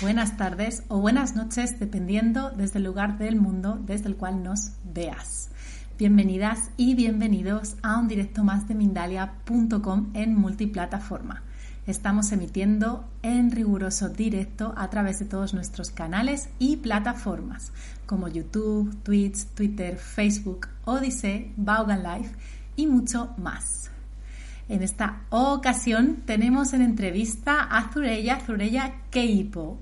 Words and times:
buenas 0.00 0.38
tardes 0.38 0.82
o 0.88 0.98
buenas 0.98 1.36
noches, 1.36 1.78
dependiendo 1.78 2.50
desde 2.50 2.78
el 2.78 2.84
lugar 2.84 3.18
del 3.18 3.36
mundo 3.36 3.78
desde 3.84 4.08
el 4.08 4.16
cual 4.16 4.42
nos 4.42 4.72
veas. 4.82 5.50
Bienvenidas 5.98 6.70
y 6.78 6.94
bienvenidos 6.94 7.76
a 7.82 7.98
un 7.98 8.08
directo 8.08 8.44
más 8.44 8.66
de 8.66 8.74
Mindalia.com 8.74 10.10
en 10.14 10.34
multiplataforma. 10.34 11.42
Estamos 11.86 12.32
emitiendo 12.32 13.04
en 13.22 13.50
riguroso 13.50 14.08
directo 14.08 14.72
a 14.74 14.88
través 14.88 15.18
de 15.18 15.26
todos 15.26 15.52
nuestros 15.52 15.90
canales 15.90 16.48
y 16.58 16.78
plataformas 16.78 17.72
como 18.06 18.28
YouTube, 18.28 18.96
Twitch, 19.02 19.44
Twitter, 19.54 19.98
Facebook, 19.98 20.68
Odyssey, 20.86 21.52
Vaughan 21.58 22.02
Live 22.02 22.30
y 22.76 22.86
mucho 22.86 23.34
más. 23.36 23.90
En 24.68 24.82
esta 24.82 25.22
ocasión 25.30 26.22
tenemos 26.26 26.74
en 26.74 26.82
entrevista 26.82 27.62
a 27.62 27.90
Zurella, 27.90 28.38
Zurella 28.40 28.96
Keipo, 29.10 29.78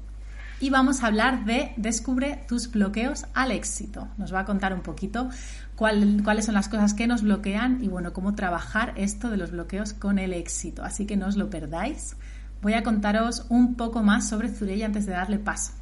y 0.61 0.71
vamos 0.71 1.03
a 1.03 1.09
hablar 1.09 1.45
de 1.45 1.73
Descubre 1.77 2.45
tus 2.49 2.71
bloqueos 2.71 3.27
al 3.35 3.51
éxito. 3.51 4.09
Nos 4.17 4.33
va 4.33 4.41
a 4.41 4.45
contar 4.45 4.73
un 4.73 4.81
poquito 4.81 5.29
cuáles 5.75 6.45
son 6.45 6.55
las 6.55 6.69
cosas 6.69 6.95
que 6.95 7.07
nos 7.07 7.23
bloquean 7.23 7.83
y 7.83 7.89
bueno, 7.89 8.13
cómo 8.13 8.35
trabajar 8.35 8.95
esto 8.97 9.29
de 9.29 9.37
los 9.37 9.51
bloqueos 9.51 9.93
con 9.93 10.19
el 10.19 10.33
éxito. 10.33 10.85
Así 10.85 11.05
que 11.05 11.17
no 11.17 11.27
os 11.27 11.37
lo 11.37 11.51
perdáis. 11.51 12.17
Voy 12.63 12.73
a 12.73 12.83
contaros 12.83 13.45
un 13.49 13.75
poco 13.75 14.03
más 14.03 14.29
sobre 14.29 14.49
Zurella 14.49 14.87
antes 14.87 15.05
de 15.05 15.13
darle 15.13 15.39
paso. 15.39 15.73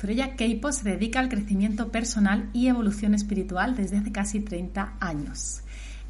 Zurella 0.00 0.34
Keipo 0.34 0.72
se 0.72 0.88
dedica 0.88 1.20
al 1.20 1.28
crecimiento 1.28 1.92
personal 1.92 2.48
y 2.52 2.66
evolución 2.66 3.14
espiritual 3.14 3.76
desde 3.76 3.98
hace 3.98 4.10
casi 4.10 4.40
30 4.40 4.94
años. 4.98 5.62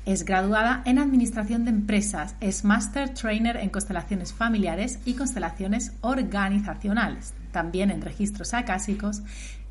Es 0.04 0.24
graduada 0.24 0.82
en 0.84 0.98
Administración 0.98 1.64
de 1.64 1.70
Empresas, 1.70 2.34
es 2.40 2.64
Master 2.64 3.14
Trainer 3.14 3.56
en 3.56 3.70
constelaciones 3.70 4.32
familiares 4.32 4.98
y 5.04 5.14
constelaciones 5.14 5.92
organizacionales, 6.00 7.34
también 7.52 7.92
en 7.92 8.02
registros 8.02 8.52
acásicos 8.52 9.22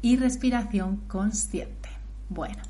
y 0.02 0.16
respiración 0.16 1.02
consciente. 1.10 1.90
Bueno, 2.30 2.62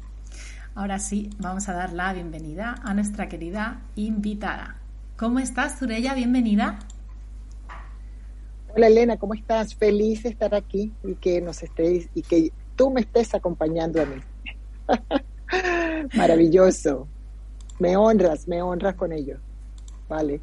ahora 0.74 0.98
sí, 0.98 1.30
vamos 1.38 1.70
a 1.70 1.74
dar 1.74 1.94
la 1.94 2.12
bienvenida 2.14 2.78
a 2.82 2.96
nuestra 2.96 3.30
querida 3.30 3.80
invitada. 3.96 4.78
¿Cómo 5.16 5.38
estás, 5.38 5.78
Zurella? 5.78 6.16
Bienvenida. 6.16 6.80
Hola 8.76 8.88
Elena, 8.88 9.18
¿cómo 9.18 9.36
estás? 9.36 9.76
Feliz 9.76 10.24
de 10.24 10.30
estar 10.30 10.56
aquí 10.56 10.92
y 11.04 11.14
que 11.14 11.40
nos 11.42 11.62
estés 11.62 12.10
y 12.16 12.24
que 12.24 12.52
tú 12.76 12.90
me 12.90 13.02
estés 13.02 13.36
acompañando 13.36 14.02
a 14.02 14.06
mí. 14.06 14.16
Maravilloso 16.18 17.08
me 17.82 17.98
honras, 17.98 18.48
me 18.48 18.62
honras 18.62 18.94
con 18.94 19.12
ello. 19.12 19.38
Vale. 20.08 20.40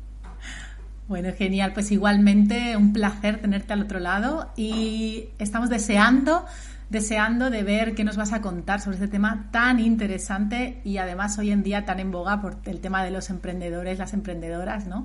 Bueno, 1.06 1.30
genial. 1.38 1.72
Pues 1.72 1.92
igualmente 1.92 2.76
un 2.76 2.92
placer 2.92 3.40
tenerte 3.40 3.72
al 3.72 3.82
otro 3.82 4.00
lado 4.00 4.50
y 4.56 5.28
estamos 5.38 5.70
deseando, 5.70 6.44
deseando 6.90 7.48
de 7.48 7.62
ver 7.62 7.94
qué 7.94 8.02
nos 8.02 8.16
vas 8.16 8.32
a 8.32 8.40
contar 8.40 8.80
sobre 8.80 8.96
este 8.96 9.06
tema 9.06 9.50
tan 9.52 9.78
interesante 9.78 10.80
y 10.82 10.96
además 10.98 11.38
hoy 11.38 11.52
en 11.52 11.62
día 11.62 11.84
tan 11.84 12.00
en 12.00 12.10
boga 12.10 12.40
por 12.42 12.56
el 12.64 12.80
tema 12.80 13.04
de 13.04 13.12
los 13.12 13.30
emprendedores, 13.30 14.00
las 14.00 14.14
emprendedoras, 14.14 14.88
¿no? 14.88 15.04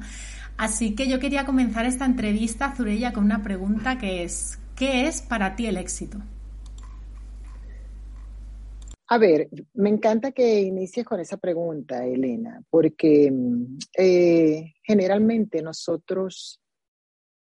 Así 0.57 0.95
que 0.95 1.07
yo 1.07 1.19
quería 1.19 1.45
comenzar 1.45 1.85
esta 1.85 2.05
entrevista, 2.05 2.73
Zurella, 2.75 3.13
con 3.13 3.25
una 3.25 3.43
pregunta 3.43 3.99
que 3.99 4.23
es, 4.23 4.57
¿qué 4.75 5.07
es 5.07 5.21
para 5.21 5.55
ti 5.55 5.67
el 5.67 5.77
éxito? 5.77 6.17
A 9.07 9.17
ver, 9.17 9.49
me 9.73 9.89
encanta 9.89 10.31
que 10.31 10.61
inicies 10.61 11.05
con 11.05 11.19
esa 11.19 11.37
pregunta, 11.37 12.05
Elena, 12.05 12.63
porque 12.69 13.29
mm, 13.29 13.77
eh, 13.97 14.73
generalmente 14.81 15.61
nosotros 15.61 16.61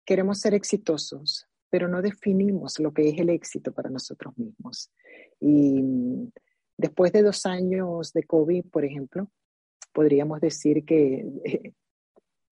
queremos 0.04 0.40
ser 0.40 0.54
exitosos, 0.54 1.46
pero 1.70 1.86
no 1.88 2.02
definimos 2.02 2.80
lo 2.80 2.92
que 2.92 3.08
es 3.08 3.18
el 3.18 3.30
éxito 3.30 3.72
para 3.72 3.90
nosotros 3.90 4.36
mismos. 4.36 4.90
Y 5.38 5.80
mm, 5.82 6.32
después 6.76 7.12
de 7.12 7.22
dos 7.22 7.46
años 7.46 8.12
de 8.12 8.24
COVID, 8.24 8.64
por 8.66 8.84
ejemplo, 8.84 9.30
podríamos 9.92 10.40
decir 10.40 10.84
que 10.84 11.24
eh, 11.44 11.72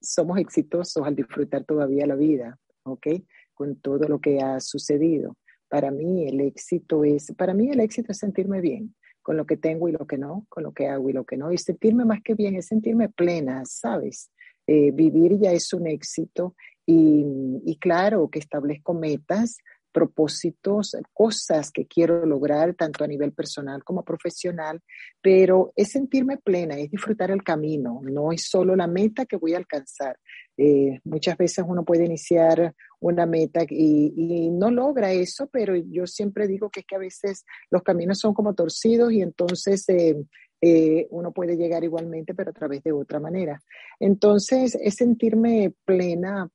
somos 0.00 0.38
exitosos 0.38 1.04
al 1.04 1.16
disfrutar 1.16 1.64
todavía 1.64 2.06
la 2.06 2.14
vida, 2.14 2.58
¿ok? 2.84 3.08
Con 3.54 3.74
todo 3.80 4.06
lo 4.06 4.20
que 4.20 4.40
ha 4.40 4.60
sucedido. 4.60 5.36
Para 5.68 5.90
mí 5.90 6.28
el 6.28 6.40
éxito 6.40 7.04
es, 7.04 7.32
para 7.36 7.54
mí 7.54 7.70
el 7.70 7.80
éxito 7.80 8.12
es 8.12 8.18
sentirme 8.18 8.60
bien 8.60 8.94
con 9.30 9.36
lo 9.36 9.46
que 9.46 9.56
tengo 9.56 9.88
y 9.88 9.92
lo 9.92 10.08
que 10.08 10.18
no, 10.18 10.44
con 10.48 10.64
lo 10.64 10.72
que 10.72 10.88
hago 10.88 11.08
y 11.08 11.12
lo 11.12 11.24
que 11.24 11.36
no. 11.36 11.52
Y 11.52 11.58
sentirme 11.58 12.04
más 12.04 12.20
que 12.20 12.34
bien 12.34 12.56
es 12.56 12.66
sentirme 12.66 13.08
plena, 13.08 13.62
¿sabes? 13.64 14.32
Eh, 14.66 14.90
vivir 14.90 15.38
ya 15.38 15.52
es 15.52 15.72
un 15.72 15.86
éxito 15.86 16.56
y, 16.84 17.24
y 17.64 17.76
claro 17.76 18.28
que 18.28 18.40
establezco 18.40 18.92
metas, 18.92 19.58
propósitos, 19.92 20.96
cosas 21.12 21.70
que 21.70 21.86
quiero 21.86 22.26
lograr 22.26 22.74
tanto 22.74 23.04
a 23.04 23.06
nivel 23.06 23.32
personal 23.32 23.84
como 23.84 24.04
profesional, 24.04 24.80
pero 25.22 25.72
es 25.76 25.92
sentirme 25.92 26.38
plena, 26.38 26.76
es 26.76 26.90
disfrutar 26.90 27.30
el 27.30 27.44
camino, 27.44 28.00
no 28.02 28.32
es 28.32 28.48
solo 28.48 28.74
la 28.74 28.88
meta 28.88 29.26
que 29.26 29.36
voy 29.36 29.54
a 29.54 29.58
alcanzar. 29.58 30.18
Eh, 30.62 31.00
muchas 31.04 31.38
veces 31.38 31.64
uno 31.66 31.86
puede 31.86 32.04
iniciar 32.04 32.74
una 33.00 33.24
meta 33.24 33.62
y, 33.66 34.50
no 34.50 34.70
logra 34.70 35.10
eso, 35.10 35.48
pero 35.50 35.74
yo 35.74 36.06
siempre 36.06 36.46
digo 36.46 36.68
que 36.68 36.80
es 36.80 36.86
que 36.86 36.96
a 36.96 36.98
veces 36.98 37.46
los 37.70 37.82
caminos 37.82 38.18
son 38.18 38.34
como 38.34 38.52
torcidos 38.52 39.10
y 39.10 39.22
entonces 39.22 39.88
eh, 39.88 40.22
eh, 40.60 41.06
uno 41.08 41.32
puede 41.32 41.56
llegar 41.56 41.82
igualmente, 41.82 42.34
pero 42.34 42.50
a 42.50 42.52
través 42.52 42.82
de 42.82 42.92
otra 42.92 43.18
manera. 43.18 43.58
Entonces, 43.98 44.74
es 44.74 44.96
sentirme 44.96 45.72
plena 45.86 46.50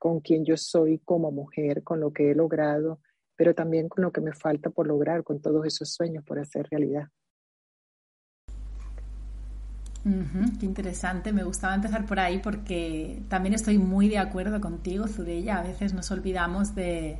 con 0.00 0.18
quien 0.18 0.44
yo 0.44 0.56
soy 0.56 0.98
como 1.04 1.30
mujer, 1.30 1.84
con 1.84 2.00
lo 2.00 2.12
que 2.12 2.32
he 2.32 2.34
logrado, 2.34 2.98
pero 3.36 3.54
también 3.54 3.88
con 3.88 4.02
lo 4.02 4.10
que 4.10 4.20
me 4.20 4.32
falta 4.32 4.70
por 4.70 4.88
lograr, 4.88 5.22
con 5.22 5.40
todos 5.40 5.64
esos 5.64 5.92
sueños 5.92 6.24
por 6.24 6.40
hacer 6.40 6.66
realidad. 6.72 7.04
Qué 10.60 10.66
interesante, 10.66 11.32
me 11.32 11.44
gustaba 11.44 11.74
empezar 11.74 12.04
por 12.04 12.20
ahí 12.20 12.38
porque 12.38 13.22
también 13.28 13.54
estoy 13.54 13.78
muy 13.78 14.08
de 14.08 14.18
acuerdo 14.18 14.60
contigo, 14.60 15.08
Zurella. 15.08 15.58
A 15.58 15.62
veces 15.62 15.94
nos 15.94 16.10
olvidamos 16.10 16.74
de, 16.74 17.18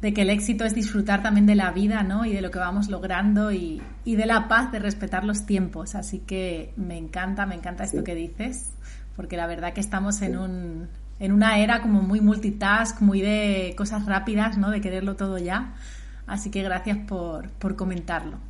que 0.00 0.22
el 0.22 0.30
éxito 0.30 0.64
es 0.64 0.74
disfrutar 0.74 1.22
también 1.22 1.46
de 1.46 1.54
la 1.54 1.70
vida 1.70 2.02
¿no? 2.02 2.24
y 2.24 2.32
de 2.32 2.40
lo 2.40 2.50
que 2.50 2.58
vamos 2.58 2.88
logrando 2.88 3.52
y, 3.52 3.80
de 4.04 4.26
la 4.26 4.48
paz 4.48 4.72
de 4.72 4.80
respetar 4.80 5.24
los 5.24 5.46
tiempos. 5.46 5.94
Así 5.94 6.18
que 6.20 6.72
me 6.76 6.98
encanta, 6.98 7.46
me 7.46 7.54
encanta 7.54 7.84
esto 7.84 8.02
que 8.02 8.16
dices, 8.16 8.72
porque 9.14 9.36
la 9.36 9.46
verdad 9.46 9.72
que 9.72 9.80
estamos 9.80 10.20
en, 10.22 10.36
un, 10.36 10.88
en 11.20 11.32
una 11.32 11.58
era 11.58 11.80
como 11.80 12.02
muy 12.02 12.20
multitask, 12.20 13.00
muy 13.00 13.20
de 13.20 13.74
cosas 13.76 14.04
rápidas, 14.06 14.58
¿no? 14.58 14.70
de 14.70 14.80
quererlo 14.80 15.14
todo 15.14 15.38
ya. 15.38 15.74
Así 16.26 16.50
que 16.50 16.64
gracias 16.64 16.98
por, 17.06 17.50
por 17.50 17.76
comentarlo. 17.76 18.49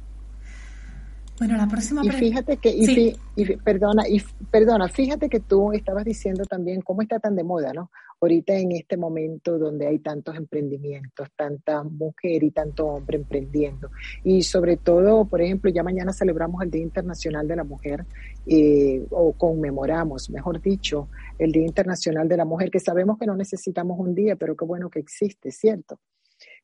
Bueno, 1.40 1.56
la 1.56 1.66
próxima 1.66 2.02
y 2.04 2.10
fíjate 2.10 2.58
que 2.58 2.68
y, 2.68 3.56
perdona 3.64 4.06
y 4.06 4.22
perdona 4.50 4.88
fíjate 4.90 5.30
que 5.30 5.40
tú 5.40 5.72
estabas 5.72 6.04
diciendo 6.04 6.44
también 6.44 6.82
cómo 6.82 7.00
está 7.00 7.18
tan 7.18 7.34
de 7.34 7.42
moda 7.44 7.72
no 7.72 7.90
ahorita 8.20 8.52
en 8.58 8.72
este 8.72 8.98
momento 8.98 9.58
donde 9.58 9.86
hay 9.86 10.00
tantos 10.00 10.36
emprendimientos 10.36 11.30
tanta 11.34 11.82
mujer 11.82 12.44
y 12.44 12.50
tanto 12.50 12.88
hombre 12.88 13.16
emprendiendo. 13.16 13.88
Y 14.22 14.42
sobre 14.42 14.76
todo 14.76 15.24
por 15.24 15.40
ejemplo 15.40 15.70
ya 15.70 15.82
mañana 15.82 16.12
celebramos 16.12 16.62
el 16.62 16.70
Día 16.70 16.82
Internacional 16.82 17.48
de 17.48 17.56
la 17.56 17.64
Mujer 17.64 18.04
eh, 18.46 19.02
o 19.08 19.32
conmemoramos 19.32 20.28
mejor 20.28 20.60
dicho 20.60 21.08
el 21.38 21.52
Día 21.52 21.64
Internacional 21.64 22.28
de 22.28 22.36
la 22.36 22.44
Mujer 22.44 22.70
que 22.70 22.80
sabemos 22.80 23.18
que 23.18 23.24
no 23.24 23.34
necesitamos 23.34 23.98
un 23.98 24.14
día 24.14 24.36
pero 24.36 24.54
qué 24.54 24.66
bueno 24.66 24.90
que 24.90 24.98
existe 24.98 25.50
cierto 25.50 25.98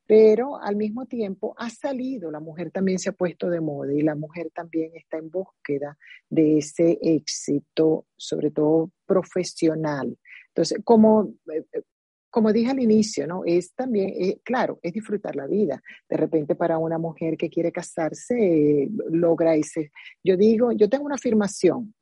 pero 0.07 0.61
al 0.61 0.77
mismo 0.77 1.07
tiempo 1.07 1.55
ha 1.59 1.69
salido, 1.69 2.31
la 2.31 2.41
mujer 2.41 2.71
también 2.71 2.99
se 2.99 3.11
ha 3.11 3.13
puesto 3.13 3.51
de 3.51 3.61
moda 3.61 3.93
y 3.93 4.03
la 4.03 4.15
mujer 4.15 4.51
también 4.55 4.93
está 4.95 5.19
en 5.19 5.31
búsqueda 5.31 5.99
de 6.31 6.59
ese 6.59 6.99
éxito, 7.03 8.07
sobre 8.17 8.51
todo 8.53 8.93
profesional. 9.05 10.17
Entonces, 10.49 10.79
como, 10.85 11.35
eh, 11.53 11.83
como 12.31 12.53
dije 12.53 12.71
al 12.71 12.81
inicio, 12.81 13.27
¿no? 13.27 13.43
Es 13.45 13.75
también, 13.75 14.13
eh, 14.17 14.39
claro, 14.45 14.79
es 14.83 14.93
disfrutar 14.93 15.35
la 15.35 15.47
vida. 15.47 15.83
De 16.09 16.17
repente 16.17 16.55
para 16.55 16.79
una 16.79 16.99
mujer 16.99 17.37
que 17.37 17.51
quiere 17.51 17.73
casarse, 17.73 18.89
logra 19.11 19.57
ese... 19.57 19.91
Yo 20.23 20.37
digo, 20.37 20.71
yo 20.71 20.89
tengo 20.89 21.05
una 21.05 21.17
afirmación 21.17 21.95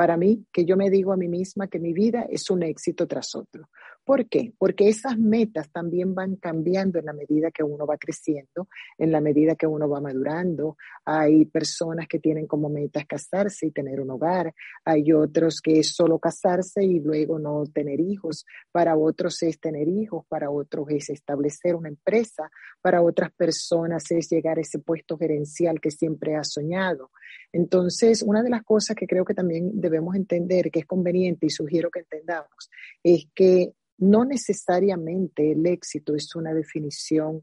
para 0.00 0.16
mí 0.16 0.46
que 0.50 0.64
yo 0.64 0.78
me 0.78 0.88
digo 0.88 1.12
a 1.12 1.16
mí 1.18 1.28
misma 1.28 1.68
que 1.68 1.78
mi 1.78 1.92
vida 1.92 2.26
es 2.30 2.48
un 2.48 2.62
éxito 2.62 3.06
tras 3.06 3.34
otro. 3.34 3.68
¿Por 4.04 4.28
qué? 4.28 4.52
Porque 4.58 4.88
esas 4.88 5.18
metas 5.18 5.70
también 5.70 6.14
van 6.14 6.36
cambiando 6.36 6.98
en 6.98 7.04
la 7.04 7.12
medida 7.12 7.50
que 7.50 7.62
uno 7.62 7.86
va 7.86 7.96
creciendo, 7.96 8.68
en 8.98 9.12
la 9.12 9.20
medida 9.20 9.54
que 9.54 9.66
uno 9.66 9.88
va 9.88 10.00
madurando. 10.00 10.76
Hay 11.04 11.44
personas 11.44 12.08
que 12.08 12.18
tienen 12.18 12.46
como 12.46 12.68
metas 12.68 13.06
casarse 13.06 13.66
y 13.66 13.70
tener 13.70 14.00
un 14.00 14.10
hogar. 14.10 14.52
Hay 14.84 15.12
otros 15.12 15.60
que 15.60 15.78
es 15.78 15.94
solo 15.94 16.18
casarse 16.18 16.82
y 16.82 17.00
luego 17.00 17.38
no 17.38 17.64
tener 17.72 18.00
hijos. 18.00 18.46
Para 18.72 18.96
otros 18.96 19.42
es 19.42 19.60
tener 19.60 19.86
hijos, 19.86 20.24
para 20.28 20.50
otros 20.50 20.86
es 20.90 21.10
establecer 21.10 21.76
una 21.76 21.88
empresa, 21.88 22.50
para 22.80 23.02
otras 23.02 23.30
personas 23.32 24.10
es 24.10 24.28
llegar 24.30 24.58
a 24.58 24.62
ese 24.62 24.78
puesto 24.78 25.18
gerencial 25.18 25.80
que 25.80 25.90
siempre 25.90 26.36
ha 26.36 26.44
soñado. 26.44 27.10
Entonces, 27.52 28.22
una 28.22 28.42
de 28.42 28.50
las 28.50 28.62
cosas 28.62 28.96
que 28.96 29.06
creo 29.06 29.24
que 29.24 29.34
también 29.34 29.80
debemos 29.80 30.14
entender, 30.16 30.70
que 30.70 30.80
es 30.80 30.86
conveniente 30.86 31.46
y 31.46 31.50
sugiero 31.50 31.90
que 31.90 32.00
entendamos, 32.00 32.70
es 33.02 33.26
que 33.34 33.72
no 34.00 34.24
necesariamente 34.24 35.52
el 35.52 35.66
éxito 35.66 36.14
es 36.14 36.34
una 36.34 36.52
definición 36.54 37.42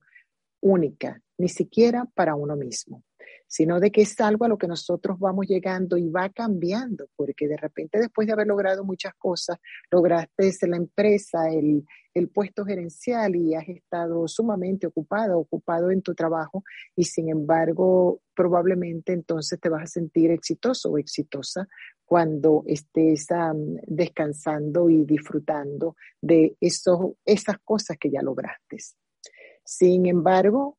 única, 0.60 1.22
ni 1.38 1.50
siquiera 1.50 2.06
para 2.16 2.36
uno 2.36 2.56
mismo, 2.56 3.04
sino 3.48 3.80
de 3.80 3.92
que 3.92 4.02
es 4.02 4.20
algo 4.20 4.46
a 4.46 4.50
lo 4.50 4.58
que 4.58 4.68
nosotros 4.68 5.18
vamos 5.20 5.48
llegando 5.48 5.98
y 5.98 6.10
va 6.10 6.30
cambiando, 6.30 7.08
porque 7.16 7.48
de 7.48 7.58
repente 7.58 8.00
después 8.00 8.28
de 8.28 8.34
haber 8.34 8.48
logrado 8.48 8.84
muchas 8.84 9.14
cosas, 9.16 9.58
lograste 9.90 10.52
la 10.68 10.78
empresa, 10.78 11.50
el, 11.50 11.86
el 12.14 12.30
puesto 12.30 12.66
gerencial 12.66 13.36
y 13.36 13.56
has 13.56 13.68
estado 13.68 14.28
sumamente 14.28 14.88
ocupado, 14.88 15.40
ocupado 15.40 15.92
en 15.92 16.02
tu 16.02 16.16
trabajo 16.16 16.64
y 16.96 17.06
sin 17.06 17.30
embargo 17.30 18.22
probablemente 18.36 19.14
entonces 19.14 19.60
te 19.60 19.70
vas 19.70 19.84
a 19.84 19.88
sentir 19.88 20.32
exitoso 20.32 20.92
o 20.92 20.98
exitosa 20.98 21.68
cuando 22.06 22.64
estés 22.68 23.28
descansando 23.86 24.90
y 24.90 25.04
disfrutando 25.04 25.96
de 26.22 26.56
esos, 26.62 27.14
esas 27.26 27.58
cosas 27.60 27.98
que 28.00 28.10
ya 28.10 28.22
lograste. 28.22 28.78
Sin 29.64 30.06
embargo, 30.06 30.78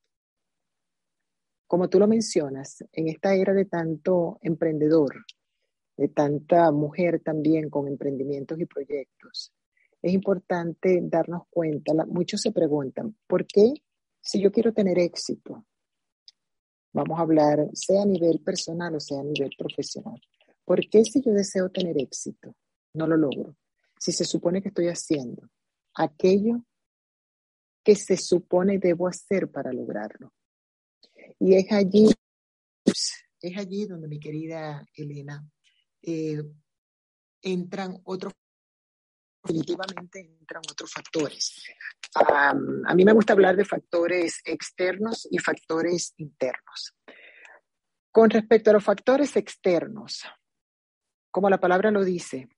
como 1.69 1.89
tú 1.89 2.01
lo 2.01 2.09
mencionas, 2.09 2.83
en 2.93 3.09
esta 3.09 3.35
era 3.35 3.53
de 3.53 3.67
tanto 3.67 4.39
emprendedor, 4.41 5.25
de 5.97 6.09
tanta 6.09 6.73
mujer 6.73 7.21
también 7.23 7.69
con 7.71 7.87
emprendimientos 7.87 8.59
y 8.59 8.65
proyectos, 8.67 9.53
es 10.01 10.13
importante 10.13 11.01
darnos 11.03 11.43
cuenta, 11.51 11.93
muchos 12.07 12.41
se 12.41 12.53
preguntan, 12.53 13.17
¿por 13.27 13.47
qué 13.47 13.75
si 14.21 14.41
yo 14.41 14.51
quiero 14.51 14.73
tener 14.73 14.99
éxito? 14.99 15.65
Vamos 16.93 17.19
a 17.19 17.23
hablar 17.23 17.69
sea 17.75 18.03
a 18.03 18.07
nivel 18.07 18.41
personal 18.41 18.95
o 18.95 19.01
sea 19.01 19.21
a 19.21 19.25
nivel 19.25 19.51
profesional. 19.59 20.21
¿Por 20.65 20.89
qué 20.89 21.05
si 21.05 21.21
yo 21.21 21.33
deseo 21.33 21.69
tener 21.71 22.01
éxito 22.01 22.55
no 22.95 23.07
lo 23.07 23.17
logro? 23.17 23.57
Si 23.99 24.13
se 24.13 24.25
supone 24.25 24.63
que 24.63 24.69
estoy 24.69 24.89
haciendo 24.89 25.51
aquello 25.95 26.65
que 27.83 27.95
se 27.95 28.17
supone 28.17 28.79
debo 28.79 29.09
hacer 29.09 29.51
para 29.51 29.73
lograrlo. 29.73 30.33
Y 31.41 31.55
es 31.55 31.71
allí, 31.73 32.09
es 32.85 33.57
allí 33.57 33.87
donde 33.87 34.09
mi 34.09 34.19
querida 34.19 34.85
Elena, 34.95 35.45
eh, 36.03 36.43
entran 37.43 38.01
otros 38.05 38.33
definitivamente 39.43 40.21
entran 40.21 40.63
otros 40.71 40.93
factores. 40.93 41.63
a 42.15 42.95
mí 42.95 43.05
me 43.05 43.13
gusta 43.13 43.33
hablar 43.33 43.57
de 43.57 43.65
factores 43.65 44.41
externos 44.45 45.27
y 45.31 45.39
factores 45.39 46.13
internos. 46.17 46.95
Con 48.11 48.31
respecto 48.31 48.71
a 48.71 48.75
los 48.75 48.85
factores 48.85 49.37
externos, 49.37 50.25
como 51.31 51.49
la 51.49 51.61
palabra 51.61 51.91
lo 51.91 52.05
dice, 52.05 52.49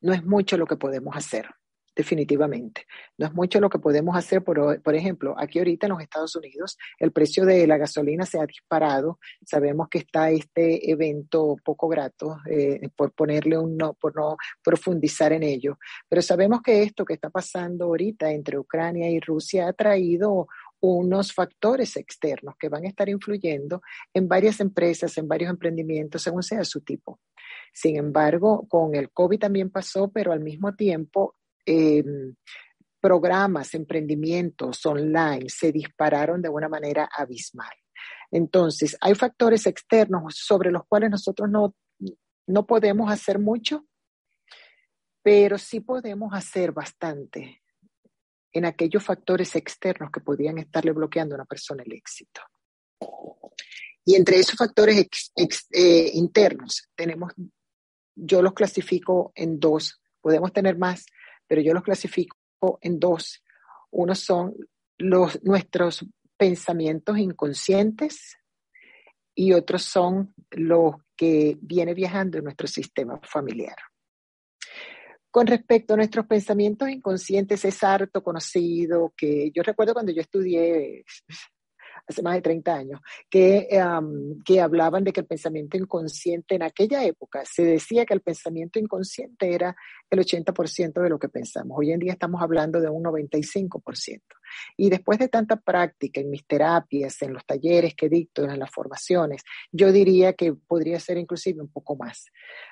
no 0.00 0.12
es 0.12 0.24
mucho 0.24 0.56
lo 0.56 0.66
que 0.66 0.76
podemos 0.76 1.16
hacer 1.16 1.48
definitivamente. 1.96 2.86
No 3.16 3.26
es 3.26 3.32
mucho 3.32 3.58
lo 3.58 3.70
que 3.70 3.78
podemos 3.78 4.16
hacer, 4.16 4.44
por, 4.44 4.82
por 4.82 4.94
ejemplo, 4.94 5.34
aquí 5.38 5.58
ahorita 5.58 5.86
en 5.86 5.92
los 5.92 6.02
Estados 6.02 6.36
Unidos 6.36 6.76
el 6.98 7.10
precio 7.10 7.46
de 7.46 7.66
la 7.66 7.78
gasolina 7.78 8.26
se 8.26 8.38
ha 8.38 8.44
disparado. 8.44 9.18
Sabemos 9.44 9.88
que 9.88 9.98
está 9.98 10.30
este 10.30 10.90
evento 10.90 11.56
poco 11.64 11.88
grato, 11.88 12.36
eh, 12.50 12.90
por 12.94 13.12
ponerle 13.12 13.56
un 13.56 13.76
no, 13.78 13.94
por 13.94 14.14
no 14.14 14.36
profundizar 14.62 15.32
en 15.32 15.42
ello. 15.42 15.78
Pero 16.08 16.20
sabemos 16.20 16.60
que 16.60 16.82
esto 16.82 17.06
que 17.06 17.14
está 17.14 17.30
pasando 17.30 17.86
ahorita 17.86 18.30
entre 18.30 18.58
Ucrania 18.58 19.10
y 19.10 19.18
Rusia 19.18 19.68
ha 19.68 19.72
traído 19.72 20.48
unos 20.80 21.32
factores 21.32 21.96
externos 21.96 22.56
que 22.58 22.68
van 22.68 22.84
a 22.84 22.88
estar 22.88 23.08
influyendo 23.08 23.80
en 24.12 24.28
varias 24.28 24.60
empresas, 24.60 25.16
en 25.16 25.26
varios 25.26 25.50
emprendimientos, 25.50 26.22
según 26.22 26.42
sea 26.42 26.62
su 26.64 26.82
tipo. 26.82 27.20
Sin 27.72 27.96
embargo, 27.96 28.66
con 28.68 28.94
el 28.94 29.10
COVID 29.10 29.38
también 29.38 29.70
pasó, 29.70 30.08
pero 30.08 30.32
al 30.32 30.40
mismo 30.40 30.74
tiempo 30.74 31.34
Em, 31.66 32.34
programas, 33.00 33.74
emprendimientos 33.74 34.84
online 34.86 35.48
se 35.48 35.70
dispararon 35.72 36.40
de 36.40 36.48
una 36.48 36.68
manera 36.68 37.08
abismal. 37.12 37.74
Entonces, 38.30 38.96
hay 39.00 39.14
factores 39.14 39.66
externos 39.66 40.34
sobre 40.36 40.70
los 40.70 40.82
cuales 40.88 41.10
nosotros 41.10 41.48
no, 41.50 41.74
no 42.46 42.66
podemos 42.66 43.10
hacer 43.10 43.38
mucho, 43.38 43.86
pero 45.22 45.58
sí 45.58 45.80
podemos 45.80 46.32
hacer 46.34 46.72
bastante 46.72 47.62
en 48.52 48.64
aquellos 48.64 49.04
factores 49.04 49.54
externos 49.54 50.10
que 50.10 50.20
podrían 50.20 50.58
estarle 50.58 50.92
bloqueando 50.92 51.34
a 51.34 51.38
una 51.38 51.44
persona 51.44 51.82
el 51.84 51.92
éxito. 51.92 52.40
Y 54.04 54.14
entre 54.14 54.38
esos 54.38 54.56
factores 54.56 55.08
eh, 55.72 56.10
internos 56.14 56.88
tenemos, 56.94 57.32
yo 58.14 58.40
los 58.40 58.54
clasifico 58.54 59.32
en 59.34 59.58
dos, 59.58 60.00
podemos 60.20 60.52
tener 60.52 60.78
más, 60.78 61.04
pero 61.46 61.60
yo 61.60 61.72
los 61.72 61.82
clasifico 61.82 62.36
en 62.80 62.98
dos. 62.98 63.42
Uno 63.90 64.14
son 64.14 64.54
los, 64.98 65.42
nuestros 65.44 66.04
pensamientos 66.36 67.18
inconscientes 67.18 68.36
y 69.34 69.52
otros 69.52 69.82
son 69.82 70.34
los 70.50 70.96
que 71.16 71.56
viene 71.60 71.94
viajando 71.94 72.38
en 72.38 72.44
nuestro 72.44 72.66
sistema 72.66 73.20
familiar. 73.22 73.76
Con 75.30 75.46
respecto 75.46 75.94
a 75.94 75.96
nuestros 75.98 76.26
pensamientos 76.26 76.88
inconscientes, 76.88 77.64
es 77.64 77.84
harto 77.84 78.22
conocido 78.22 79.12
que 79.14 79.50
yo 79.54 79.62
recuerdo 79.62 79.92
cuando 79.92 80.12
yo 80.12 80.22
estudié 80.22 81.04
hace 82.06 82.22
más 82.22 82.34
de 82.34 82.42
30 82.42 82.74
años, 82.74 83.00
que, 83.30 83.68
que 84.44 84.60
hablaban 84.60 85.04
de 85.04 85.12
que 85.12 85.20
el 85.20 85.26
pensamiento 85.26 85.76
inconsciente 85.76 86.54
en 86.54 86.62
aquella 86.62 87.04
época 87.04 87.42
se 87.44 87.64
decía 87.64 88.04
que 88.04 88.14
el 88.14 88.20
pensamiento 88.20 88.78
inconsciente 88.78 89.54
era 89.54 89.76
el 90.10 90.18
80% 90.18 91.02
de 91.02 91.08
lo 91.08 91.18
que 91.18 91.28
pensamos. 91.28 91.78
Hoy 91.78 91.92
en 91.92 92.00
día 92.00 92.12
estamos 92.12 92.42
hablando 92.42 92.80
de 92.80 92.88
un 92.88 93.04
95%. 93.04 94.22
Y 94.76 94.90
después 94.90 95.18
de 95.18 95.28
tanta 95.28 95.56
práctica 95.56 96.20
en 96.20 96.30
mis 96.30 96.46
terapias, 96.46 97.20
en 97.22 97.32
los 97.32 97.44
talleres 97.44 97.94
que 97.94 98.08
dicto, 98.08 98.44
en 98.44 98.58
las 98.58 98.70
formaciones, 98.70 99.42
yo 99.72 99.92
diría 99.92 100.32
que 100.34 100.52
podría 100.52 101.00
ser 101.00 101.18
inclusive 101.18 101.60
un 101.60 101.68
poco 101.68 101.96
más. 101.96 102.26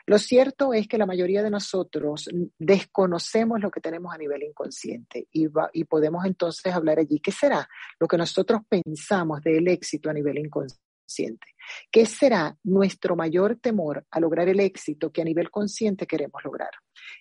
Lo 0.06 0.18
cierto 0.18 0.72
es 0.72 0.88
que 0.88 0.98
la 0.98 1.06
mayoría 1.06 1.42
de 1.42 1.50
nosotros 1.50 2.28
desconocemos 2.58 3.60
lo 3.60 3.70
que 3.70 3.80
tenemos 3.80 4.14
a 4.14 4.18
nivel 4.18 4.42
inconsciente 4.42 5.28
y, 5.32 5.48
podemos 5.84 6.24
entonces 6.24 6.72
hablar 6.72 6.98
allí. 6.98 7.20
¿Qué 7.20 7.30
será 7.32 7.68
lo 8.00 8.08
que 8.08 8.16
nosotros 8.16 8.62
pensamos 8.68 9.42
del 9.42 9.68
éxito 9.68 10.10
a 10.10 10.12
nivel 10.12 10.38
inconsciente? 10.38 11.46
¿Qué 11.90 12.06
será 12.06 12.56
nuestro 12.64 13.16
mayor 13.16 13.56
temor 13.56 14.06
a 14.10 14.20
lograr 14.20 14.48
el 14.48 14.60
éxito 14.60 15.12
que 15.12 15.22
a 15.22 15.24
nivel 15.24 15.50
consciente 15.50 16.06
queremos 16.06 16.42
lograr? 16.44 16.70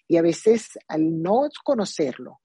Y 0.08 0.18
a 0.18 0.22
veces 0.22 0.78
al 0.88 1.22
no 1.22 1.50
conocerlo, 1.64 2.42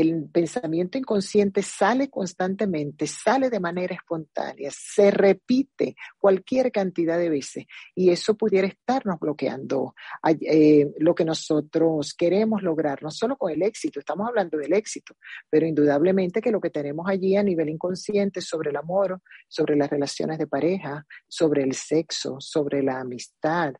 el 0.00 0.28
pensamiento 0.30 0.96
inconsciente 0.96 1.62
sale 1.62 2.08
constantemente, 2.08 3.06
sale 3.08 3.50
de 3.50 3.58
manera 3.58 3.94
espontánea, 3.94 4.70
se 4.72 5.10
repite 5.10 5.96
cualquier 6.18 6.70
cantidad 6.70 7.18
de 7.18 7.28
veces 7.28 7.66
y 7.94 8.10
eso 8.10 8.36
pudiera 8.36 8.68
estarnos 8.68 9.18
bloqueando 9.18 9.94
eh, 10.40 10.86
lo 10.98 11.14
que 11.14 11.24
nosotros 11.24 12.14
queremos 12.14 12.62
lograr, 12.62 13.02
no 13.02 13.10
solo 13.10 13.36
con 13.36 13.50
el 13.50 13.62
éxito, 13.62 13.98
estamos 13.98 14.28
hablando 14.28 14.56
del 14.56 14.72
éxito, 14.72 15.16
pero 15.50 15.66
indudablemente 15.66 16.40
que 16.40 16.52
lo 16.52 16.60
que 16.60 16.70
tenemos 16.70 17.08
allí 17.08 17.36
a 17.36 17.42
nivel 17.42 17.68
inconsciente 17.68 18.40
sobre 18.40 18.70
el 18.70 18.76
amor, 18.76 19.20
sobre 19.48 19.74
las 19.74 19.90
relaciones 19.90 20.38
de 20.38 20.46
pareja, 20.46 21.04
sobre 21.26 21.64
el 21.64 21.74
sexo, 21.74 22.36
sobre 22.38 22.84
la 22.84 23.00
amistad, 23.00 23.74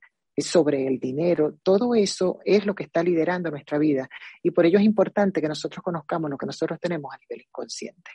sobre 0.46 0.86
el 0.86 0.98
dinero, 0.98 1.56
todo 1.62 1.94
eso 1.94 2.40
es 2.44 2.66
lo 2.66 2.74
que 2.74 2.84
está 2.84 3.02
liderando 3.02 3.50
nuestra 3.50 3.78
vida 3.78 4.08
y 4.42 4.50
por 4.50 4.66
ello 4.66 4.78
es 4.78 4.84
importante 4.84 5.40
que 5.40 5.48
nosotros 5.48 5.82
conozcamos 5.82 6.30
lo 6.30 6.38
que 6.38 6.46
nosotros 6.46 6.78
tenemos 6.80 7.12
a 7.12 7.18
nivel 7.18 7.44
inconsciente. 7.46 8.10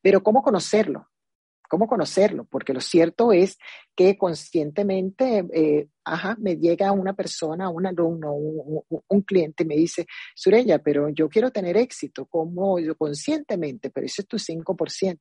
Pero 0.00 0.22
¿cómo 0.22 0.42
conocerlo? 0.42 1.08
Cómo 1.68 1.86
conocerlo, 1.86 2.44
porque 2.44 2.72
lo 2.72 2.80
cierto 2.80 3.32
es 3.32 3.58
que 3.94 4.16
conscientemente, 4.16 5.44
eh, 5.52 5.88
ajá, 6.04 6.36
me 6.40 6.56
llega 6.56 6.90
una 6.92 7.14
persona, 7.14 7.68
un 7.68 7.86
alumno, 7.86 8.32
un, 8.32 9.22
cliente 9.22 9.64
y 9.64 9.66
me 9.66 9.76
dice, 9.76 10.06
Surella, 10.34 10.78
pero 10.78 11.10
yo 11.10 11.28
quiero 11.28 11.50
tener 11.50 11.76
éxito, 11.76 12.26
como 12.26 12.78
yo 12.78 12.96
conscientemente, 12.96 13.90
pero 13.90 14.06
ese 14.06 14.22
es 14.22 14.28
tu 14.28 14.38
5%. 14.38 15.18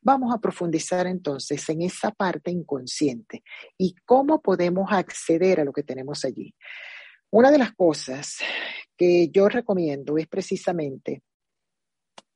Vamos 0.00 0.34
a 0.34 0.38
profundizar 0.38 1.06
entonces 1.06 1.68
en 1.68 1.82
esa 1.82 2.10
parte 2.10 2.50
inconsciente 2.50 3.42
y 3.76 3.94
cómo 4.04 4.40
podemos 4.40 4.90
acceder 4.90 5.60
a 5.60 5.64
lo 5.64 5.72
que 5.72 5.82
tenemos 5.82 6.24
allí. 6.24 6.54
Una 7.30 7.50
de 7.50 7.58
las 7.58 7.72
cosas 7.72 8.38
que 8.96 9.28
yo 9.28 9.48
recomiendo 9.48 10.18
es 10.18 10.26
precisamente 10.26 11.22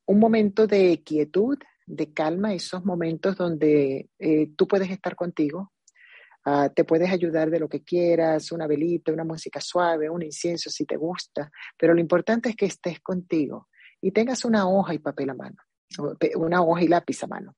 un 0.05 0.19
momento 0.19 0.67
de 0.67 1.01
quietud, 1.03 1.57
de 1.85 2.13
calma, 2.13 2.53
esos 2.53 2.83
momentos 2.85 3.35
donde 3.35 4.09
eh, 4.19 4.49
tú 4.55 4.67
puedes 4.67 4.89
estar 4.89 5.15
contigo, 5.15 5.71
ah, 6.45 6.69
te 6.69 6.83
puedes 6.83 7.11
ayudar 7.11 7.49
de 7.49 7.59
lo 7.59 7.69
que 7.69 7.83
quieras, 7.83 8.51
una 8.51 8.67
velita, 8.67 9.11
una 9.11 9.23
música 9.23 9.61
suave, 9.61 10.09
un 10.09 10.23
incienso 10.23 10.69
si 10.69 10.85
te 10.85 10.97
gusta, 10.97 11.51
pero 11.77 11.93
lo 11.93 11.99
importante 11.99 12.49
es 12.49 12.55
que 12.55 12.65
estés 12.65 12.99
contigo 12.99 13.67
y 14.01 14.11
tengas 14.11 14.45
una 14.45 14.67
hoja 14.67 14.93
y 14.93 14.99
papel 14.99 15.29
a 15.29 15.35
mano, 15.35 15.57
una 16.35 16.61
hoja 16.61 16.83
y 16.83 16.87
lápiz 16.87 17.23
a 17.23 17.27
mano. 17.27 17.55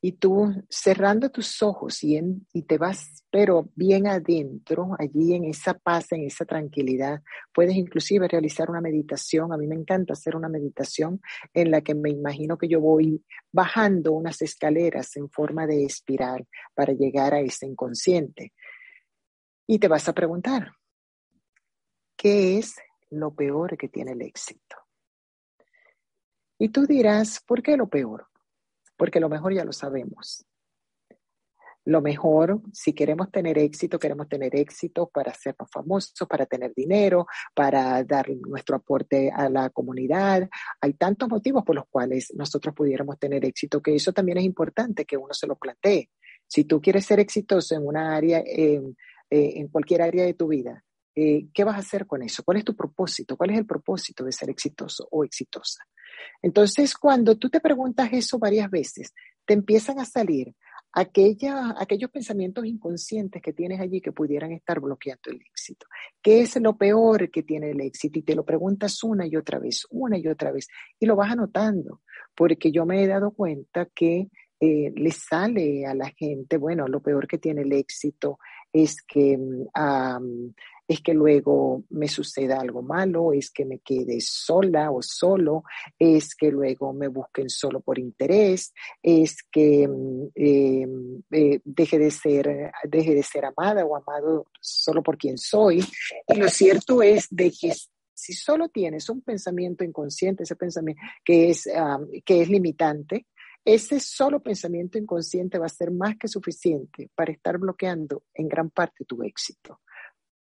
Y 0.00 0.12
tú 0.12 0.52
cerrando 0.68 1.28
tus 1.30 1.60
ojos 1.60 2.04
y, 2.04 2.20
te 2.62 2.78
vas, 2.78 3.24
pero 3.32 3.68
bien 3.74 4.06
adentro, 4.06 4.94
allí 4.96 5.34
en 5.34 5.44
esa 5.44 5.74
paz, 5.74 6.12
en 6.12 6.22
esa 6.22 6.44
tranquilidad, 6.44 7.20
puedes 7.52 7.74
inclusive 7.74 8.28
realizar 8.28 8.70
una 8.70 8.80
meditación. 8.80 9.52
A 9.52 9.56
mí 9.56 9.66
me 9.66 9.74
encanta 9.74 10.12
hacer 10.12 10.36
una 10.36 10.48
meditación 10.48 11.20
en 11.52 11.72
la 11.72 11.80
que 11.80 11.96
me 11.96 12.10
imagino 12.10 12.56
que 12.56 12.68
yo 12.68 12.80
voy 12.80 13.24
bajando 13.50 14.12
unas 14.12 14.40
escaleras 14.40 15.16
en 15.16 15.28
forma 15.28 15.66
de 15.66 15.84
espiral 15.84 16.46
para 16.74 16.92
llegar 16.92 17.34
a 17.34 17.40
ese 17.40 17.66
inconsciente. 17.66 18.52
Y 19.66 19.80
te 19.80 19.88
vas 19.88 20.08
a 20.08 20.14
preguntar, 20.14 20.70
¿qué 22.16 22.58
es 22.58 22.76
lo 23.10 23.34
peor 23.34 23.76
que 23.76 23.88
tiene 23.88 24.12
el 24.12 24.22
éxito? 24.22 24.76
Y 26.56 26.68
tú 26.68 26.86
dirás, 26.86 27.42
¿por 27.44 27.62
qué 27.62 27.76
lo 27.76 27.88
peor? 27.88 28.27
Porque 28.98 29.20
lo 29.20 29.30
mejor 29.30 29.54
ya 29.54 29.64
lo 29.64 29.72
sabemos. 29.72 30.44
Lo 31.88 32.02
mejor, 32.02 32.60
si 32.70 32.92
queremos 32.92 33.30
tener 33.30 33.56
éxito, 33.56 33.98
queremos 33.98 34.28
tener 34.28 34.54
éxito 34.54 35.08
para 35.08 35.32
sernos 35.32 35.70
famosos, 35.72 36.28
para 36.28 36.44
tener 36.44 36.74
dinero, 36.74 37.26
para 37.54 38.04
dar 38.04 38.28
nuestro 38.46 38.76
aporte 38.76 39.30
a 39.30 39.48
la 39.48 39.70
comunidad. 39.70 40.50
Hay 40.82 40.92
tantos 40.92 41.30
motivos 41.30 41.64
por 41.64 41.76
los 41.76 41.86
cuales 41.88 42.30
nosotros 42.36 42.74
pudiéramos 42.74 43.18
tener 43.18 43.42
éxito, 43.46 43.80
que 43.80 43.94
eso 43.94 44.12
también 44.12 44.36
es 44.36 44.44
importante 44.44 45.06
que 45.06 45.16
uno 45.16 45.32
se 45.32 45.46
lo 45.46 45.56
plantee. 45.56 46.10
Si 46.46 46.64
tú 46.64 46.78
quieres 46.78 47.06
ser 47.06 47.20
exitoso 47.20 47.74
en 47.74 47.86
una 47.86 48.14
área, 48.14 48.42
en, 48.44 48.94
eh, 49.30 49.66
cualquier 49.72 50.02
área 50.02 50.26
de 50.26 50.34
tu 50.34 50.48
vida, 50.48 50.84
eh, 51.20 51.48
¿qué 51.52 51.64
vas 51.64 51.74
a 51.74 51.80
hacer 51.80 52.06
con 52.06 52.22
eso? 52.22 52.44
¿Cuál 52.44 52.58
es 52.58 52.64
tu 52.64 52.76
propósito? 52.76 53.36
¿Cuál 53.36 53.50
es 53.50 53.58
el 53.58 53.66
propósito 53.66 54.24
de 54.24 54.30
ser 54.30 54.50
exitoso 54.50 55.08
o 55.10 55.24
exitosa? 55.24 55.84
Entonces, 56.40 56.94
cuando 56.94 57.36
tú 57.36 57.50
te 57.50 57.58
preguntas 57.58 58.08
eso 58.12 58.38
varias 58.38 58.70
veces, 58.70 59.12
te 59.44 59.54
empiezan 59.54 59.98
a 59.98 60.04
salir 60.04 60.54
aquellos 60.92 62.10
pensamientos 62.12 62.64
inconscientes 62.66 63.42
que 63.42 63.52
tienes 63.52 63.80
allí 63.80 64.00
que 64.00 64.12
pudieran 64.12 64.52
estar 64.52 64.78
bloqueando 64.78 65.32
el 65.32 65.40
éxito. 65.40 65.86
¿Qué 66.22 66.42
es 66.42 66.54
lo 66.60 66.76
peor 66.76 67.32
que 67.32 67.42
tiene 67.42 67.70
el 67.70 67.80
éxito? 67.80 68.20
Y 68.20 68.22
te 68.22 68.36
lo 68.36 68.44
preguntas 68.44 69.02
una 69.02 69.26
y 69.26 69.34
otra 69.34 69.58
vez, 69.58 69.88
una 69.90 70.18
y 70.18 70.28
otra 70.28 70.52
vez, 70.52 70.68
y 71.00 71.06
lo 71.06 71.16
vas 71.16 71.32
anotando, 71.32 72.02
porque 72.36 72.70
yo 72.70 72.86
me 72.86 73.02
he 73.02 73.08
dado 73.08 73.32
cuenta 73.32 73.86
que 73.86 74.28
eh, 74.60 74.92
le 74.94 75.10
sale 75.10 75.84
a 75.84 75.94
la 75.94 76.10
gente, 76.10 76.58
bueno, 76.58 76.86
lo 76.86 77.00
peor 77.00 77.26
que 77.26 77.38
tiene 77.38 77.62
el 77.62 77.72
éxito 77.72 78.38
es 78.72 79.02
que 79.02 79.36
mm, 79.36 80.52
es 80.88 81.02
que 81.02 81.12
luego 81.12 81.84
me 81.90 82.08
suceda 82.08 82.58
algo 82.58 82.80
malo, 82.80 83.34
es 83.34 83.50
que 83.50 83.66
me 83.66 83.80
quede 83.80 84.22
sola 84.22 84.90
o 84.90 85.02
solo, 85.02 85.64
es 85.98 86.34
que 86.34 86.50
luego 86.50 86.94
me 86.94 87.08
busquen 87.08 87.50
solo 87.50 87.80
por 87.80 87.98
interés, 87.98 88.72
es 89.02 89.36
que 89.52 89.86
mm, 89.86 90.28
em, 90.34 91.22
eh, 91.30 91.60
deje, 91.62 91.98
de 91.98 92.10
ser, 92.10 92.72
deje 92.84 93.14
de 93.14 93.22
ser 93.22 93.44
amada 93.44 93.84
o 93.84 93.94
amado 93.94 94.46
solo 94.60 95.02
por 95.02 95.18
quien 95.18 95.36
soy. 95.36 95.84
Y 96.26 96.34
lo 96.36 96.48
cierto 96.48 97.02
es 97.02 97.26
de 97.30 97.50
que 97.50 97.74
si 98.14 98.32
solo 98.32 98.70
tienes 98.70 99.10
un 99.10 99.20
pensamiento 99.20 99.84
inconsciente, 99.84 100.44
ese 100.44 100.56
pensamiento 100.56 101.00
que 101.22 101.50
es, 101.50 101.68
que 102.24 102.40
es 102.40 102.48
limitante, 102.48 103.26
ese 103.64 104.00
solo 104.00 104.40
pensamiento 104.42 104.96
inconsciente 104.96 105.58
va 105.58 105.66
a 105.66 105.68
ser 105.68 105.90
más 105.90 106.16
que 106.16 106.26
suficiente 106.26 107.10
para 107.14 107.32
estar 107.32 107.58
bloqueando 107.58 108.24
en 108.32 108.48
gran 108.48 108.70
parte 108.70 109.04
tu 109.04 109.22
éxito. 109.22 109.80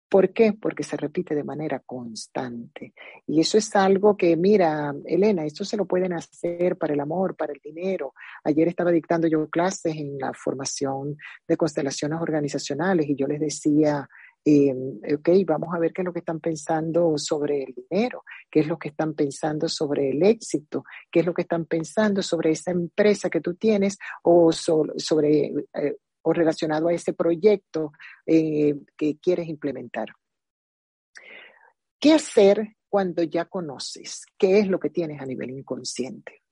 ¿Por 0.09 0.31
qué? 0.31 0.53
Porque 0.53 0.83
se 0.83 0.95
repite 0.95 1.35
de 1.35 1.43
manera 1.43 1.79
constante. 1.79 2.93
Y 3.25 3.41
eso 3.41 3.57
es 3.57 3.75
algo 3.75 4.15
que, 4.15 4.37
mira, 4.37 4.93
Elena, 5.05 5.43
esto 5.45 5.65
se 5.65 5.75
lo 5.75 5.85
pueden 5.85 6.13
hacer 6.13 6.77
para 6.77 6.93
el 6.93 6.99
amor, 7.01 7.35
para 7.35 7.51
el 7.51 7.59
dinero. 7.59 8.13
Ayer 8.43 8.69
estaba 8.69 8.91
dictando 8.91 9.27
yo 9.27 9.49
clases 9.49 9.95
en 9.97 10.17
la 10.17 10.31
formación 10.33 11.17
de 11.47 11.57
constelaciones 11.57 12.21
organizacionales 12.21 13.09
y 13.09 13.15
yo 13.15 13.27
les 13.27 13.41
decía, 13.41 14.07
eh, 14.45 14.73
ok, 15.13 15.29
vamos 15.45 15.75
a 15.75 15.79
ver 15.79 15.91
qué 15.91 16.03
es 16.03 16.05
lo 16.05 16.13
que 16.13 16.19
están 16.19 16.39
pensando 16.39 17.17
sobre 17.17 17.63
el 17.63 17.73
dinero, 17.73 18.23
qué 18.49 18.61
es 18.61 18.67
lo 18.67 18.79
que 18.79 18.87
están 18.87 19.13
pensando 19.13 19.67
sobre 19.67 20.11
el 20.11 20.23
éxito, 20.23 20.85
qué 21.11 21.19
es 21.19 21.25
lo 21.25 21.33
que 21.33 21.41
están 21.41 21.65
pensando 21.65 22.21
sobre 22.21 22.51
esa 22.51 22.71
empresa 22.71 23.29
que 23.29 23.41
tú 23.41 23.55
tienes 23.55 23.97
o 24.23 24.53
sobre 24.53 25.47
eh, 25.73 25.97
o 26.27 26.33
relacionado 26.33 26.89
a 26.89 26.93
ese 26.93 27.13
proyecto 27.13 27.93
eh, 28.25 28.75
que 28.97 29.17
quieres 29.17 29.47
implementar. 29.47 30.09
¿Qué 31.97 32.13
hacer 32.13 32.75
cuando 32.89 33.23
ya 33.23 33.45
conoces 33.45 34.25
qué 34.37 34.59
es 34.59 34.67
lo 34.67 34.77
que 34.77 34.89
tienes 34.89 35.21
a 35.21 35.25
nivel 35.25 35.51
inconsciente? 35.51 36.43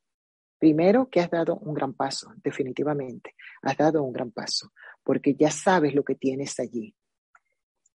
Primero, 0.57 1.09
que 1.09 1.19
has 1.19 1.29
dado 1.29 1.57
un 1.57 1.73
gran 1.73 1.93
paso, 1.93 2.31
definitivamente. 2.41 3.35
Has 3.63 3.75
dado 3.75 4.01
un 4.01 4.13
gran 4.13 4.31
paso, 4.31 4.71
porque 5.03 5.35
ya 5.35 5.51
sabes 5.51 5.93
lo 5.93 6.05
que 6.05 6.15
tienes 6.15 6.57
allí. 6.61 6.95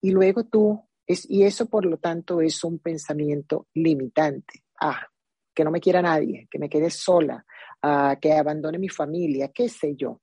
Y 0.01 0.11
luego 0.11 0.47
tú, 0.47 0.85
es, 1.07 1.31
y 1.31 1.45
eso 1.45 1.67
por 1.67 1.87
lo 1.87 1.99
tanto 1.99 2.41
es 2.41 2.65
un 2.65 2.81
pensamiento 2.81 3.69
limitante. 3.75 4.65
Ah, 4.81 5.07
que 5.55 5.63
no 5.63 5.71
me 5.71 5.81
quiera 5.81 6.03
nadie, 6.03 6.49
que 6.51 6.59
me 6.59 6.69
quede 6.69 6.91
sola, 6.91 7.47
ah, 7.83 8.17
que 8.21 8.33
abandone 8.33 8.79
mi 8.79 8.89
familia, 8.89 9.53
qué 9.55 9.69
sé 9.69 9.95
yo 9.95 10.23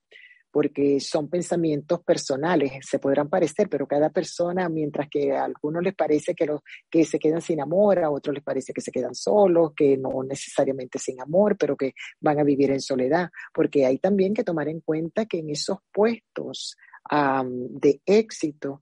porque 0.56 1.02
son 1.02 1.28
pensamientos 1.28 2.02
personales, 2.02 2.72
se 2.90 2.98
podrán 2.98 3.28
parecer, 3.28 3.68
pero 3.68 3.86
cada 3.86 4.10
persona, 4.10 4.70
mientras 4.70 5.10
que 5.10 5.34
a 5.34 5.44
algunos 5.44 5.84
les 5.84 5.94
parece 5.94 6.34
que, 6.34 6.46
los, 6.46 6.62
que 6.90 7.04
se 7.04 7.20
quedan 7.20 7.42
sin 7.42 7.60
amor, 7.60 8.00
a 8.00 8.10
otros 8.10 8.36
les 8.36 8.42
parece 8.42 8.72
que 8.72 8.80
se 8.80 8.90
quedan 8.90 9.16
solos, 9.16 9.74
que 9.76 9.98
no 9.98 10.24
necesariamente 10.24 10.98
sin 10.98 11.22
amor, 11.22 11.58
pero 11.58 11.76
que 11.76 11.94
van 12.22 12.40
a 12.40 12.46
vivir 12.46 12.72
en 12.72 12.80
soledad, 12.80 13.32
porque 13.54 13.86
hay 13.86 13.98
también 13.98 14.34
que 14.34 14.46
tomar 14.46 14.70
en 14.70 14.80
cuenta 14.80 15.26
que 15.26 15.40
en 15.40 15.50
esos 15.50 15.80
puestos 15.92 16.78
de 17.12 18.02
éxito, 18.06 18.82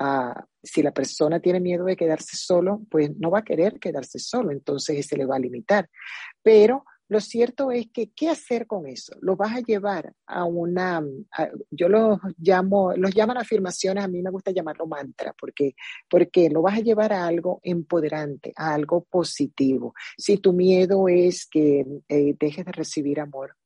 uh, 0.00 0.40
si 0.62 0.84
la 0.84 0.92
persona 0.92 1.40
tiene 1.40 1.58
miedo 1.58 1.84
de 1.84 1.96
quedarse 1.96 2.36
solo, 2.36 2.80
pues 2.88 3.10
no 3.18 3.28
va 3.28 3.40
a 3.40 3.44
querer 3.44 3.80
quedarse 3.80 4.20
solo, 4.20 4.52
entonces 4.52 5.04
se 5.04 5.16
le 5.16 5.26
va 5.26 5.34
a 5.34 5.40
limitar. 5.40 5.90
Pero 6.44 6.84
lo 7.12 7.20
cierto 7.20 7.70
es 7.70 7.88
que, 7.92 8.10
¿qué 8.10 8.30
hacer 8.30 8.66
con 8.66 8.86
eso? 8.86 9.14
Lo 9.20 9.36
vas 9.36 9.54
a 9.54 9.60
llevar 9.60 10.14
a 10.26 10.44
una, 10.44 11.04
yo 11.70 11.88
los 11.88 12.18
llamo, 12.38 12.94
los 12.96 13.14
llaman 13.14 13.36
afirmaciones, 13.36 14.02
a 14.02 14.08
mí 14.08 14.22
me 14.22 14.30
gusta 14.30 14.50
llamarlo 14.50 14.86
mantra, 14.86 15.34
porque, 15.38 15.74
porque 16.08 16.48
lo 16.48 16.62
vas 16.62 16.78
a 16.78 16.82
llevar 16.82 17.12
a 17.12 17.26
algo 17.26 17.60
empoderante, 17.62 18.52
a 18.56 18.74
algo 18.74 19.04
positivo. 19.04 19.94
Si 20.16 20.38
tu 20.38 20.54
miedo 20.54 21.06
es 21.06 21.46
que 21.46 21.84
eh, 22.08 22.34
dejes 22.40 22.64
de 22.64 22.72
recibir 22.72 23.20
amor, 23.20 23.56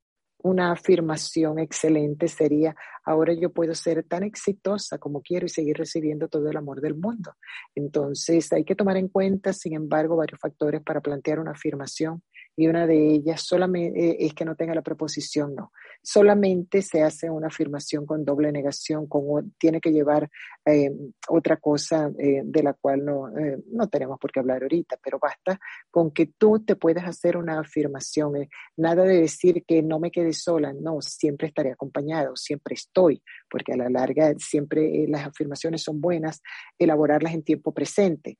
una 0.42 0.72
afirmación 0.72 1.58
excelente 1.58 2.28
sería, 2.28 2.74
ahora 3.04 3.32
yo 3.32 3.52
puedo 3.52 3.74
ser 3.74 4.04
tan 4.04 4.22
exitosa 4.22 4.98
como 4.98 5.22
quiero 5.22 5.46
y 5.46 5.48
seguir 5.48 5.76
recibiendo 5.76 6.28
todo 6.28 6.50
el 6.50 6.56
amor 6.56 6.80
del 6.80 6.94
mundo. 6.94 7.34
Entonces 7.74 8.52
hay 8.52 8.64
que 8.64 8.74
tomar 8.74 8.96
en 8.96 9.08
cuenta, 9.08 9.52
sin 9.52 9.74
embargo, 9.74 10.16
varios 10.16 10.40
factores 10.40 10.82
para 10.82 11.00
plantear 11.00 11.40
una 11.40 11.52
afirmación 11.52 12.22
y 12.56 12.66
una 12.68 12.86
de 12.86 13.14
ellas 13.14 13.42
solamente 13.42 14.12
eh, 14.12 14.16
es 14.20 14.34
que 14.34 14.46
no 14.46 14.56
tenga 14.56 14.74
la 14.74 14.82
preposición 14.82 15.54
no. 15.54 15.72
Solamente 16.02 16.82
se 16.82 17.02
hace 17.02 17.28
una 17.28 17.48
afirmación 17.48 18.06
con 18.06 18.24
doble 18.24 18.50
negación, 18.50 19.06
con, 19.06 19.52
tiene 19.58 19.80
que 19.80 19.92
llevar 19.92 20.30
eh, 20.64 20.90
otra 21.28 21.58
cosa 21.58 22.10
eh, 22.18 22.42
de 22.44 22.62
la 22.62 22.72
cual 22.72 23.04
no, 23.04 23.28
no 23.72 23.88
tenemos 23.88 24.18
por 24.18 24.32
qué 24.32 24.40
hablar 24.40 24.62
ahorita, 24.62 24.98
pero 25.02 25.18
basta 25.18 25.58
con 25.90 26.12
que 26.12 26.26
tú 26.26 26.64
te 26.64 26.76
puedas 26.76 27.04
hacer 27.04 27.36
una 27.36 27.60
afirmación. 27.60 28.48
nada 28.76 29.04
de 29.04 29.20
decir 29.20 29.64
que 29.66 29.82
no 29.82 29.98
me 29.98 30.10
quede 30.10 30.32
sola, 30.32 30.72
no, 30.72 31.00
siempre 31.02 31.48
estaré 31.48 31.72
acompañado, 31.72 32.36
siempre 32.36 32.74
estoy, 32.74 33.22
porque 33.50 33.72
a 33.72 33.76
la 33.76 33.90
larga 33.90 34.34
siempre 34.38 35.06
las 35.08 35.26
afirmaciones 35.26 35.82
son 35.82 36.00
buenas, 36.00 36.40
elaborarlas 36.78 37.34
en 37.34 37.42
tiempo 37.42 37.72
presente. 37.72 38.38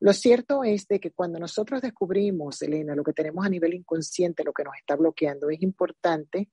Lo 0.00 0.12
cierto 0.12 0.62
es 0.62 0.86
de 0.86 1.00
que 1.00 1.10
cuando 1.10 1.38
nosotros 1.38 1.82
descubrimos, 1.82 2.62
Elena, 2.62 2.94
lo 2.94 3.02
que 3.02 3.12
tenemos 3.12 3.44
a 3.44 3.48
nivel 3.48 3.74
inconsciente, 3.74 4.44
lo 4.44 4.52
que 4.52 4.64
nos 4.64 4.76
está 4.76 4.94
bloqueando, 4.94 5.50
es 5.50 5.60
importante 5.62 6.48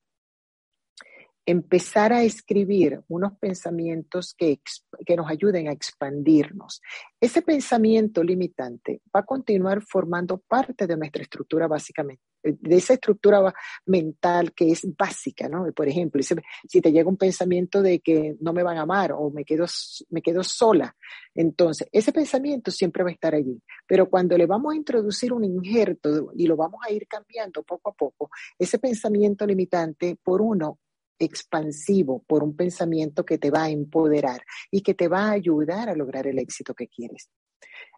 empezar 1.46 2.12
a 2.12 2.24
escribir 2.24 3.02
unos 3.08 3.38
pensamientos 3.38 4.34
que, 4.36 4.60
que, 5.06 5.16
nos 5.16 5.30
ayuden 5.30 5.68
a 5.68 5.74
expandirnos. 5.74 6.82
Ese 7.20 7.44
pensamiento 7.44 8.24
limitante 8.24 9.02
va 9.16 9.20
a 9.20 9.25
continuar 9.25 9.84
formando 9.84 10.40
parte 10.40 10.88
de 10.88 10.98
nuestra 10.98 11.22
estructura 11.22 11.68
básicamente, 11.68 12.24
de 12.46 12.75
esa 12.75 12.94
estructura 12.94 13.54
mental 13.86 14.54
que 14.54 14.72
es 14.72 14.88
básica, 14.96 15.50
¿no? 15.50 15.72
Por 15.74 15.88
ejemplo, 15.88 16.22
si 16.24 16.82
te 16.82 16.92
llega 16.92 17.10
un 17.10 17.18
pensamiento 17.18 17.82
de 17.82 18.00
que 18.00 18.36
no 18.40 18.54
me 18.54 18.64
van 18.64 18.78
a 18.78 18.82
amar 18.82 19.12
o 19.14 19.32
me 19.32 19.44
quedo, 19.44 19.66
me 20.10 20.22
quedo 20.22 20.44
sola, 20.44 20.96
entonces 21.34 21.88
ese 21.92 22.12
pensamiento 22.12 22.72
siempre 22.72 23.04
va 23.04 23.10
a 23.10 23.14
estar 23.14 23.34
allí. 23.34 23.62
Pero 23.88 24.10
cuando 24.10 24.38
le 24.38 24.46
vamos 24.46 24.74
a 24.74 24.78
introducir 24.78 25.34
un 25.34 25.44
injerto 25.44 26.32
y 26.36 26.46
lo 26.48 26.56
vamos 26.56 26.82
a 26.88 26.92
ir 26.92 27.08
cambiando 27.08 27.64
poco 27.64 27.90
a 27.90 27.94
poco, 27.94 28.30
ese 28.60 28.80
pensamiento 28.80 29.46
limitante 29.46 30.18
por 30.24 30.42
uno 30.42 30.80
expansivo, 31.18 32.24
por 32.28 32.44
un 32.44 32.56
pensamiento 32.56 33.25
que 33.25 33.38
te 33.38 33.50
va 33.50 33.64
a 33.64 33.70
empoderar 33.70 34.42
y 34.70 34.82
que 34.82 34.94
te 34.94 35.08
va 35.08 35.30
a 35.30 35.32
ayudar 35.32 35.90
a 35.90 35.96
lograr 35.96 36.28
el 36.28 36.40
éxito 36.40 36.74
que 36.74 36.88
quieres. 36.88 37.30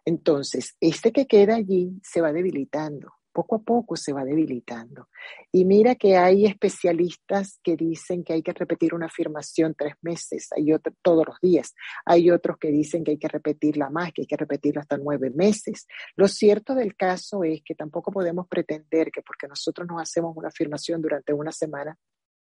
Entonces, 0.04 0.76
este 0.80 1.12
que 1.12 1.26
queda 1.26 1.56
allí 1.56 1.98
se 2.02 2.20
va 2.20 2.32
debilitando, 2.32 3.12
poco 3.38 3.54
a 3.54 3.58
poco 3.60 3.94
se 3.94 4.12
va 4.12 4.24
debilitando. 4.24 5.10
Y 5.52 5.64
mira 5.64 5.94
que 5.94 6.16
hay 6.16 6.44
especialistas 6.44 7.60
que 7.62 7.76
dicen 7.76 8.24
que 8.24 8.32
hay 8.32 8.42
que 8.42 8.52
repetir 8.52 8.94
una 8.94 9.06
afirmación 9.06 9.76
tres 9.78 9.94
meses, 10.02 10.48
hay 10.56 10.72
otros 10.72 10.96
todos 11.02 11.24
los 11.24 11.36
días, 11.40 11.72
hay 12.04 12.32
otros 12.32 12.58
que 12.58 12.72
dicen 12.72 13.04
que 13.04 13.12
hay 13.12 13.18
que 13.18 13.28
repetirla 13.28 13.90
más, 13.90 14.12
que 14.12 14.22
hay 14.22 14.26
que 14.26 14.36
repetirla 14.36 14.80
hasta 14.80 14.96
nueve 14.96 15.30
meses. 15.30 15.86
Lo 16.16 16.26
cierto 16.26 16.74
del 16.74 16.96
caso 16.96 17.44
es 17.44 17.62
que 17.64 17.76
tampoco 17.76 18.10
podemos 18.10 18.48
pretender 18.48 19.12
que 19.12 19.22
porque 19.22 19.46
nosotros 19.46 19.86
nos 19.86 20.02
hacemos 20.02 20.36
una 20.36 20.48
afirmación 20.48 21.00
durante 21.00 21.32
una 21.32 21.52
semana, 21.52 21.96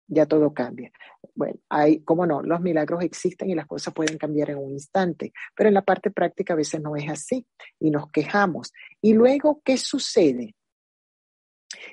ya 0.06 0.24
todo 0.24 0.54
cambia. 0.54 0.92
Bueno, 1.34 1.58
hay, 1.68 1.98
cómo 2.04 2.26
no, 2.26 2.42
los 2.42 2.60
milagros 2.60 3.02
existen 3.02 3.50
y 3.50 3.56
las 3.56 3.66
cosas 3.66 3.92
pueden 3.92 4.18
cambiar 4.18 4.50
en 4.50 4.58
un 4.58 4.70
instante, 4.70 5.32
pero 5.56 5.66
en 5.66 5.74
la 5.74 5.82
parte 5.82 6.12
práctica 6.12 6.52
a 6.52 6.56
veces 6.56 6.80
no 6.80 6.94
es 6.94 7.10
así 7.10 7.44
y 7.80 7.90
nos 7.90 8.08
quejamos. 8.12 8.72
Y 9.02 9.14
luego, 9.14 9.60
¿qué 9.64 9.76
sucede? 9.76 10.54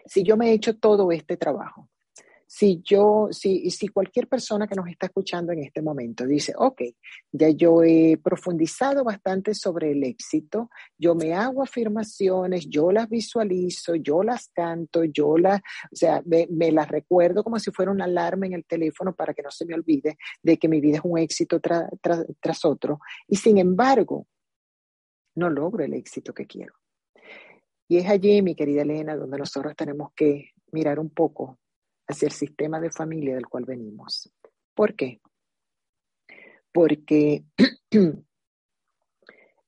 Si 0.06 0.24
yo 0.24 0.38
me 0.38 0.50
he 0.50 0.54
hecho 0.54 0.78
todo 0.78 1.12
este 1.12 1.38
trabajo, 1.38 1.90
si 2.56 2.84
yo, 2.84 3.30
si, 3.32 3.72
si 3.72 3.88
cualquier 3.88 4.28
persona 4.28 4.68
que 4.68 4.76
nos 4.76 4.88
está 4.88 5.08
escuchando 5.08 5.52
en 5.52 5.64
este 5.64 5.82
momento 5.82 6.28
dice, 6.28 6.54
ok, 6.56 6.84
ya 7.32 7.50
yo 7.50 7.82
he 7.82 8.20
profundizado 8.24 9.04
bastante 9.04 9.56
sobre 9.56 9.92
el 9.92 10.04
éxito, 10.04 10.70
yo 10.96 11.16
me 11.16 11.34
hago 11.34 11.64
afirmaciones, 11.64 12.70
yo 12.70 12.92
las 12.92 13.10
visualizo, 13.10 13.96
yo 13.96 14.22
las 14.22 14.50
canto, 14.50 15.04
yo 15.04 15.36
las, 15.36 15.62
o 15.92 15.96
sea, 15.96 16.22
me, 16.28 16.72
las 16.72 16.90
recuerdo 16.90 17.44
como 17.44 17.58
si 17.58 17.72
fuera 17.72 17.92
una 17.92 18.06
alarma 18.06 18.46
en 18.46 18.54
el 18.54 18.66
teléfono 18.66 19.16
para 19.16 19.34
que 19.34 19.42
no 19.42 19.50
se 19.50 19.66
me 19.66 19.74
olvide 19.74 20.20
de 20.44 20.58
que 20.60 20.68
mi 20.68 20.80
vida 20.80 20.98
es 20.98 21.04
un 21.04 21.18
éxito 21.18 21.60
tras 21.60 22.66
otro. 22.66 23.00
Y 23.28 23.38
sin 23.38 23.58
embargo, 23.58 24.28
no 25.34 25.50
logro 25.50 25.84
el 25.84 25.96
éxito 25.96 26.36
que 26.36 26.46
quiero. 26.46 26.76
Y 27.88 27.98
es 27.98 28.10
allí, 28.10 28.42
mi 28.42 28.56
querida 28.56 28.82
Elena, 28.82 29.16
donde 29.16 29.38
nosotros 29.38 29.76
tenemos 29.76 30.12
que 30.16 30.52
mirar 30.72 31.00
un 31.00 31.10
poco 31.10 31.60
hacia 32.08 32.28
el 32.28 32.32
sistema 32.32 32.80
de 32.80 32.92
familia 32.92 33.36
del 33.36 33.48
cual 33.48 33.66
venimos. 33.66 34.32
¿Por 34.74 34.96
qué? 34.96 35.22
Porque 36.72 37.46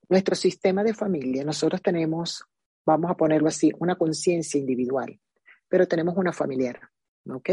nuestro 0.10 0.36
sistema 0.36 0.84
de 0.84 0.94
familia, 0.94 1.44
nosotros 1.44 1.82
tenemos, 1.82 2.44
vamos 2.86 3.12
a 3.12 3.16
ponerlo 3.16 3.48
así, 3.48 3.72
una 3.80 3.96
conciencia 3.96 4.60
individual, 4.60 5.20
pero 5.68 5.88
tenemos 5.88 6.16
una 6.18 6.34
familiar, 6.34 6.80
¿ok? 7.30 7.50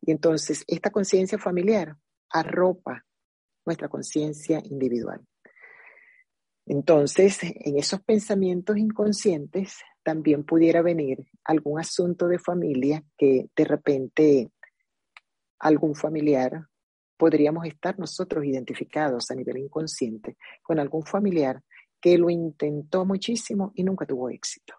Y 0.00 0.10
entonces 0.10 0.64
esta 0.66 0.90
conciencia 0.90 1.38
familiar 1.38 1.96
arropa 2.28 3.04
nuestra 3.64 3.88
conciencia 3.88 4.60
individual. 4.64 5.26
Entonces, 6.66 7.38
en 7.42 7.78
esos 7.78 8.00
pensamientos 8.02 8.78
inconscientes 8.78 9.78
también 10.02 10.44
pudiera 10.44 10.82
venir 10.82 11.24
algún 11.44 11.78
asunto 11.78 12.28
de 12.28 12.38
familia 12.38 13.04
que 13.16 13.48
de 13.54 13.64
repente 13.64 14.50
algún 15.58 15.94
familiar, 15.94 16.66
podríamos 17.16 17.66
estar 17.66 17.98
nosotros 17.98 18.44
identificados 18.44 19.30
a 19.30 19.34
nivel 19.34 19.58
inconsciente 19.58 20.36
con 20.62 20.78
algún 20.78 21.04
familiar 21.04 21.62
que 22.00 22.18
lo 22.18 22.28
intentó 22.28 23.06
muchísimo 23.06 23.72
y 23.74 23.82
nunca 23.82 24.04
tuvo 24.04 24.28
éxito. 24.28 24.74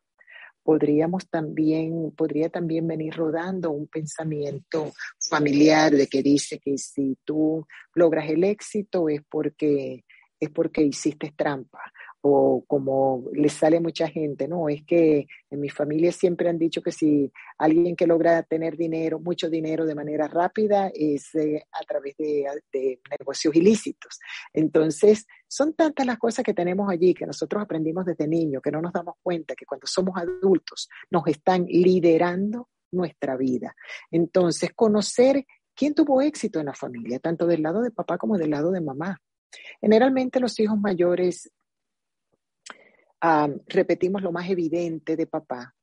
Podríamos 0.61 1.27
también, 1.29 2.11
podría 2.15 2.49
también 2.49 2.87
venir 2.87 3.15
rodando 3.15 3.71
un 3.71 3.87
pensamiento 3.87 4.93
familiar 5.19 5.91
de 5.91 6.07
que 6.07 6.21
dice 6.21 6.59
que 6.59 6.77
si 6.77 7.17
tú 7.23 7.65
logras 7.93 8.29
el 8.29 8.43
éxito 8.43 9.09
es 9.09 9.21
porque 9.29 10.03
es 10.45 10.51
porque 10.51 10.81
hiciste 10.81 11.33
trampa 11.35 11.79
o 12.27 12.63
como 12.65 13.25
le 13.33 13.49
sale 13.49 13.79
mucha 13.79 14.07
gente, 14.07 14.47
¿no? 14.47 14.67
Es 14.67 14.83
que 14.83 15.27
en 15.51 15.59
mi 15.59 15.69
familia 15.69 16.11
siempre 16.11 16.49
han 16.49 16.57
dicho 16.57 16.81
que 16.81 16.91
si 16.91 17.31
alguien 17.59 17.95
que 17.95 18.07
logra 18.07 18.41
tener 18.41 18.77
dinero, 18.77 19.19
mucho 19.19 19.47
dinero 19.47 19.85
de 19.85 19.93
manera 19.93 20.27
rápida, 20.27 20.89
es 20.91 21.35
eh, 21.35 21.63
a 21.71 21.83
través 21.83 22.17
de, 22.17 22.47
de, 22.73 22.99
negocios 23.19 23.55
ilícitos. 23.55 24.19
Entonces, 24.53 25.27
son 25.47 25.75
tantas 25.75 26.07
las 26.07 26.17
cosas 26.17 26.43
que 26.43 26.55
tenemos 26.55 26.89
allí 26.89 27.13
que 27.13 27.27
nosotros 27.27 27.61
aprendimos 27.61 28.05
desde 28.05 28.27
niños, 28.27 28.63
que 28.63 28.71
no 28.71 28.81
nos 28.81 28.91
damos 28.91 29.15
cuenta 29.21 29.53
que 29.53 29.67
cuando 29.67 29.85
somos 29.85 30.17
adultos 30.17 30.89
nos 31.11 31.27
están 31.27 31.65
liderando 31.67 32.69
nuestra 32.91 33.37
vida. 33.37 33.75
Entonces, 34.09 34.71
conocer 34.73 35.45
quién 35.75 35.93
tuvo 35.93 36.23
éxito 36.23 36.59
en 36.59 36.65
la 36.65 36.73
familia, 36.73 37.19
tanto 37.19 37.45
del 37.45 37.61
lado 37.61 37.81
de 37.81 37.91
papá 37.91 38.17
como 38.17 38.37
del 38.39 38.49
lado 38.49 38.71
de 38.71 38.81
mamá. 38.81 39.21
Generalmente 39.81 40.39
los 40.39 40.59
hijos 40.59 40.77
mayores 40.79 41.51
repetimos 43.67 44.21
lo 44.21 44.31
más 44.31 44.49
evidente 44.49 45.15
de 45.15 45.27
papá, 45.27 45.73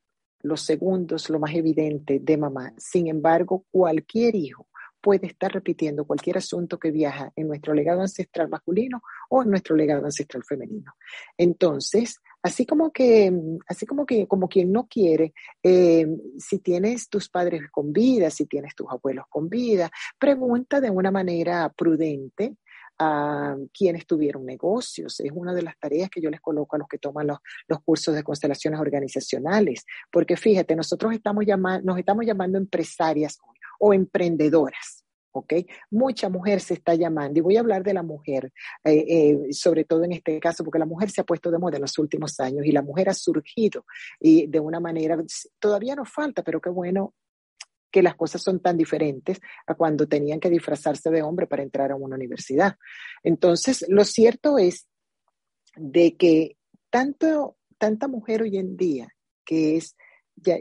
los 0.42 0.60
segundos 0.60 1.28
lo 1.30 1.38
más 1.38 1.54
evidente 1.54 2.20
de 2.20 2.36
mamá. 2.36 2.72
Sin 2.76 3.08
embargo, 3.08 3.64
cualquier 3.70 4.34
hijo 4.34 4.68
puede 5.00 5.26
estar 5.26 5.52
repitiendo 5.52 6.06
cualquier 6.06 6.38
asunto 6.38 6.78
que 6.78 6.92
viaja 6.92 7.32
en 7.34 7.48
nuestro 7.48 7.74
legado 7.74 8.00
ancestral 8.00 8.48
masculino 8.48 9.02
o 9.28 9.42
en 9.42 9.50
nuestro 9.50 9.74
legado 9.74 10.04
ancestral 10.04 10.44
femenino. 10.44 10.94
Entonces, 11.36 12.20
así 12.40 12.64
como 12.64 12.92
que, 12.92 13.32
así 13.66 13.84
como 13.84 14.06
que, 14.06 14.28
como 14.28 14.48
quien 14.48 14.70
no 14.70 14.86
quiere, 14.86 15.34
eh, 15.62 16.06
si 16.38 16.60
tienes 16.60 17.08
tus 17.08 17.28
padres 17.28 17.62
con 17.72 17.92
vida, 17.92 18.30
si 18.30 18.46
tienes 18.46 18.76
tus 18.76 18.86
abuelos 18.90 19.24
con 19.28 19.48
vida, 19.48 19.90
pregunta 20.18 20.80
de 20.80 20.90
una 20.90 21.10
manera 21.10 21.68
prudente 21.76 22.56
a 23.02 23.56
quienes 23.76 24.06
tuvieron 24.06 24.44
negocios. 24.46 25.20
Es 25.20 25.32
una 25.34 25.52
de 25.54 25.62
las 25.62 25.78
tareas 25.78 26.10
que 26.10 26.20
yo 26.20 26.30
les 26.30 26.40
coloco 26.40 26.76
a 26.76 26.78
los 26.78 26.88
que 26.88 26.98
toman 26.98 27.26
los, 27.26 27.38
cursos 27.84 28.14
de 28.14 28.22
constelaciones 28.22 28.80
organizacionales, 28.80 29.84
porque 30.10 30.36
fíjate, 30.36 30.76
nosotros 30.76 31.12
estamos 31.12 31.44
llamando, 31.44 31.84
nos 31.84 31.98
estamos 31.98 32.24
llamando 32.24 32.58
empresarias 32.58 33.38
o 33.80 33.92
emprendedoras. 33.92 35.04
¿ok? 35.32 35.54
Mucha 35.90 36.28
mujer 36.28 36.60
se 36.60 36.74
está 36.74 36.94
llamando, 36.94 37.38
y 37.38 37.42
voy 37.42 37.56
a 37.56 37.60
hablar 37.60 37.82
de 37.82 37.94
la 37.94 38.02
mujer, 38.02 38.52
eh, 38.84 39.04
eh, 39.08 39.52
sobre 39.52 39.84
todo 39.84 40.04
en 40.04 40.12
este 40.12 40.38
caso, 40.38 40.62
porque 40.62 40.78
la 40.78 40.86
mujer 40.86 41.10
se 41.10 41.22
ha 41.22 41.24
puesto 41.24 41.50
de 41.50 41.58
moda 41.58 41.76
en 41.76 41.82
los 41.82 41.98
últimos 41.98 42.38
años 42.38 42.64
y 42.66 42.72
la 42.72 42.82
mujer 42.82 43.08
ha 43.08 43.14
surgido 43.14 43.86
y 44.20 44.46
de 44.46 44.60
una 44.60 44.78
manera, 44.78 45.16
todavía 45.58 45.96
nos 45.96 46.10
falta, 46.10 46.42
pero 46.42 46.60
qué 46.60 46.70
bueno 46.70 47.14
que 47.92 48.02
las 48.02 48.16
cosas 48.16 48.42
son 48.42 48.58
tan 48.60 48.76
diferentes 48.76 49.40
a 49.66 49.74
cuando 49.74 50.08
tenían 50.08 50.40
que 50.40 50.50
disfrazarse 50.50 51.10
de 51.10 51.22
hombre 51.22 51.46
para 51.46 51.62
entrar 51.62 51.92
a 51.92 51.96
una 51.96 52.16
universidad. 52.16 52.76
Entonces, 53.22 53.84
lo 53.88 54.04
cierto 54.04 54.58
es 54.58 54.88
de 55.76 56.16
que 56.16 56.56
tanto, 56.90 57.56
tanta 57.78 58.08
mujer 58.08 58.42
hoy 58.42 58.56
en 58.56 58.76
día 58.76 59.08
que, 59.44 59.76
es, 59.76 59.94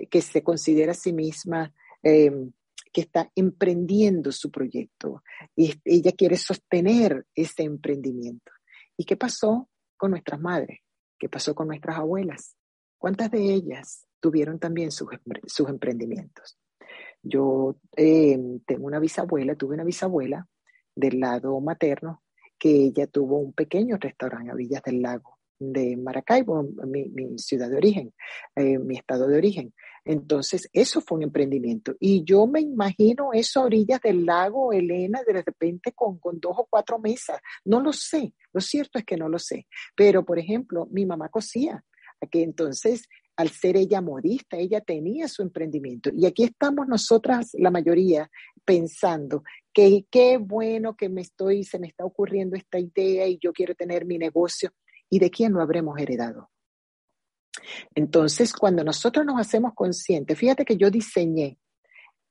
que 0.09 0.21
se 0.21 0.43
considera 0.43 0.91
a 0.91 0.95
sí 0.95 1.13
misma 1.13 1.73
em, 2.03 2.51
que 2.91 3.01
está 3.01 3.31
emprendiendo 3.35 4.31
su 4.31 4.51
proyecto 4.51 5.23
y 5.55 5.73
ella 5.85 6.11
quiere 6.11 6.35
sostener 6.35 7.25
ese 7.33 7.63
emprendimiento. 7.63 8.51
¿Y 8.97 9.05
qué 9.05 9.15
pasó 9.15 9.69
con 9.95 10.11
nuestras 10.11 10.41
madres? 10.41 10.81
¿Qué 11.17 11.29
pasó 11.29 11.55
con 11.55 11.67
nuestras 11.67 11.97
abuelas? 11.97 12.55
¿Cuántas 12.97 13.31
de 13.31 13.53
ellas 13.53 14.05
tuvieron 14.19 14.59
también 14.59 14.91
sus, 14.91 15.09
sus 15.47 15.69
emprendimientos? 15.69 16.57
Yo 17.23 17.75
eh, 17.95 18.39
tengo 18.65 18.85
una 18.85 18.99
bisabuela, 18.99 19.55
tuve 19.55 19.75
una 19.75 19.83
bisabuela 19.83 20.47
del 20.95 21.19
lado 21.19 21.59
materno 21.59 22.23
que 22.57 22.85
ella 22.85 23.07
tuvo 23.07 23.39
un 23.39 23.53
pequeño 23.53 23.97
restaurante 23.97 24.51
a 24.51 24.55
Villas 24.55 24.83
del 24.83 25.01
Lago 25.01 25.37
de 25.61 25.95
Maracaibo, 25.95 26.63
mi, 26.85 27.37
ciudad 27.37 27.69
de 27.69 27.77
origen, 27.77 28.13
eh, 28.55 28.79
mi 28.79 28.97
estado 28.97 29.27
de 29.27 29.37
origen. 29.37 29.73
Entonces, 30.03 30.67
eso 30.73 31.01
fue 31.01 31.17
un 31.17 31.23
emprendimiento. 31.23 31.95
Y 31.99 32.23
yo 32.23 32.47
me 32.47 32.61
imagino 32.61 33.31
eso 33.33 33.61
a 33.61 33.65
orillas 33.65 34.01
del 34.01 34.25
lago, 34.25 34.73
Elena, 34.73 35.21
de 35.25 35.43
repente 35.43 35.91
con, 35.93 36.17
con 36.17 36.39
dos 36.39 36.55
o 36.57 36.67
cuatro 36.67 36.97
mesas. 36.97 37.39
No 37.63 37.79
lo 37.79 37.93
sé, 37.93 38.33
lo 38.51 38.61
cierto 38.61 38.97
es 38.97 39.05
que 39.05 39.17
no 39.17 39.29
lo 39.29 39.37
sé. 39.37 39.67
Pero, 39.95 40.25
por 40.25 40.39
ejemplo, 40.39 40.87
mi 40.89 41.05
mamá 41.05 41.29
cosía 41.29 41.83
que 42.29 42.43
entonces 42.43 43.07
al 43.35 43.49
ser 43.49 43.77
ella 43.77 44.01
modista, 44.01 44.57
ella 44.57 44.81
tenía 44.81 45.27
su 45.27 45.41
emprendimiento. 45.41 46.09
Y 46.13 46.25
aquí 46.25 46.43
estamos 46.43 46.87
nosotras, 46.87 47.51
la 47.53 47.71
mayoría, 47.71 48.29
pensando 48.65 49.43
que 49.73 50.05
qué 50.09 50.37
bueno 50.37 50.95
que 50.95 51.09
me 51.09 51.21
estoy, 51.21 51.63
se 51.63 51.79
me 51.79 51.87
está 51.87 52.05
ocurriendo 52.05 52.55
esta 52.55 52.79
idea 52.79 53.27
y 53.27 53.39
yo 53.41 53.53
quiero 53.53 53.73
tener 53.75 54.05
mi 54.05 54.17
negocio. 54.17 54.71
¿Y 55.09 55.19
de 55.19 55.29
quién 55.29 55.53
lo 55.53 55.61
habremos 55.61 55.99
heredado? 55.99 56.49
Entonces, 57.95 58.53
cuando 58.53 58.83
nosotros 58.83 59.25
nos 59.25 59.39
hacemos 59.39 59.73
conscientes, 59.73 60.37
fíjate 60.37 60.63
que 60.63 60.77
yo 60.77 60.89
diseñé 60.89 61.57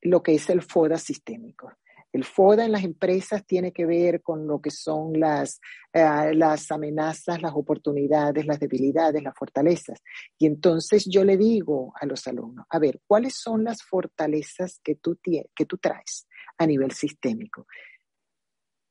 lo 0.03 0.23
que 0.23 0.35
es 0.35 0.49
el 0.49 0.63
FODA 0.63 0.97
sistémico. 0.97 1.73
El 2.13 2.25
FODA 2.25 2.65
en 2.65 2.73
las 2.73 2.85
empresas 2.85 3.45
tiene 3.47 3.73
que 3.73 3.87
ver 3.87 4.23
con 4.23 4.47
lo 4.47 4.61
que 4.61 4.71
son 4.71 5.19
las, 5.19 5.61
eh, 5.93 6.35
las 6.35 6.71
amenazas, 6.71 7.41
las 7.41 7.53
oportunidades, 7.55 8.47
las 8.47 8.59
debilidades, 8.59 9.23
las 9.23 9.35
fortalezas. 9.37 10.01
Y 10.39 10.47
entonces 10.47 11.07
yo 11.09 11.25
le 11.25 11.37
digo 11.37 11.93
a 12.01 12.07
los 12.07 12.27
alumnos, 12.27 12.67
a 12.69 12.79
ver, 12.79 13.01
¿cuáles 13.07 13.35
son 13.37 13.65
las 13.65 13.83
fortalezas 13.83 14.81
que 14.83 14.97
tú, 14.97 15.19
que 15.23 15.67
tú 15.67 15.79
traes 15.79 16.27
a 16.59 16.67
nivel 16.67 16.93
sistémico? 16.93 17.67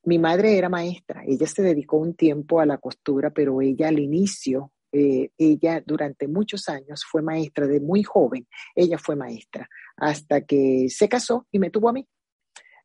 Mi 0.03 0.17
madre 0.17 0.57
era 0.57 0.69
maestra, 0.69 1.23
ella 1.27 1.45
se 1.45 1.61
dedicó 1.61 1.97
un 1.97 2.15
tiempo 2.15 2.61
a 2.61 2.65
la 2.65 2.77
costura, 2.77 3.31
pero 3.31 3.61
ella 3.61 3.89
al 3.89 3.99
inicio 3.99 4.71
eh, 4.91 5.29
ella 5.37 5.83
durante 5.85 6.27
muchos 6.27 6.67
años 6.67 7.05
fue 7.09 7.21
maestra, 7.21 7.67
de 7.67 7.79
muy 7.79 8.03
joven, 8.03 8.47
ella 8.73 8.97
fue 8.97 9.15
maestra, 9.15 9.69
hasta 9.97 10.41
que 10.41 10.87
se 10.89 11.07
casó 11.07 11.47
y 11.51 11.59
me 11.59 11.69
tuvo 11.69 11.89
a 11.89 11.93
mí. 11.93 12.07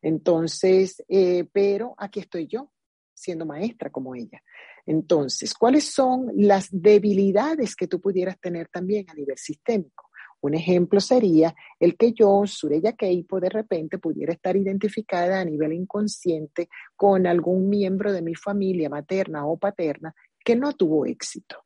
Entonces, 0.04 1.02
eh, 1.08 1.46
pero 1.50 1.94
aquí 1.96 2.20
estoy 2.20 2.46
yo, 2.46 2.70
siendo 3.14 3.46
maestra 3.46 3.88
como 3.88 4.14
ella. 4.14 4.42
Entonces, 4.84 5.54
¿cuáles 5.54 5.84
son 5.84 6.30
las 6.36 6.68
debilidades 6.70 7.74
que 7.74 7.86
tú 7.88 8.02
pudieras 8.02 8.38
tener 8.38 8.68
también 8.68 9.08
a 9.08 9.14
nivel 9.14 9.38
sistémico? 9.38 10.10
Un 10.42 10.52
ejemplo 10.52 11.00
sería 11.00 11.54
el 11.80 11.96
que 11.96 12.12
yo, 12.12 12.42
Sureya 12.46 12.92
Keipo, 12.92 13.40
de 13.40 13.48
repente 13.48 13.96
pudiera 13.96 14.34
estar 14.34 14.54
identificada 14.54 15.40
a 15.40 15.44
nivel 15.46 15.72
inconsciente 15.72 16.68
con 16.94 17.26
algún 17.26 17.70
miembro 17.70 18.12
de 18.12 18.20
mi 18.20 18.34
familia 18.34 18.90
materna 18.90 19.46
o 19.46 19.56
paterna 19.56 20.14
que 20.44 20.54
no 20.54 20.74
tuvo 20.74 21.06
éxito 21.06 21.64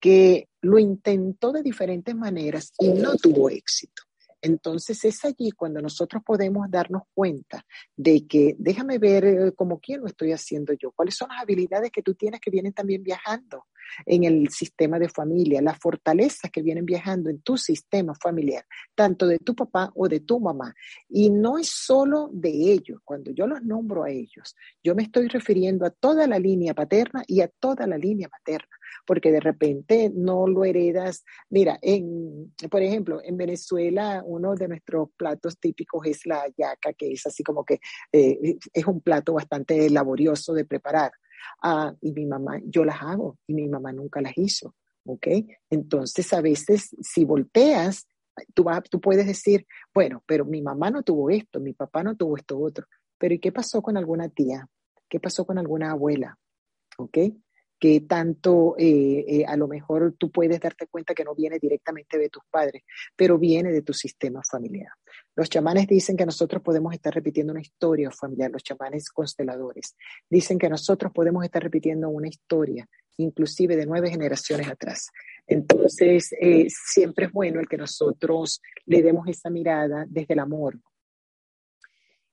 que 0.00 0.48
lo 0.60 0.78
intentó 0.78 1.50
de 1.50 1.64
diferentes 1.64 2.14
maneras 2.14 2.72
y 2.78 2.90
no 2.90 3.16
tuvo 3.16 3.50
éxito. 3.50 4.04
Entonces 4.40 5.04
es 5.04 5.24
allí 5.24 5.50
cuando 5.50 5.80
nosotros 5.80 6.22
podemos 6.24 6.70
darnos 6.70 7.02
cuenta 7.14 7.64
de 7.96 8.26
que 8.26 8.54
déjame 8.58 8.98
ver 8.98 9.24
eh, 9.24 9.52
como 9.54 9.80
quién 9.80 10.00
lo 10.00 10.06
estoy 10.06 10.32
haciendo 10.32 10.72
yo, 10.74 10.92
cuáles 10.92 11.16
son 11.16 11.28
las 11.30 11.42
habilidades 11.42 11.90
que 11.90 12.02
tú 12.02 12.14
tienes 12.14 12.40
que 12.40 12.50
vienen 12.50 12.72
también 12.72 13.02
viajando 13.02 13.66
en 14.06 14.24
el 14.24 14.48
sistema 14.50 14.98
de 14.98 15.08
familia, 15.08 15.62
las 15.62 15.78
fortalezas 15.78 16.50
que 16.50 16.62
vienen 16.62 16.84
viajando 16.84 17.30
en 17.30 17.40
tu 17.40 17.56
sistema 17.56 18.14
familiar, 18.14 18.64
tanto 18.94 19.26
de 19.26 19.38
tu 19.38 19.54
papá 19.54 19.90
o 19.94 20.08
de 20.08 20.20
tu 20.20 20.40
mamá. 20.40 20.74
Y 21.08 21.30
no 21.30 21.58
es 21.58 21.70
solo 21.70 22.30
de 22.32 22.50
ellos, 22.50 23.00
cuando 23.04 23.30
yo 23.30 23.46
los 23.46 23.62
nombro 23.62 24.04
a 24.04 24.10
ellos, 24.10 24.54
yo 24.82 24.94
me 24.94 25.02
estoy 25.02 25.28
refiriendo 25.28 25.86
a 25.86 25.90
toda 25.90 26.26
la 26.26 26.38
línea 26.38 26.74
paterna 26.74 27.22
y 27.26 27.40
a 27.40 27.48
toda 27.48 27.86
la 27.86 27.98
línea 27.98 28.28
materna, 28.30 28.76
porque 29.06 29.32
de 29.32 29.40
repente 29.40 30.10
no 30.14 30.46
lo 30.46 30.64
heredas. 30.64 31.24
Mira, 31.50 31.78
en, 31.82 32.54
por 32.70 32.82
ejemplo, 32.82 33.20
en 33.22 33.36
Venezuela 33.36 34.22
uno 34.24 34.54
de 34.54 34.68
nuestros 34.68 35.10
platos 35.16 35.58
típicos 35.58 36.06
es 36.06 36.26
la 36.26 36.44
yaca, 36.56 36.92
que 36.92 37.12
es 37.12 37.26
así 37.26 37.42
como 37.42 37.64
que 37.64 37.80
eh, 38.12 38.56
es 38.72 38.86
un 38.86 39.00
plato 39.00 39.34
bastante 39.34 39.88
laborioso 39.90 40.52
de 40.52 40.64
preparar. 40.64 41.12
Ah, 41.62 41.94
y 42.00 42.12
mi 42.12 42.26
mamá, 42.26 42.60
yo 42.64 42.84
las 42.84 43.02
hago 43.02 43.38
y 43.46 43.54
mi 43.54 43.68
mamá 43.68 43.92
nunca 43.92 44.20
las 44.20 44.36
hizo. 44.36 44.74
¿Ok? 45.04 45.26
Entonces, 45.70 46.32
a 46.32 46.40
veces, 46.40 46.94
si 47.00 47.24
volteas, 47.24 48.06
tú, 48.54 48.64
vas, 48.64 48.82
tú 48.90 49.00
puedes 49.00 49.26
decir, 49.26 49.66
bueno, 49.94 50.22
pero 50.26 50.44
mi 50.44 50.60
mamá 50.60 50.90
no 50.90 51.02
tuvo 51.02 51.30
esto, 51.30 51.60
mi 51.60 51.72
papá 51.72 52.02
no 52.02 52.16
tuvo 52.16 52.36
esto 52.36 52.58
otro. 52.58 52.86
Pero 53.16 53.34
¿y 53.34 53.38
qué 53.38 53.50
pasó 53.50 53.80
con 53.80 53.96
alguna 53.96 54.28
tía? 54.28 54.68
¿Qué 55.08 55.18
pasó 55.18 55.46
con 55.46 55.58
alguna 55.58 55.92
abuela? 55.92 56.38
¿Ok? 56.98 57.18
que 57.78 58.00
tanto 58.00 58.74
eh, 58.76 59.24
eh, 59.28 59.44
a 59.46 59.56
lo 59.56 59.68
mejor 59.68 60.14
tú 60.18 60.30
puedes 60.30 60.60
darte 60.60 60.86
cuenta 60.88 61.14
que 61.14 61.24
no 61.24 61.34
viene 61.34 61.58
directamente 61.58 62.18
de 62.18 62.28
tus 62.28 62.42
padres, 62.50 62.82
pero 63.14 63.38
viene 63.38 63.70
de 63.70 63.82
tu 63.82 63.92
sistema 63.92 64.42
familiar. 64.48 64.90
Los 65.38 65.48
chamanes 65.48 65.86
dicen 65.86 66.16
que 66.16 66.26
nosotros 66.26 66.60
podemos 66.64 66.92
estar 66.92 67.14
repitiendo 67.14 67.52
una 67.52 67.60
historia 67.60 68.10
familiar, 68.10 68.50
los 68.50 68.64
chamanes 68.64 69.08
consteladores 69.08 69.94
dicen 70.28 70.58
que 70.58 70.68
nosotros 70.68 71.12
podemos 71.12 71.44
estar 71.44 71.62
repitiendo 71.62 72.08
una 72.08 72.26
historia, 72.26 72.88
inclusive 73.18 73.76
de 73.76 73.86
nueve 73.86 74.10
generaciones 74.10 74.66
atrás. 74.66 75.10
Entonces, 75.46 76.32
eh, 76.40 76.66
siempre 76.68 77.26
es 77.26 77.32
bueno 77.32 77.60
el 77.60 77.68
que 77.68 77.76
nosotros 77.76 78.60
le 78.84 79.00
demos 79.00 79.28
esa 79.28 79.48
mirada 79.48 80.06
desde 80.08 80.34
el 80.34 80.40
amor. 80.40 80.80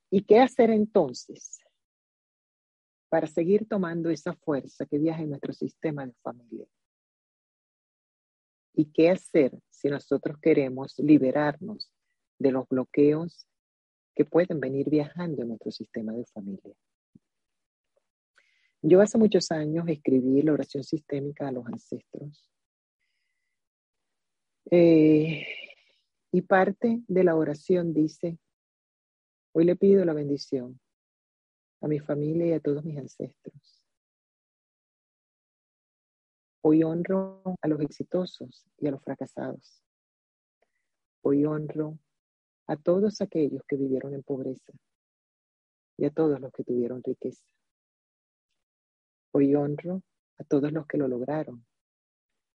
¿Y 0.09 0.23
qué 0.23 0.39
hacer 0.39 0.71
entonces? 0.71 1.59
para 3.07 3.27
seguir 3.27 3.67
tomando 3.67 4.09
esa 4.09 4.33
fuerza 4.33 4.85
que 4.87 4.97
viaja 4.97 5.21
en 5.21 5.29
nuestro 5.29 5.53
sistema 5.53 6.05
de 6.07 6.13
familia. 6.23 6.65
¿Y 8.73 8.85
qué 8.85 9.11
hacer 9.11 9.57
si 9.69 9.89
nosotros 9.89 10.37
queremos 10.41 10.97
liberarnos 10.97 11.94
de 12.39 12.51
los 12.51 12.67
bloqueos 12.67 13.47
que 14.15 14.25
pueden 14.25 14.59
venir 14.59 14.89
viajando 14.89 15.41
en 15.41 15.49
nuestro 15.49 15.71
sistema 15.71 16.13
de 16.13 16.25
familia? 16.25 16.75
Yo 18.81 19.01
hace 19.01 19.17
muchos 19.17 19.51
años 19.51 19.87
escribí 19.87 20.41
la 20.43 20.53
oración 20.53 20.83
sistémica 20.83 21.47
a 21.47 21.51
los 21.51 21.65
ancestros. 21.65 22.51
Eh, 24.69 25.45
y 26.31 26.41
parte 26.41 27.01
de 27.07 27.23
la 27.23 27.35
oración 27.35 27.93
dice, 27.93 28.37
hoy 29.53 29.65
le 29.65 29.75
pido 29.75 30.05
la 30.05 30.13
bendición 30.13 30.79
a 31.81 31.87
mi 31.87 31.99
familia 31.99 32.47
y 32.47 32.51
a 32.51 32.59
todos 32.59 32.83
mis 32.83 32.97
ancestros. 32.97 33.85
Hoy 36.61 36.83
honro 36.83 37.41
a 37.61 37.67
los 37.67 37.79
exitosos 37.81 38.65
y 38.77 38.87
a 38.87 38.91
los 38.91 39.03
fracasados. 39.03 39.83
Hoy 41.21 41.45
honro 41.45 41.97
a 42.67 42.75
todos 42.75 43.21
aquellos 43.21 43.61
que 43.67 43.77
vivieron 43.77 44.13
en 44.13 44.23
pobreza 44.23 44.73
y 45.97 46.05
a 46.05 46.09
todos 46.09 46.39
los 46.39 46.51
que 46.51 46.63
tuvieron 46.63 47.03
riqueza. 47.03 47.45
Hoy 49.31 49.55
honro 49.55 50.01
a 50.37 50.43
todos 50.43 50.71
los 50.71 50.87
que 50.87 50.97
lo 50.97 51.07
lograron 51.07 51.65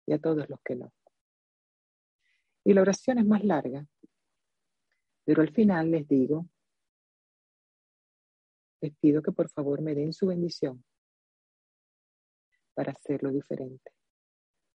y 0.05 0.13
a 0.13 0.19
todos 0.19 0.49
los 0.49 0.59
que 0.61 0.75
no. 0.75 0.93
Y 2.63 2.73
la 2.73 2.81
oración 2.81 3.19
es 3.19 3.25
más 3.25 3.43
larga, 3.43 3.85
pero 5.23 5.41
al 5.41 5.51
final 5.51 5.91
les 5.91 6.07
digo 6.07 6.47
les 8.81 8.95
pido 8.97 9.23
que 9.23 9.31
por 9.31 9.49
favor 9.49 9.81
me 9.81 9.95
den 9.95 10.13
su 10.13 10.27
bendición 10.27 10.83
para 12.75 12.91
hacerlo 12.91 13.31
diferente, 13.31 13.91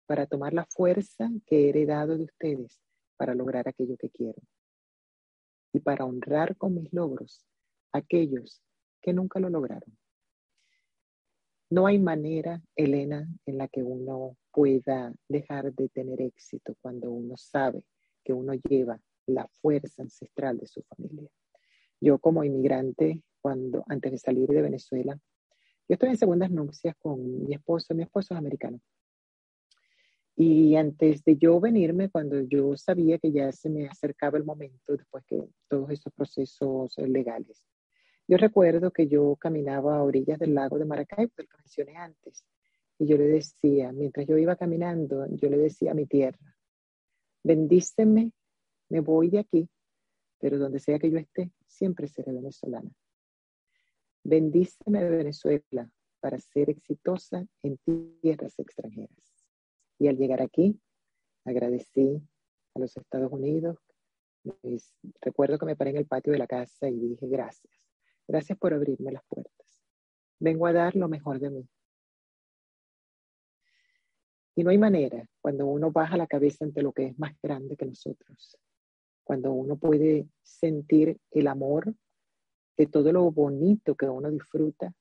para 0.07 0.27
tomar 0.27 0.53
la 0.53 0.67
fuerza 0.67 1.29
que 1.47 1.67
he 1.67 1.69
heredado 1.69 2.17
de 2.17 2.25
ustedes 2.25 2.81
para 3.17 3.35
lograr 3.35 3.69
aquello 3.69 3.97
que 3.97 4.11
quiero 4.11 4.43
y 5.73 5.81
para 5.81 6.05
honrar 6.05 6.57
con 6.57 6.75
mis 6.75 6.93
logros 6.93 7.45
a 7.93 7.99
aquellos 7.99 8.63
que 9.01 9.13
nunca 9.13 9.41
lo 9.41 9.49
lograron. 9.51 9.97
No 11.71 11.87
hay 11.87 11.99
manera, 11.99 12.61
Elena, 12.75 13.29
en 13.47 13.59
la 13.59 13.69
que 13.69 13.83
uno 13.83 14.37
pueda 14.53 15.15
dejar 15.29 15.73
de 15.73 15.89
tener 15.89 16.21
éxito 16.21 16.75
cuando 16.81 17.11
uno 17.13 17.37
sabe 17.37 17.85
que 18.25 18.33
uno 18.33 18.55
lleva 18.55 19.01
la 19.27 19.49
fuerza 19.63 20.03
ancestral 20.03 20.59
de 20.59 20.67
su 20.67 20.83
familia. 20.83 21.31
Yo 22.01 22.19
como 22.19 22.43
inmigrante 22.43 23.23
cuando 23.41 23.85
antes 23.89 24.13
de 24.13 24.19
salir 24.19 24.49
de 24.49 24.63
Venezuela. 24.63 25.19
Yo 25.89 25.95
estoy 25.95 26.11
en 26.11 26.17
segundas 26.17 26.51
nupcias 26.51 26.95
con 26.99 27.45
mi 27.47 27.55
esposo, 27.55 27.95
mi 27.95 28.03
esposo 28.03 28.35
es 28.35 28.39
americano. 28.39 28.81
Y 30.43 30.75
antes 30.75 31.23
de 31.23 31.37
yo 31.37 31.61
venirme, 31.61 32.09
cuando 32.09 32.41
yo 32.41 32.75
sabía 32.75 33.19
que 33.19 33.31
ya 33.31 33.53
se 33.53 33.69
me 33.69 33.87
acercaba 33.87 34.39
el 34.39 34.45
momento, 34.45 34.97
después 34.97 35.23
que 35.27 35.39
todos 35.69 35.91
esos 35.91 36.11
procesos 36.15 36.97
legales, 36.97 37.67
yo 38.27 38.39
recuerdo 38.39 38.91
que 38.91 39.07
yo 39.07 39.37
caminaba 39.37 39.99
a 39.99 40.03
orillas 40.03 40.39
del 40.39 40.55
lago 40.55 40.79
de 40.79 40.87
Maracaibo, 40.87 41.31
que 41.37 41.47
mencioné 41.59 41.95
antes, 41.99 42.43
y 42.99 43.07
yo 43.07 43.19
le 43.19 43.25
decía, 43.25 43.93
mientras 43.93 44.27
yo 44.27 44.39
iba 44.39 44.57
caminando, 44.57 45.27
yo 45.29 45.51
le 45.51 45.59
decía 45.59 45.91
a 45.91 45.95
mi 45.95 46.07
tierra, 46.07 46.57
bendíceme, 47.45 48.33
me 48.89 49.01
voy 49.01 49.29
de 49.29 49.41
aquí, 49.41 49.69
pero 50.39 50.57
donde 50.57 50.81
sea 50.81 50.99
que 50.99 51.11
yo 51.11 51.19
esté, 51.19 51.53
siempre 51.67 52.09
seré 52.09 52.33
venezolana. 52.33 52.91
Bendíceme 54.25 55.07
Venezuela 55.07 55.91
para 56.19 56.39
ser 56.39 56.71
exitosa 56.71 57.47
en 57.63 57.77
tierras 58.23 58.59
extranjeras. 58.59 59.30
Y 60.01 60.09
al 60.09 60.17
llegar 60.17 60.41
aquí, 60.41 60.81
agradecí 61.45 62.23
a 62.75 62.81
los 62.81 62.97
Estados 62.97 63.31
Unidos. 63.31 63.77
recuerdo 65.21 65.59
que 65.59 65.67
me 65.67 65.77
paré 65.77 65.91
en 65.91 65.99
el 65.99 66.07
patio 66.07 66.33
de 66.33 66.39
la 66.39 66.47
casa 66.47 66.89
y 66.89 66.99
dije 66.99 67.29
gracias. 67.29 67.73
Gracias 68.27 68.59
por 68.59 68.73
abrirme 68.73 69.13
las 69.13 69.23
puertas. 69.29 69.79
Vengo 70.39 70.67
a 70.67 70.73
dar 70.73 70.97
lo 70.97 71.07
mejor 71.07 71.39
de 71.39 71.51
mí. 71.51 71.69
Y 74.57 74.65
no 74.65 74.71
hay 74.71 74.79
manera 74.79 75.29
cuando 75.43 75.67
uno 75.67 75.93
baja 75.93 76.17
la 76.17 76.27
cabeza 76.27 76.65
ante 76.65 76.81
lo 76.81 76.93
que 76.93 77.09
es 77.09 77.19
más 77.19 77.35
grande 77.43 77.77
que 77.77 77.85
nosotros, 77.85 78.57
cuando 79.23 79.53
uno 79.53 79.77
puede 79.77 80.29
sentir 80.43 81.19
el 81.31 81.47
amor 81.47 81.95
de 82.79 82.87
todo 82.87 83.13
lo 83.13 83.31
bonito 83.31 83.95
que 83.95 84.07
uno 84.07 84.31
disfruta 84.31 84.95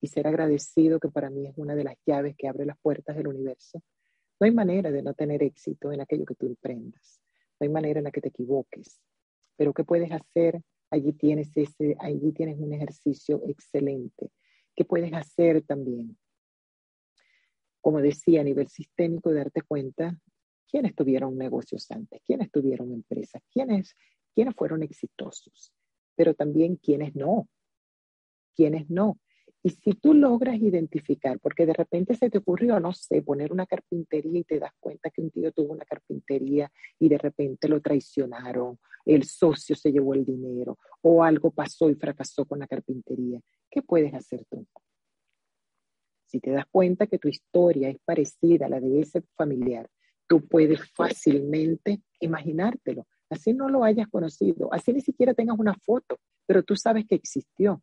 y 0.00 0.06
ser 0.06 0.28
agradecido, 0.28 1.00
que 1.00 1.08
para 1.08 1.28
mí 1.28 1.48
es 1.48 1.54
una 1.56 1.74
de 1.74 1.82
las 1.82 1.96
llaves 2.06 2.36
que 2.36 2.46
abre 2.46 2.66
las 2.66 2.78
puertas 2.78 3.16
del 3.16 3.26
universo. 3.26 3.82
No 4.40 4.44
hay 4.44 4.52
manera 4.52 4.90
de 4.90 5.02
no 5.02 5.14
tener 5.14 5.42
éxito 5.42 5.92
en 5.92 6.00
aquello 6.00 6.24
que 6.24 6.34
tú 6.34 6.46
emprendas. 6.46 7.20
No 7.58 7.64
hay 7.64 7.70
manera 7.70 7.98
en 7.98 8.04
la 8.04 8.10
que 8.10 8.20
te 8.20 8.28
equivoques. 8.28 9.00
Pero 9.56 9.72
¿qué 9.72 9.84
puedes 9.84 10.12
hacer? 10.12 10.62
Allí 10.90 11.12
tienes, 11.12 11.50
ese, 11.56 11.96
allí 11.98 12.32
tienes 12.32 12.58
un 12.58 12.72
ejercicio 12.72 13.42
excelente. 13.46 14.30
¿Qué 14.74 14.84
puedes 14.84 15.12
hacer 15.12 15.62
también? 15.62 16.16
Como 17.80 18.00
decía, 18.00 18.40
a 18.40 18.44
nivel 18.44 18.68
sistémico, 18.68 19.32
darte 19.32 19.62
cuenta 19.62 20.16
quiénes 20.70 20.94
tuvieron 20.94 21.36
negocios 21.36 21.90
antes, 21.90 22.22
quiénes 22.24 22.50
tuvieron 22.50 22.92
empresas, 22.92 23.42
quiénes, 23.50 23.96
quiénes 24.34 24.54
fueron 24.54 24.82
exitosos, 24.82 25.72
pero 26.14 26.34
también 26.34 26.76
quiénes 26.76 27.14
no, 27.14 27.48
quiénes 28.54 28.88
no. 28.88 29.18
Y 29.68 29.72
si 29.72 29.92
tú 29.92 30.14
logras 30.14 30.56
identificar, 30.56 31.38
porque 31.40 31.66
de 31.66 31.74
repente 31.74 32.14
se 32.14 32.30
te 32.30 32.38
ocurrió, 32.38 32.80
no 32.80 32.94
sé, 32.94 33.20
poner 33.20 33.52
una 33.52 33.66
carpintería 33.66 34.40
y 34.40 34.44
te 34.44 34.58
das 34.58 34.72
cuenta 34.80 35.10
que 35.10 35.20
un 35.20 35.30
tío 35.30 35.52
tuvo 35.52 35.74
una 35.74 35.84
carpintería 35.84 36.72
y 36.98 37.10
de 37.10 37.18
repente 37.18 37.68
lo 37.68 37.82
traicionaron, 37.82 38.78
el 39.04 39.24
socio 39.24 39.76
se 39.76 39.92
llevó 39.92 40.14
el 40.14 40.24
dinero 40.24 40.78
o 41.02 41.22
algo 41.22 41.50
pasó 41.50 41.90
y 41.90 41.96
fracasó 41.96 42.46
con 42.46 42.60
la 42.60 42.66
carpintería, 42.66 43.42
¿qué 43.70 43.82
puedes 43.82 44.14
hacer 44.14 44.42
tú? 44.48 44.66
Si 46.24 46.40
te 46.40 46.50
das 46.50 46.64
cuenta 46.72 47.06
que 47.06 47.18
tu 47.18 47.28
historia 47.28 47.90
es 47.90 47.98
parecida 48.06 48.64
a 48.64 48.70
la 48.70 48.80
de 48.80 49.00
ese 49.00 49.20
familiar, 49.36 49.86
tú 50.26 50.48
puedes 50.48 50.80
fácilmente 50.92 52.00
imaginártelo. 52.20 53.06
Así 53.28 53.52
no 53.52 53.68
lo 53.68 53.84
hayas 53.84 54.08
conocido, 54.08 54.72
así 54.72 54.94
ni 54.94 55.02
siquiera 55.02 55.34
tengas 55.34 55.58
una 55.58 55.74
foto, 55.74 56.18
pero 56.46 56.62
tú 56.62 56.74
sabes 56.74 57.04
que 57.06 57.16
existió. 57.16 57.82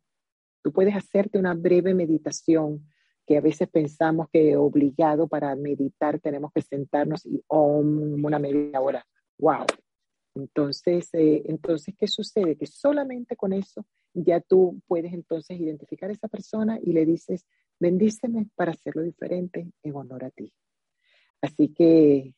Tú 0.66 0.72
puedes 0.72 0.96
hacerte 0.96 1.38
una 1.38 1.54
breve 1.54 1.94
meditación 1.94 2.88
que 3.24 3.36
a 3.36 3.40
veces 3.40 3.68
pensamos 3.68 4.28
que 4.32 4.56
obligado 4.56 5.28
para 5.28 5.54
meditar 5.54 6.18
tenemos 6.18 6.50
que 6.52 6.60
sentarnos 6.60 7.24
y 7.24 7.40
una 7.48 8.40
media 8.40 8.80
hora. 8.80 9.06
¡Wow! 9.38 9.64
Entonces, 10.34 11.08
eh, 11.12 11.44
entonces, 11.44 11.94
¿qué 11.96 12.08
sucede? 12.08 12.56
Que 12.56 12.66
solamente 12.66 13.36
con 13.36 13.52
eso 13.52 13.86
ya 14.12 14.40
tú 14.40 14.82
puedes 14.88 15.12
entonces 15.12 15.60
identificar 15.60 16.10
a 16.10 16.14
esa 16.14 16.26
persona 16.26 16.80
y 16.82 16.92
le 16.92 17.06
dices, 17.06 17.46
bendíceme 17.78 18.48
para 18.56 18.72
hacerlo 18.72 19.02
diferente 19.02 19.70
en 19.84 19.94
honor 19.94 20.24
a 20.24 20.30
ti. 20.30 20.52
Así 21.42 21.68
que 21.68 22.34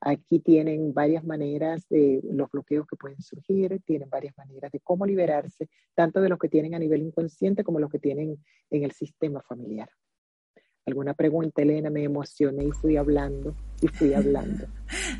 Aquí 0.00 0.40
tienen 0.40 0.92
varias 0.92 1.24
maneras 1.24 1.88
de 1.88 2.20
los 2.30 2.50
bloqueos 2.50 2.86
que 2.86 2.96
pueden 2.96 3.20
surgir, 3.20 3.80
tienen 3.84 4.10
varias 4.10 4.36
maneras 4.36 4.70
de 4.70 4.80
cómo 4.80 5.06
liberarse, 5.06 5.68
tanto 5.94 6.20
de 6.20 6.28
los 6.28 6.38
que 6.38 6.48
tienen 6.48 6.74
a 6.74 6.78
nivel 6.78 7.02
inconsciente 7.02 7.64
como 7.64 7.80
los 7.80 7.90
que 7.90 7.98
tienen 7.98 8.36
en 8.70 8.84
el 8.84 8.92
sistema 8.92 9.40
familiar. 9.42 9.88
¿Alguna 10.86 11.14
pregunta, 11.14 11.62
Elena? 11.62 11.90
Me 11.90 12.04
emocioné 12.04 12.64
y 12.64 12.70
fui 12.70 12.96
hablando 12.96 13.56
y 13.82 13.88
fui 13.88 14.14
hablando. 14.14 14.66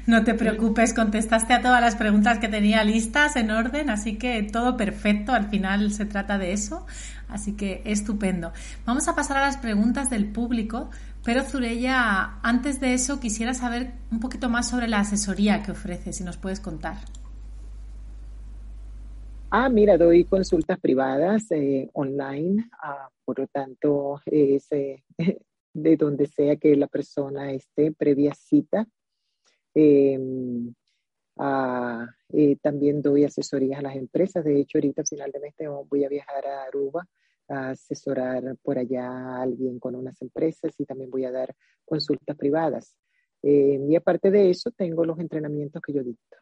No 0.06 0.22
te 0.22 0.34
preocupes, 0.34 0.94
contestaste 0.94 1.52
a 1.52 1.60
todas 1.60 1.80
las 1.80 1.96
preguntas 1.96 2.38
que 2.38 2.46
tenía 2.46 2.84
listas 2.84 3.34
en 3.34 3.50
orden, 3.50 3.90
así 3.90 4.18
que 4.18 4.44
todo 4.44 4.76
perfecto, 4.76 5.32
al 5.32 5.48
final 5.48 5.90
se 5.90 6.04
trata 6.04 6.38
de 6.38 6.52
eso, 6.52 6.86
así 7.28 7.56
que 7.56 7.82
estupendo. 7.84 8.52
Vamos 8.84 9.08
a 9.08 9.16
pasar 9.16 9.38
a 9.38 9.40
las 9.40 9.56
preguntas 9.56 10.08
del 10.08 10.30
público, 10.30 10.90
pero 11.26 11.42
Zurella, 11.42 12.38
antes 12.44 12.78
de 12.78 12.94
eso 12.94 13.18
quisiera 13.18 13.52
saber 13.52 13.94
un 14.12 14.20
poquito 14.20 14.48
más 14.48 14.70
sobre 14.70 14.86
la 14.86 15.00
asesoría 15.00 15.60
que 15.60 15.72
ofrece, 15.72 16.12
si 16.12 16.22
nos 16.22 16.36
puedes 16.36 16.60
contar. 16.60 16.98
Ah, 19.50 19.68
mira, 19.68 19.98
doy 19.98 20.24
consultas 20.24 20.78
privadas 20.78 21.50
eh, 21.50 21.90
online, 21.94 22.70
ah, 22.80 23.08
por 23.24 23.40
lo 23.40 23.48
tanto, 23.48 24.20
eh, 24.26 24.60
de 25.74 25.96
donde 25.96 26.26
sea 26.26 26.54
que 26.54 26.76
la 26.76 26.86
persona 26.86 27.50
esté, 27.50 27.90
previa 27.90 28.32
cita. 28.32 28.86
Em, 29.74 30.72
ah, 31.38 32.06
eh, 32.32 32.56
también 32.62 33.02
doy 33.02 33.24
asesorías 33.24 33.80
a 33.80 33.82
las 33.82 33.96
empresas. 33.96 34.44
De 34.44 34.60
hecho, 34.60 34.78
ahorita 34.78 35.00
al 35.00 35.08
final 35.08 35.32
de 35.32 35.40
mes 35.40 35.54
voy 35.88 36.04
a 36.04 36.08
viajar 36.08 36.46
a 36.46 36.62
Aruba 36.62 37.04
asesorar 37.48 38.56
por 38.62 38.78
allá 38.78 39.08
a 39.08 39.42
alguien 39.42 39.78
con 39.78 39.94
unas 39.94 40.20
empresas 40.22 40.72
y 40.78 40.84
también 40.84 41.10
voy 41.10 41.24
a 41.24 41.30
dar 41.30 41.54
consultas 41.84 42.36
privadas. 42.36 42.94
Eh, 43.42 43.78
y 43.88 43.94
aparte 43.94 44.30
de 44.30 44.50
eso, 44.50 44.70
tengo 44.72 45.04
los 45.04 45.18
entrenamientos 45.18 45.80
que 45.82 45.92
yo 45.92 46.02
dicto, 46.02 46.36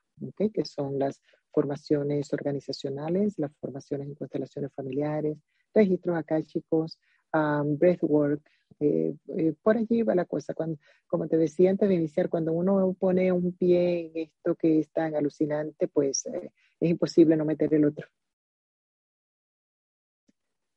que 0.53 0.65
son 0.65 0.99
las 0.99 1.21
formaciones 1.53 2.33
organizacionales, 2.33 3.35
las 3.39 3.53
formaciones 3.61 4.09
en 4.09 4.15
constelaciones 4.15 4.73
familiares, 4.73 5.37
registros 5.75 6.17
acá, 6.17 6.43
chicos, 6.43 6.99
breathwork. 7.33 8.43
Eh, 8.81 9.15
eh, 9.37 9.55
por 9.63 9.77
allí 9.77 10.03
va 10.03 10.15
la 10.15 10.25
cosa. 10.25 10.55
Cuando, 10.55 10.79
como 11.07 11.29
te 11.29 11.37
decía 11.37 11.71
antes 11.71 11.89
de 11.89 11.95
iniciar, 11.95 12.29
cuando 12.29 12.53
uno 12.53 12.97
pone 12.99 13.31
un 13.31 13.53
pie 13.53 14.07
en 14.07 14.17
esto 14.17 14.55
que 14.55 14.81
es 14.81 14.91
tan 14.91 15.15
alucinante, 15.15 15.89
pues 15.89 16.27
es 16.27 16.91
imposible 16.91 17.37
no 17.37 17.45
meter 17.45 17.73
el 17.75 17.85
otro. 17.85 18.09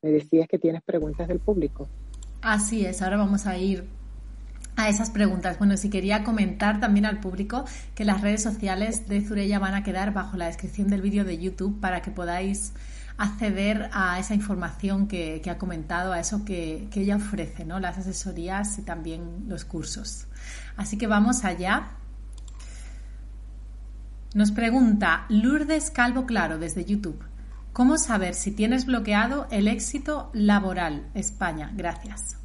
Me 0.02 0.10
decías 0.10 0.46
que 0.48 0.58
tienes 0.58 0.82
preguntas 0.82 1.26
del 1.26 1.40
público. 1.40 1.88
Así 2.40 2.86
es, 2.86 3.02
ahora 3.02 3.16
vamos 3.16 3.46
a 3.46 3.58
ir 3.58 3.84
a 4.76 4.88
esas 4.88 5.10
preguntas. 5.10 5.58
Bueno, 5.58 5.76
si 5.76 5.90
quería 5.90 6.22
comentar 6.22 6.78
también 6.78 7.04
al 7.04 7.18
público 7.18 7.64
que 7.96 8.04
las 8.04 8.20
redes 8.20 8.44
sociales 8.44 9.08
de 9.08 9.20
Zurella 9.22 9.58
van 9.58 9.74
a 9.74 9.82
quedar 9.82 10.12
bajo 10.12 10.36
la 10.36 10.46
descripción 10.46 10.86
del 10.88 11.02
vídeo 11.02 11.24
de 11.24 11.38
YouTube 11.38 11.80
para 11.80 12.00
que 12.00 12.12
podáis 12.12 12.74
acceder 13.16 13.90
a 13.92 14.20
esa 14.20 14.34
información 14.34 15.08
que, 15.08 15.42
ha 15.50 15.58
comentado, 15.58 16.12
a 16.12 16.20
eso 16.20 16.44
que, 16.44 16.86
que, 16.92 17.00
ella 17.00 17.16
ofrece, 17.16 17.64
¿no? 17.64 17.80
las 17.80 17.98
asesorías 17.98 18.78
y 18.78 18.82
también 18.82 19.46
los 19.48 19.64
cursos. 19.64 20.28
Así 20.76 20.96
que 20.96 21.08
vamos 21.08 21.44
allá. 21.44 21.90
Nos 24.32 24.52
pregunta 24.52 25.26
Lourdes 25.28 25.90
Calvo 25.90 26.24
Claro 26.24 26.58
desde 26.58 26.84
YouTube. 26.84 27.20
¿Cómo 27.78 27.96
saber 27.96 28.34
si 28.34 28.50
tienes 28.50 28.86
bloqueado 28.86 29.46
el 29.52 29.68
éxito 29.68 30.30
laboral? 30.32 31.12
España, 31.14 31.72
gracias. 31.76 32.36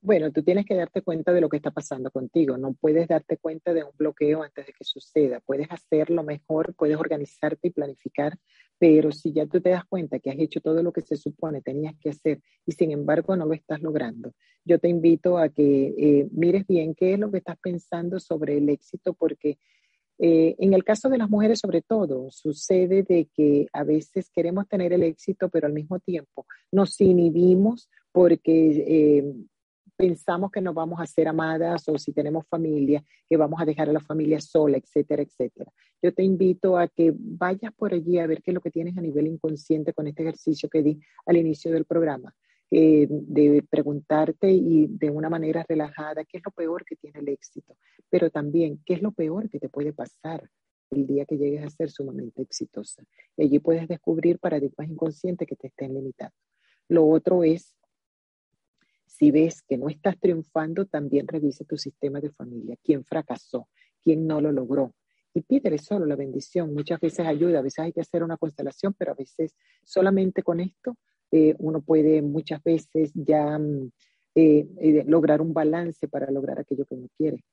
Bueno, 0.00 0.32
tú 0.32 0.42
tienes 0.42 0.64
que 0.64 0.74
darte 0.74 1.02
cuenta 1.02 1.30
de 1.30 1.42
lo 1.42 1.50
que 1.50 1.58
está 1.58 1.70
pasando 1.70 2.10
contigo. 2.10 2.56
No 2.56 2.72
puedes 2.72 3.06
darte 3.08 3.36
cuenta 3.36 3.74
de 3.74 3.84
un 3.84 3.90
bloqueo 3.94 4.42
antes 4.42 4.64
de 4.64 4.72
que 4.72 4.84
suceda. 4.84 5.38
Puedes 5.40 5.70
hacerlo 5.70 6.22
mejor, 6.22 6.74
puedes 6.74 6.96
organizarte 6.96 7.68
y 7.68 7.72
planificar, 7.72 8.38
pero 8.78 9.12
si 9.12 9.34
ya 9.34 9.44
tú 9.44 9.60
te 9.60 9.68
das 9.68 9.84
cuenta 9.84 10.18
que 10.18 10.30
has 10.30 10.38
hecho 10.38 10.62
todo 10.62 10.82
lo 10.82 10.90
que 10.90 11.02
se 11.02 11.16
supone 11.18 11.60
tenías 11.60 11.94
que 12.00 12.08
hacer 12.08 12.40
y 12.64 12.72
sin 12.72 12.90
embargo 12.90 13.36
no 13.36 13.44
lo 13.44 13.52
estás 13.52 13.82
logrando, 13.82 14.32
yo 14.64 14.78
te 14.78 14.88
invito 14.88 15.36
a 15.36 15.50
que 15.50 15.94
eh, 15.98 16.28
mires 16.32 16.66
bien 16.66 16.94
qué 16.94 17.12
es 17.12 17.18
lo 17.18 17.30
que 17.30 17.36
estás 17.36 17.58
pensando 17.58 18.18
sobre 18.18 18.56
el 18.56 18.70
éxito 18.70 19.12
porque 19.12 19.58
eh, 20.22 20.54
en 20.58 20.74
el 20.74 20.84
caso 20.84 21.08
de 21.08 21.16
las 21.16 21.30
mujeres, 21.30 21.60
sobre 21.60 21.80
todo, 21.80 22.30
sucede 22.30 23.02
de 23.02 23.30
que 23.34 23.68
a 23.72 23.84
veces 23.84 24.28
queremos 24.30 24.68
tener 24.68 24.92
el 24.92 25.02
éxito, 25.02 25.48
pero 25.48 25.66
al 25.66 25.72
mismo 25.72 25.98
tiempo 25.98 26.46
nos 26.70 27.00
inhibimos 27.00 27.88
porque 28.12 28.84
eh, 28.86 29.34
pensamos 29.96 30.50
que 30.50 30.60
no 30.60 30.74
vamos 30.74 31.00
a 31.00 31.06
ser 31.06 31.26
amadas 31.26 31.88
o 31.88 31.96
si 31.96 32.12
tenemos 32.12 32.46
familia, 32.48 33.02
que 33.28 33.36
vamos 33.38 33.62
a 33.62 33.64
dejar 33.64 33.88
a 33.88 33.92
la 33.92 34.00
familia 34.00 34.42
sola, 34.42 34.76
etcétera, 34.76 35.22
etcétera. 35.22 35.72
Yo 36.02 36.12
te 36.12 36.22
invito 36.22 36.76
a 36.76 36.86
que 36.88 37.14
vayas 37.16 37.72
por 37.72 37.94
allí 37.94 38.18
a 38.18 38.26
ver 38.26 38.42
qué 38.42 38.50
es 38.50 38.54
lo 38.54 38.60
que 38.60 38.70
tienes 38.70 38.98
a 38.98 39.00
nivel 39.00 39.26
inconsciente 39.26 39.94
con 39.94 40.06
este 40.06 40.22
ejercicio 40.22 40.68
que 40.68 40.82
di 40.82 41.00
al 41.24 41.38
inicio 41.38 41.72
del 41.72 41.86
programa. 41.86 42.34
Eh, 42.72 43.08
de 43.10 43.64
preguntarte 43.68 44.48
y 44.48 44.86
de 44.86 45.10
una 45.10 45.28
manera 45.28 45.66
relajada 45.68 46.24
qué 46.24 46.38
es 46.38 46.44
lo 46.44 46.52
peor 46.52 46.84
que 46.84 46.94
tiene 46.94 47.18
el 47.18 47.28
éxito, 47.28 47.76
pero 48.08 48.30
también 48.30 48.80
qué 48.86 48.94
es 48.94 49.02
lo 49.02 49.10
peor 49.10 49.50
que 49.50 49.58
te 49.58 49.68
puede 49.68 49.92
pasar 49.92 50.48
el 50.90 51.04
día 51.04 51.24
que 51.24 51.36
llegues 51.36 51.64
a 51.64 51.70
ser 51.70 51.90
sumamente 51.90 52.42
exitosa. 52.42 53.02
Y 53.36 53.42
allí 53.42 53.58
puedes 53.58 53.88
descubrir 53.88 54.38
paradigmas 54.38 54.88
inconscientes 54.88 55.48
que 55.48 55.56
te 55.56 55.66
estén 55.66 55.94
limitando. 55.94 56.36
Lo 56.86 57.08
otro 57.08 57.42
es, 57.42 57.74
si 59.04 59.32
ves 59.32 59.62
que 59.62 59.76
no 59.76 59.88
estás 59.88 60.16
triunfando, 60.20 60.86
también 60.86 61.26
revise 61.26 61.64
tu 61.64 61.76
sistema 61.76 62.20
de 62.20 62.30
familia. 62.30 62.76
¿Quién 62.84 63.04
fracasó? 63.04 63.68
¿Quién 64.04 64.28
no 64.28 64.40
lo 64.40 64.52
logró? 64.52 64.94
y 65.32 65.42
pídele 65.42 65.78
solo 65.78 66.06
la 66.06 66.16
bendición. 66.16 66.74
Muchas 66.74 66.98
veces 67.00 67.24
ayuda, 67.24 67.60
a 67.60 67.62
veces 67.62 67.78
hay 67.78 67.92
que 67.92 68.00
hacer 68.00 68.24
una 68.24 68.36
constelación, 68.36 68.94
pero 68.98 69.12
a 69.12 69.14
veces 69.14 69.54
solamente 69.84 70.42
con 70.42 70.58
esto 70.58 70.96
eh, 71.32 71.54
uno 71.58 71.80
puede 71.80 72.22
muchas 72.22 72.62
veces 72.62 73.12
ya 73.14 73.58
mm, 73.58 73.90
eh, 74.34 74.68
eh, 74.80 75.04
lograr 75.06 75.40
un 75.40 75.52
balance 75.52 76.08
para 76.08 76.30
lograr 76.30 76.58
aquello 76.58 76.84
que 76.84 76.94
uno 76.94 77.08
quiere. 77.16 77.44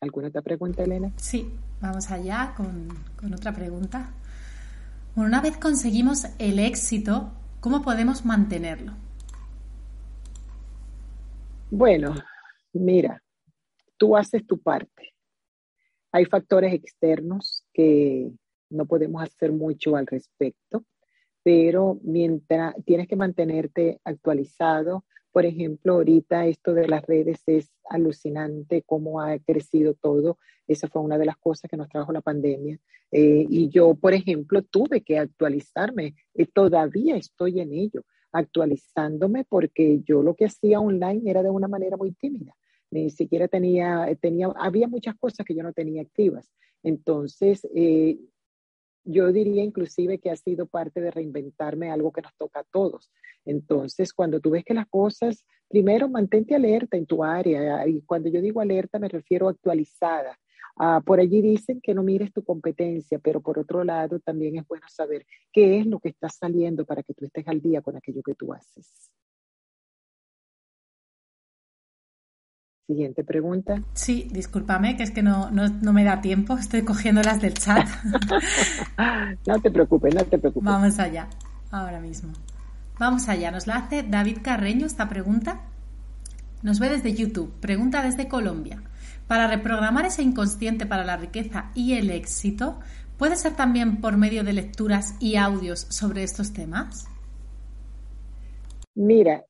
¿Alguna 0.00 0.28
otra 0.28 0.42
pregunta, 0.42 0.82
Elena? 0.84 1.12
Sí, 1.16 1.50
vamos 1.80 2.10
allá 2.10 2.54
con, 2.56 2.88
con 3.16 3.34
otra 3.34 3.52
pregunta. 3.52 4.14
una 5.16 5.40
vez 5.40 5.56
conseguimos 5.56 6.26
el 6.38 6.60
éxito, 6.60 7.32
¿cómo 7.60 7.82
podemos 7.82 8.24
mantenerlo? 8.24 8.92
Bueno, 11.70 12.14
mira, 12.72 13.22
tú 13.96 14.16
haces 14.16 14.46
tu 14.46 14.58
parte. 14.58 15.14
Hay 16.12 16.24
factores 16.24 16.72
externos 16.72 17.64
que 17.74 18.30
no 18.70 18.86
podemos 18.86 19.22
hacer 19.22 19.52
mucho 19.52 19.96
al 19.96 20.06
respecto, 20.06 20.84
pero 21.42 21.98
mientras 22.02 22.74
tienes 22.84 23.08
que 23.08 23.16
mantenerte 23.16 24.00
actualizado, 24.04 25.04
por 25.32 25.46
ejemplo, 25.46 25.94
ahorita 25.94 26.46
esto 26.46 26.74
de 26.74 26.88
las 26.88 27.06
redes 27.06 27.42
es 27.46 27.70
alucinante, 27.88 28.82
cómo 28.82 29.20
ha 29.20 29.38
crecido 29.38 29.94
todo. 29.94 30.38
Esa 30.66 30.88
fue 30.88 31.02
una 31.02 31.18
de 31.18 31.26
las 31.26 31.36
cosas 31.36 31.70
que 31.70 31.76
nos 31.76 31.88
trajo 31.88 32.12
la 32.12 32.22
pandemia. 32.22 32.78
Eh, 33.12 33.46
y 33.48 33.68
yo, 33.68 33.94
por 33.94 34.14
ejemplo, 34.14 34.62
tuve 34.62 35.02
que 35.02 35.18
actualizarme. 35.18 36.14
y 36.34 36.46
todavía 36.46 37.16
estoy 37.16 37.60
en 37.60 37.72
ello, 37.72 38.02
actualizándome 38.32 39.44
porque 39.44 40.00
yo 40.04 40.22
lo 40.22 40.34
que 40.34 40.46
hacía 40.46 40.80
online 40.80 41.30
era 41.30 41.42
de 41.42 41.50
una 41.50 41.68
manera 41.68 41.96
muy 41.96 42.12
tímida. 42.12 42.54
Ni 42.90 43.10
siquiera 43.10 43.48
tenía, 43.48 44.08
tenía 44.20 44.48
había 44.56 44.88
muchas 44.88 45.14
cosas 45.16 45.46
que 45.46 45.54
yo 45.54 45.62
no 45.62 45.72
tenía 45.72 46.02
activas. 46.02 46.50
Entonces, 46.82 47.66
eh, 47.74 48.18
yo 49.08 49.32
diría 49.32 49.64
inclusive 49.64 50.18
que 50.18 50.30
ha 50.30 50.36
sido 50.36 50.66
parte 50.66 51.00
de 51.00 51.10
reinventarme 51.10 51.90
algo 51.90 52.12
que 52.12 52.20
nos 52.20 52.34
toca 52.36 52.60
a 52.60 52.64
todos. 52.64 53.10
Entonces, 53.46 54.12
cuando 54.12 54.38
tú 54.38 54.50
ves 54.50 54.64
que 54.64 54.74
las 54.74 54.86
cosas, 54.86 55.46
primero 55.66 56.08
mantente 56.08 56.54
alerta 56.54 56.98
en 56.98 57.06
tu 57.06 57.24
área, 57.24 57.86
y 57.88 58.02
cuando 58.02 58.28
yo 58.28 58.42
digo 58.42 58.60
alerta 58.60 58.98
me 58.98 59.08
refiero 59.08 59.48
actualizada. 59.48 60.38
Ah, 60.76 61.02
por 61.04 61.20
allí 61.20 61.40
dicen 61.40 61.80
que 61.80 61.94
no 61.94 62.02
mires 62.02 62.32
tu 62.32 62.44
competencia, 62.44 63.18
pero 63.18 63.40
por 63.40 63.58
otro 63.58 63.82
lado 63.82 64.20
también 64.20 64.56
es 64.58 64.66
bueno 64.68 64.86
saber 64.88 65.26
qué 65.52 65.80
es 65.80 65.86
lo 65.86 65.98
que 65.98 66.10
está 66.10 66.28
saliendo 66.28 66.84
para 66.84 67.02
que 67.02 67.14
tú 67.14 67.24
estés 67.24 67.48
al 67.48 67.60
día 67.60 67.80
con 67.80 67.96
aquello 67.96 68.22
que 68.22 68.34
tú 68.34 68.52
haces. 68.52 69.10
Siguiente 72.88 73.22
pregunta. 73.22 73.82
Sí, 73.92 74.30
discúlpame, 74.32 74.96
que 74.96 75.02
es 75.02 75.10
que 75.10 75.22
no, 75.22 75.50
no, 75.50 75.92
me 75.92 76.04
da 76.04 76.22
tiempo, 76.22 76.56
estoy 76.56 76.86
cogiendo 76.86 77.20
las 77.20 77.38
del 77.42 77.52
chat. 77.52 77.86
no 79.46 79.60
te 79.60 79.70
preocupes, 79.70 80.14
no 80.14 80.24
te 80.24 80.38
preocupes. 80.38 80.64
Vamos 80.64 80.98
allá, 80.98 81.28
ahora 81.70 82.00
mismo. 82.00 82.32
Vamos 82.98 83.28
allá, 83.28 83.50
nos 83.50 83.66
la 83.66 83.76
hace 83.76 84.04
David 84.04 84.38
Carreño 84.40 84.86
esta 84.86 85.06
pregunta. 85.06 85.60
Nos 86.62 86.78
ve 86.78 86.88
desde 86.88 87.12
YouTube, 87.12 87.52
pregunta 87.60 88.02
desde 88.02 88.26
Colombia. 88.26 88.82
Para 89.26 89.48
reprogramar 89.48 90.06
ese 90.06 90.22
inconsciente 90.22 90.86
para 90.86 91.04
la 91.04 91.18
riqueza 91.18 91.70
y 91.74 91.92
el 91.92 92.10
éxito, 92.10 92.80
¿puede 93.18 93.36
ser 93.36 93.54
también 93.54 94.00
por 94.00 94.16
medio 94.16 94.44
de 94.44 94.54
lecturas 94.54 95.14
y 95.20 95.36
audios 95.36 95.80
sobre 95.90 96.22
estos 96.22 96.54
temas? 96.54 97.06
Mira, 98.94 99.44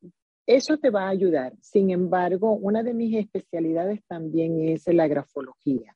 eso 0.49 0.79
te 0.79 0.89
va 0.89 1.05
a 1.05 1.11
ayudar. 1.11 1.53
Sin 1.61 1.91
embargo, 1.91 2.53
una 2.53 2.83
de 2.83 2.95
mis 2.95 3.15
especialidades 3.15 4.01
también 4.07 4.67
es 4.67 4.87
la 4.87 5.07
grafología. 5.07 5.95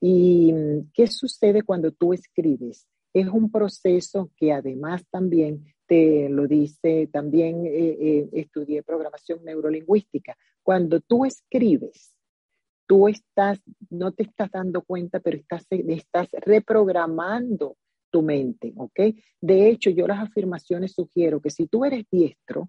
¿Y 0.00 0.52
mm, 0.52 0.90
qué 0.92 1.06
sucede 1.06 1.62
cuando 1.62 1.92
tú 1.92 2.12
escribes? 2.12 2.88
Es 3.14 3.28
un 3.28 3.48
proceso 3.48 4.32
que 4.36 4.52
además 4.52 5.04
también 5.08 5.64
te 5.86 6.28
lo 6.28 6.48
dice, 6.48 7.08
también 7.12 7.64
eh, 7.64 7.96
eh, 8.00 8.28
estudié 8.32 8.82
programación 8.82 9.44
neurolingüística. 9.44 10.36
Cuando 10.64 11.00
tú 11.00 11.24
escribes, 11.24 12.12
tú 12.88 13.06
estás, 13.06 13.60
no 13.88 14.10
te 14.10 14.24
estás 14.24 14.50
dando 14.50 14.82
cuenta, 14.82 15.20
pero 15.20 15.36
estás, 15.36 15.64
estás 15.70 16.28
reprogramando 16.32 17.76
tu 18.10 18.22
mente, 18.22 18.72
¿ok? 18.76 19.00
De 19.40 19.68
hecho, 19.68 19.90
yo 19.90 20.08
las 20.08 20.18
afirmaciones 20.18 20.92
sugiero 20.92 21.40
que 21.40 21.50
si 21.50 21.68
tú 21.68 21.84
eres 21.84 22.04
diestro, 22.10 22.68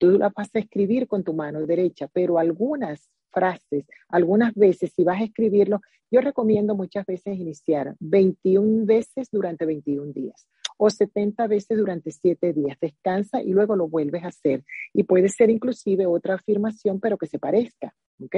tú 0.00 0.12
la 0.12 0.32
vas 0.34 0.48
a 0.54 0.58
escribir 0.58 1.06
con 1.06 1.22
tu 1.22 1.34
mano 1.34 1.64
derecha, 1.66 2.08
pero 2.12 2.38
algunas 2.38 3.10
frases, 3.30 3.84
algunas 4.08 4.54
veces, 4.54 4.92
si 4.96 5.04
vas 5.04 5.20
a 5.20 5.24
escribirlo, 5.24 5.80
yo 6.10 6.20
recomiendo 6.22 6.74
muchas 6.74 7.04
veces 7.06 7.38
iniciar 7.38 7.94
21 8.00 8.86
veces 8.86 9.28
durante 9.30 9.66
21 9.66 10.12
días 10.12 10.48
o 10.78 10.88
70 10.88 11.46
veces 11.46 11.76
durante 11.76 12.10
7 12.10 12.52
días. 12.54 12.78
Descansa 12.80 13.42
y 13.42 13.50
luego 13.50 13.76
lo 13.76 13.88
vuelves 13.88 14.24
a 14.24 14.28
hacer. 14.28 14.64
Y 14.94 15.02
puede 15.04 15.28
ser 15.28 15.50
inclusive 15.50 16.06
otra 16.06 16.36
afirmación, 16.36 16.98
pero 16.98 17.18
que 17.18 17.26
se 17.26 17.38
parezca, 17.38 17.94
¿ok? 18.24 18.36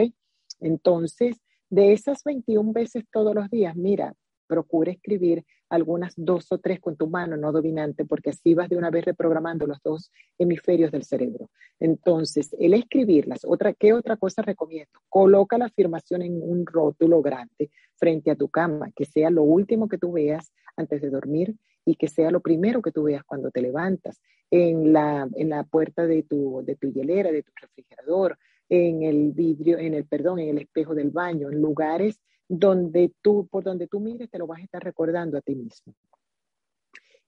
Entonces, 0.61 1.41
de 1.71 1.93
esas 1.93 2.25
21 2.25 2.73
veces 2.73 3.05
todos 3.11 3.35
los 3.35 3.49
días, 3.49 3.77
mira, 3.77 4.15
procura 4.47 4.93
escribir 4.93 5.45
algunas 5.69 6.13
dos 6.17 6.53
o 6.53 6.59
tres 6.59 6.81
con 6.81 6.97
tu 6.97 7.07
mano 7.07 7.37
no 7.37 7.51
dominante, 7.51 8.05
porque 8.05 8.31
así 8.31 8.55
vas 8.55 8.69
de 8.69 8.77
una 8.77 8.91
vez 8.91 9.05
reprogramando 9.05 9.67
los 9.67 9.83
dos 9.83 10.11
hemisferios 10.39 10.93
del 10.93 11.05
cerebro. 11.05 11.51
Entonces, 11.81 12.55
el 12.59 12.75
escribirlas, 12.75 13.41
otra, 13.45 13.73
¿qué 13.73 13.93
otra 13.95 14.17
cosa 14.17 14.43
recomiendo? 14.43 15.01
Coloca 15.09 15.57
la 15.57 15.67
afirmación 15.67 16.23
en 16.23 16.43
un 16.43 16.67
rótulo 16.67 17.23
grande 17.23 17.71
frente 17.97 18.31
a 18.31 18.37
tu 18.37 18.49
cama, 18.49 18.91
que 18.95 19.05
sea 19.05 19.31
lo 19.31 19.43
último 19.43 19.89
que 19.89 19.99
tú 19.99 20.13
veas 20.13 20.53
antes 20.77 21.01
de 21.01 21.11
dormir 21.11 21.57
y 21.85 21.97
que 21.97 22.09
sea 22.09 22.31
lo 22.31 22.41
primero 22.41 22.83
que 22.83 22.93
tú 22.93 23.05
veas 23.05 23.25
cuando 23.25 23.51
te 23.51 23.63
levantas, 23.63 24.21
en 24.51 24.93
la, 24.93 25.27
en 25.35 25.49
la 25.49 25.65
puerta 25.65 26.07
de 26.07 26.23
tu, 26.25 26.63
de 26.67 26.77
tu 26.77 26.93
hielera, 26.93 27.33
de 27.33 27.43
tu 27.43 27.53
refrigerador, 27.57 28.39
en 28.69 29.03
el 29.03 29.33
vidrio, 29.33 29.79
en 29.79 29.95
el, 29.95 30.07
perdón, 30.07 30.39
en 30.39 30.51
el 30.51 30.59
espejo 30.59 30.95
del 30.95 31.11
baño, 31.11 31.51
en 31.51 31.61
lugares 31.61 32.21
donde 32.49 33.13
tú, 33.23 33.47
por 33.49 33.65
donde 33.65 33.87
tú 33.87 34.01
mires, 34.01 34.31
te 34.31 34.39
lo 34.39 34.47
vas 34.47 34.61
a 34.61 34.65
estar 34.65 34.83
recordando 34.83 35.39
a 35.39 35.41
ti 35.41 35.55
mismo. 35.55 35.95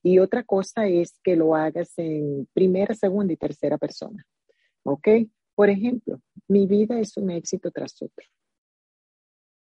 Y 0.02 0.18
otra 0.18 0.44
cosa 0.44 0.86
es 0.86 1.18
que 1.22 1.34
lo 1.34 1.54
hagas 1.54 1.94
en 1.96 2.46
primera, 2.52 2.94
segunda 2.94 3.32
y 3.32 3.36
tercera 3.36 3.78
persona. 3.78 4.24
¿Ok? 4.82 5.08
Por 5.54 5.70
ejemplo, 5.70 6.20
mi 6.46 6.66
vida 6.66 7.00
es 7.00 7.16
un 7.16 7.30
éxito 7.30 7.70
tras 7.70 8.02
otro. 8.02 8.26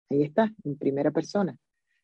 Ahí 0.09 0.23
está, 0.23 0.51
en 0.65 0.79
primera 0.79 1.11
persona. 1.11 1.57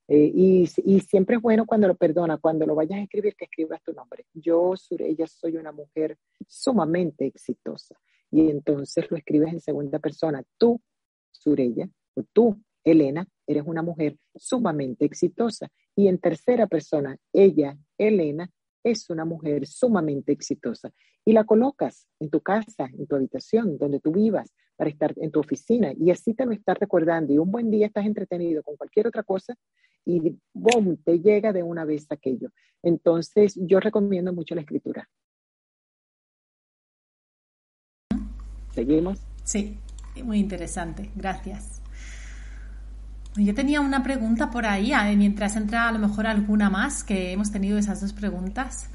Eh, 0.08 0.30
y, 0.34 0.68
y, 0.84 1.00
siempre 1.00 1.36
es 1.36 1.42
bueno 1.42 1.66
cuando 1.66 1.86
lo 1.86 1.94
perdona, 1.94 2.38
cuando 2.38 2.64
lo 2.66 2.74
vayas 2.74 2.98
a 2.98 3.02
escribir, 3.02 3.34
que 3.36 3.44
escribas 3.44 3.82
tu 3.82 3.92
nombre. 3.92 4.24
Yo, 4.32 4.74
Sureya, 4.76 5.26
soy 5.26 5.56
una 5.56 5.72
mujer 5.72 6.18
sumamente 6.46 7.26
exitosa. 7.26 7.94
Y 8.30 8.50
entonces 8.50 9.10
lo 9.10 9.16
escribes 9.16 9.52
en 9.52 9.60
segunda 9.60 9.98
persona. 9.98 10.42
Tú, 10.56 10.80
Sureya, 11.30 11.88
o 12.14 12.22
tú, 12.32 12.58
Elena, 12.90 13.26
eres 13.46 13.64
una 13.66 13.82
mujer 13.82 14.16
sumamente 14.34 15.04
exitosa. 15.04 15.68
Y 15.96 16.08
en 16.08 16.18
tercera 16.18 16.66
persona, 16.66 17.16
ella, 17.32 17.76
Elena, 17.96 18.50
es 18.84 19.10
una 19.10 19.24
mujer 19.24 19.66
sumamente 19.66 20.32
exitosa. 20.32 20.90
Y 21.24 21.32
la 21.32 21.44
colocas 21.44 22.06
en 22.20 22.30
tu 22.30 22.40
casa, 22.40 22.88
en 22.96 23.06
tu 23.06 23.16
habitación, 23.16 23.76
donde 23.78 24.00
tú 24.00 24.12
vivas, 24.12 24.52
para 24.76 24.90
estar 24.90 25.12
en 25.16 25.30
tu 25.30 25.40
oficina. 25.40 25.92
Y 25.98 26.10
así 26.10 26.34
te 26.34 26.46
lo 26.46 26.52
estás 26.52 26.78
recordando. 26.78 27.32
Y 27.32 27.38
un 27.38 27.50
buen 27.50 27.70
día 27.70 27.86
estás 27.86 28.06
entretenido 28.06 28.62
con 28.62 28.76
cualquier 28.76 29.08
otra 29.08 29.24
cosa 29.24 29.54
y 30.04 30.38
¡boom! 30.54 30.96
te 31.04 31.20
llega 31.20 31.52
de 31.52 31.62
una 31.62 31.84
vez 31.84 32.06
aquello. 32.10 32.50
Entonces, 32.82 33.58
yo 33.60 33.80
recomiendo 33.80 34.32
mucho 34.32 34.54
la 34.54 34.62
escritura. 34.62 35.08
¿Seguimos? 38.72 39.20
Sí, 39.44 39.76
muy 40.24 40.38
interesante. 40.38 41.10
Gracias. 41.16 41.82
Yo 43.38 43.54
tenía 43.54 43.80
una 43.80 44.02
pregunta 44.02 44.50
por 44.50 44.66
ahí, 44.66 44.92
mientras 45.16 45.54
entra 45.54 45.88
a 45.88 45.92
lo 45.92 46.00
mejor 46.00 46.26
alguna 46.26 46.70
más, 46.70 47.04
que 47.04 47.30
hemos 47.30 47.52
tenido 47.52 47.78
esas 47.78 48.00
dos 48.00 48.12
preguntas, 48.12 48.90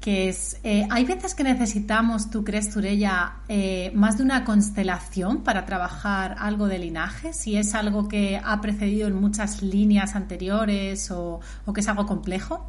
que 0.00 0.28
es, 0.28 0.58
eh, 0.64 0.84
¿hay 0.90 1.04
veces 1.04 1.34
que 1.34 1.44
necesitamos, 1.44 2.28
tú 2.28 2.42
crees, 2.42 2.70
Turella, 2.70 3.36
eh, 3.48 3.92
más 3.94 4.18
de 4.18 4.24
una 4.24 4.44
constelación 4.44 5.44
para 5.44 5.64
trabajar 5.64 6.34
algo 6.40 6.66
de 6.66 6.80
linaje? 6.80 7.32
Si 7.32 7.56
es 7.56 7.74
algo 7.76 8.08
que 8.08 8.40
ha 8.42 8.60
precedido 8.60 9.06
en 9.06 9.14
muchas 9.14 9.62
líneas 9.62 10.16
anteriores 10.16 11.12
o, 11.12 11.38
que 11.72 11.80
es 11.80 11.88
algo 11.88 12.04
complejo? 12.04 12.68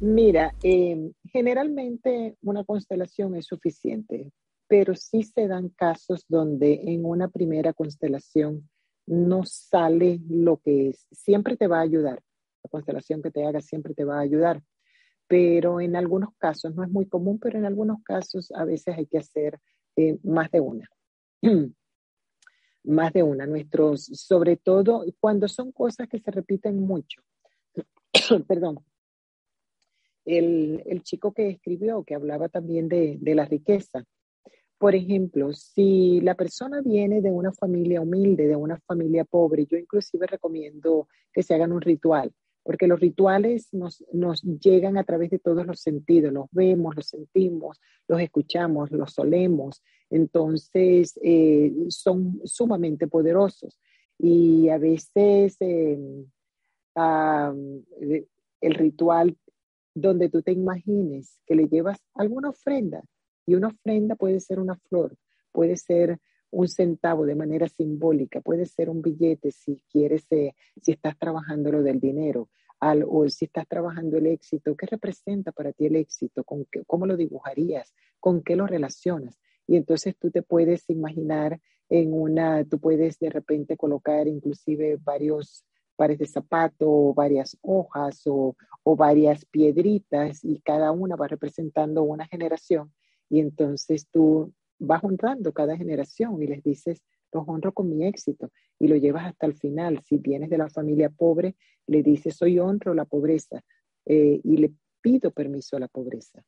Mira, 0.00 0.54
em, 0.62 1.12
generalmente 1.24 2.36
una 2.42 2.64
constelación 2.64 3.34
es 3.34 3.46
suficiente, 3.46 4.30
pero 4.68 4.94
sí 4.94 5.22
se 5.22 5.48
dan 5.48 5.70
casos 5.70 6.26
donde 6.28 6.82
en 6.84 7.06
una 7.06 7.28
primera 7.28 7.72
constelación 7.72 8.68
no 9.08 9.44
sale 9.44 10.20
lo 10.28 10.58
que 10.58 10.90
es. 10.90 11.06
Siempre 11.10 11.56
te 11.56 11.66
va 11.66 11.78
a 11.78 11.82
ayudar. 11.82 12.22
La 12.62 12.70
constelación 12.70 13.22
que 13.22 13.30
te 13.30 13.44
haga 13.44 13.60
siempre 13.60 13.94
te 13.94 14.04
va 14.04 14.18
a 14.18 14.22
ayudar. 14.22 14.62
Pero 15.26 15.80
en 15.80 15.96
algunos 15.96 16.30
casos, 16.38 16.74
no 16.74 16.84
es 16.84 16.90
muy 16.90 17.06
común, 17.06 17.38
pero 17.38 17.58
en 17.58 17.64
algunos 17.64 18.02
casos 18.02 18.50
a 18.52 18.64
veces 18.64 18.96
hay 18.96 19.06
que 19.06 19.18
hacer 19.18 19.58
eh, 19.96 20.18
más 20.22 20.50
de 20.50 20.60
una. 20.60 20.88
más 22.84 23.12
de 23.12 23.22
una. 23.22 23.46
Nuestros, 23.46 24.04
sobre 24.04 24.56
todo 24.56 25.04
cuando 25.20 25.48
son 25.48 25.72
cosas 25.72 26.08
que 26.08 26.18
se 26.18 26.30
repiten 26.30 26.80
mucho. 26.80 27.22
Perdón. 28.46 28.78
El, 30.24 30.82
el, 30.84 31.02
chico 31.02 31.32
que 31.32 31.48
escribió, 31.48 32.04
que 32.04 32.14
hablaba 32.14 32.50
también 32.50 32.86
de, 32.88 33.16
de 33.18 33.34
la 33.34 33.46
riqueza, 33.46 34.04
por 34.78 34.94
ejemplo, 34.94 35.52
si 35.52 36.20
la 36.20 36.34
persona 36.34 36.80
viene 36.80 37.20
de 37.20 37.32
una 37.32 37.52
familia 37.52 38.00
humilde, 38.00 38.46
de 38.46 38.56
una 38.56 38.78
familia 38.86 39.24
pobre, 39.24 39.66
yo 39.66 39.76
inclusive 39.76 40.26
recomiendo 40.26 41.08
que 41.32 41.42
se 41.42 41.54
hagan 41.54 41.72
un 41.72 41.80
ritual, 41.80 42.32
porque 42.62 42.86
los 42.86 43.00
rituales 43.00 43.68
nos, 43.72 44.04
nos 44.12 44.42
llegan 44.42 44.96
a 44.96 45.04
través 45.04 45.30
de 45.30 45.40
todos 45.40 45.66
los 45.66 45.80
sentidos, 45.80 46.32
los 46.32 46.46
vemos, 46.52 46.94
los 46.94 47.06
sentimos, 47.08 47.80
los 48.06 48.20
escuchamos, 48.20 48.90
los 48.92 49.18
olemos, 49.18 49.82
Entonces, 50.10 51.18
eh, 51.22 51.72
son 51.88 52.40
sumamente 52.44 53.08
poderosos. 53.08 53.78
Y 54.18 54.68
a 54.68 54.78
veces 54.78 55.56
em, 55.60 56.26
el 58.60 58.74
ritual 58.74 59.36
donde 59.94 60.28
tú 60.28 60.42
te 60.42 60.52
imagines 60.52 61.40
que 61.46 61.54
le 61.54 61.68
llevas 61.68 61.98
alguna 62.14 62.50
ofrenda, 62.50 63.02
y 63.48 63.54
una 63.54 63.68
ofrenda 63.68 64.14
puede 64.14 64.40
ser 64.40 64.60
una 64.60 64.76
flor, 64.76 65.16
puede 65.52 65.78
ser 65.78 66.18
un 66.50 66.68
centavo 66.68 67.24
de 67.24 67.34
manera 67.34 67.66
simbólica, 67.66 68.42
puede 68.42 68.66
ser 68.66 68.90
un 68.90 69.00
billete 69.00 69.52
si 69.52 69.80
quieres, 69.90 70.26
eh, 70.32 70.52
si 70.82 70.92
estás 70.92 71.18
trabajando 71.18 71.72
lo 71.72 71.82
del 71.82 71.98
dinero, 71.98 72.50
o 73.08 73.28
si 73.30 73.46
estás 73.46 73.66
trabajando 73.66 74.18
el 74.18 74.26
éxito, 74.26 74.76
¿qué 74.76 74.84
representa 74.84 75.50
para 75.50 75.72
ti 75.72 75.86
el 75.86 75.96
éxito? 75.96 76.44
¿Con 76.44 76.66
qué, 76.70 76.84
¿Cómo 76.86 77.06
lo 77.06 77.16
dibujarías? 77.16 77.94
¿Con 78.20 78.42
qué 78.42 78.54
lo 78.54 78.66
relacionas? 78.66 79.40
Y 79.66 79.76
entonces 79.76 80.14
tú 80.18 80.30
te 80.30 80.42
puedes 80.42 80.84
imaginar 80.90 81.58
en 81.88 82.12
una, 82.12 82.64
tú 82.64 82.78
puedes 82.78 83.18
de 83.18 83.30
repente 83.30 83.78
colocar 83.78 84.28
inclusive 84.28 84.98
varios 85.02 85.64
pares 85.96 86.18
de 86.18 86.26
zapato, 86.26 86.86
o 86.86 87.14
varias 87.14 87.56
hojas 87.62 88.22
o 88.26 88.54
varias 88.84 89.46
piedritas 89.46 90.44
y 90.44 90.60
cada 90.60 90.92
una 90.92 91.16
va 91.16 91.28
representando 91.28 92.02
una 92.02 92.26
generación 92.26 92.92
y 93.28 93.40
entonces 93.40 94.08
tú 94.10 94.52
vas 94.78 95.02
honrando 95.02 95.52
cada 95.52 95.76
generación 95.76 96.42
y 96.42 96.46
les 96.46 96.62
dices, 96.62 97.02
los 97.32 97.46
honro 97.46 97.72
con 97.72 97.88
mi 97.88 98.06
éxito 98.06 98.50
y 98.78 98.88
lo 98.88 98.96
llevas 98.96 99.26
hasta 99.26 99.46
el 99.46 99.54
final. 99.54 100.00
Si 100.04 100.18
vienes 100.18 100.50
de 100.50 100.58
la 100.58 100.70
familia 100.70 101.10
pobre, 101.10 101.56
le 101.86 102.02
dices, 102.02 102.40
hoy 102.42 102.58
honro 102.58 102.94
la 102.94 103.04
pobreza 103.04 103.62
eh, 104.06 104.40
y 104.42 104.56
le 104.56 104.72
pido 105.00 105.30
permiso 105.30 105.76
a 105.76 105.80
la 105.80 105.88
pobreza 105.88 106.42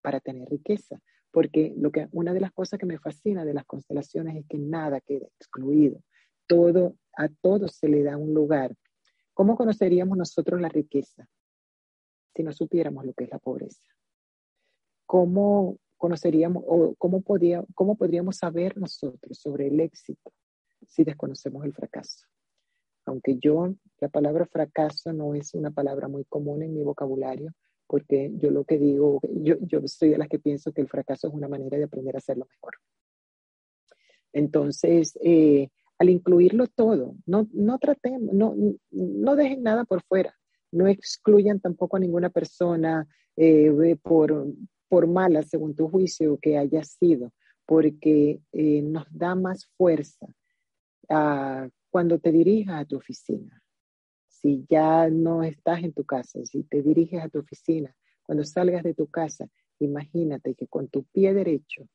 para 0.00 0.20
tener 0.20 0.48
riqueza. 0.48 1.00
Porque 1.30 1.74
lo 1.76 1.90
que, 1.90 2.08
una 2.12 2.32
de 2.32 2.40
las 2.40 2.52
cosas 2.52 2.78
que 2.78 2.86
me 2.86 2.98
fascina 2.98 3.44
de 3.44 3.54
las 3.54 3.66
constelaciones 3.66 4.36
es 4.36 4.46
que 4.48 4.58
nada 4.58 5.00
queda 5.00 5.26
excluido. 5.38 6.02
Todo, 6.46 6.96
a 7.14 7.28
todos 7.28 7.74
se 7.74 7.88
le 7.88 8.02
da 8.02 8.16
un 8.16 8.32
lugar. 8.32 8.74
¿Cómo 9.34 9.56
conoceríamos 9.56 10.16
nosotros 10.16 10.60
la 10.60 10.68
riqueza 10.68 11.28
si 12.34 12.42
no 12.42 12.52
supiéramos 12.52 13.04
lo 13.04 13.12
que 13.12 13.24
es 13.24 13.30
la 13.30 13.38
pobreza? 13.38 13.82
¿Cómo 15.06 15.78
conoceríamos 15.98 16.62
o 16.66 16.94
cómo, 16.96 17.20
podía, 17.20 17.64
cómo 17.74 17.96
podríamos 17.96 18.36
saber 18.36 18.76
nosotros 18.78 19.38
sobre 19.38 19.66
el 19.66 19.80
éxito 19.80 20.32
si 20.86 21.04
desconocemos 21.04 21.64
el 21.64 21.74
fracaso. 21.74 22.26
Aunque 23.04 23.36
yo, 23.38 23.74
la 24.00 24.08
palabra 24.08 24.46
fracaso 24.46 25.12
no 25.12 25.34
es 25.34 25.54
una 25.54 25.70
palabra 25.70 26.08
muy 26.08 26.24
común 26.24 26.62
en 26.62 26.74
mi 26.74 26.82
vocabulario, 26.82 27.52
porque 27.86 28.30
yo 28.36 28.50
lo 28.50 28.64
que 28.64 28.78
digo, 28.78 29.20
yo, 29.22 29.56
yo 29.60 29.80
soy 29.86 30.10
de 30.10 30.18
las 30.18 30.28
que 30.28 30.38
pienso 30.38 30.72
que 30.72 30.82
el 30.82 30.88
fracaso 30.88 31.28
es 31.28 31.34
una 31.34 31.48
manera 31.48 31.78
de 31.78 31.84
aprender 31.84 32.14
a 32.14 32.18
hacerlo 32.18 32.46
mejor. 32.50 32.74
Entonces, 34.32 35.18
eh, 35.22 35.68
al 35.98 36.10
incluirlo 36.10 36.66
todo, 36.66 37.16
no, 37.26 37.48
no 37.52 37.78
tratemos, 37.78 38.34
no, 38.34 38.54
no 38.90 39.36
dejen 39.36 39.62
nada 39.62 39.84
por 39.84 40.02
fuera, 40.02 40.34
no 40.70 40.86
excluyan 40.86 41.60
tampoco 41.60 41.96
a 41.96 42.00
ninguna 42.00 42.28
persona 42.28 43.06
eh, 43.36 43.96
por, 44.02 44.48
por 44.88 45.06
mala, 45.06 45.42
según 45.42 45.74
tu 45.74 45.88
juicio, 45.88 46.38
que 46.40 46.58
haya 46.58 46.82
sido, 46.82 47.32
porque 47.66 48.40
eh, 48.52 48.82
nos 48.82 49.06
da 49.10 49.34
más 49.34 49.66
fuerza 49.76 50.26
cuando 51.90 52.18
te 52.18 52.32
dirijas 52.32 52.82
a 52.82 52.84
tu 52.84 52.96
oficina. 52.96 53.62
Si 54.28 54.66
ya 54.68 55.08
no 55.08 55.42
estás 55.42 55.82
en 55.82 55.94
tu 55.94 56.04
casa, 56.04 56.44
si 56.44 56.62
te 56.64 56.82
diriges 56.82 57.22
a 57.22 57.28
tu 57.28 57.38
oficina, 57.38 57.94
cuando 58.22 58.44
salgas 58.44 58.82
de 58.82 58.92
tu 58.94 59.06
casa, 59.06 59.48
imagínate 59.78 60.54
que 60.54 60.66
con 60.66 60.88
tu 60.88 61.04
pie 61.04 61.32
derecho 61.32 61.88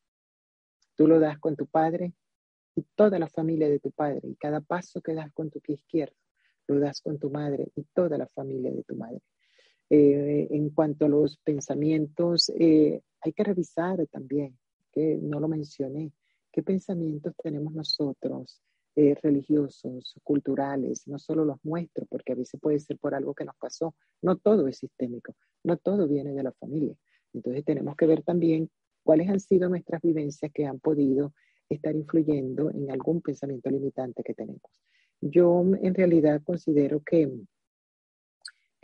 tú 0.95 1.07
lo 1.07 1.19
das 1.19 1.37
con 1.37 1.55
tu 1.55 1.67
padre 1.67 2.13
y 2.75 2.83
toda 2.95 3.19
la 3.19 3.27
familia 3.27 3.69
de 3.69 3.79
tu 3.79 3.91
padre, 3.91 4.27
y 4.27 4.35
cada 4.35 4.61
paso 4.61 5.01
que 5.01 5.13
das 5.13 5.31
con 5.31 5.51
tu 5.51 5.59
pie 5.59 5.75
izquierdo 5.75 6.15
lo 6.67 6.79
das 6.79 7.01
con 7.01 7.19
tu 7.19 7.29
madre 7.29 7.71
y 7.75 7.83
toda 7.93 8.17
la 8.17 8.27
familia 8.27 8.71
de 8.71 8.83
tu 8.83 8.95
madre. 8.95 9.21
Eh, 9.95 10.47
en 10.49 10.71
cuanto 10.71 11.05
a 11.05 11.07
los 11.07 11.37
pensamientos, 11.37 12.49
eh, 12.57 12.99
hay 13.21 13.31
que 13.31 13.43
revisar 13.43 14.03
también, 14.07 14.57
que 14.91 15.19
no 15.21 15.39
lo 15.39 15.47
mencioné, 15.47 16.11
qué 16.51 16.63
pensamientos 16.63 17.35
tenemos 17.43 17.75
nosotros 17.75 18.59
eh, 18.95 19.13
religiosos, 19.21 20.15
culturales, 20.23 21.07
no 21.07 21.19
solo 21.19 21.45
los 21.45 21.63
nuestros, 21.63 22.07
porque 22.09 22.31
a 22.31 22.35
veces 22.35 22.59
puede 22.59 22.79
ser 22.79 22.97
por 22.97 23.13
algo 23.13 23.35
que 23.35 23.45
nos 23.45 23.55
pasó. 23.57 23.93
No 24.23 24.35
todo 24.37 24.67
es 24.67 24.79
sistémico, 24.79 25.35
no 25.63 25.77
todo 25.77 26.07
viene 26.07 26.33
de 26.33 26.41
la 26.41 26.53
familia. 26.53 26.95
Entonces 27.31 27.63
tenemos 27.63 27.95
que 27.95 28.07
ver 28.07 28.23
también 28.23 28.71
cuáles 29.03 29.29
han 29.29 29.41
sido 29.41 29.69
nuestras 29.69 30.01
vivencias 30.01 30.51
que 30.51 30.65
han 30.65 30.79
podido 30.79 31.35
estar 31.69 31.95
influyendo 31.95 32.71
en 32.71 32.89
algún 32.89 33.21
pensamiento 33.21 33.69
limitante 33.69 34.23
que 34.23 34.33
tenemos. 34.33 34.71
Yo 35.21 35.63
en 35.83 35.93
realidad 35.93 36.41
considero 36.43 36.99
que 37.03 37.31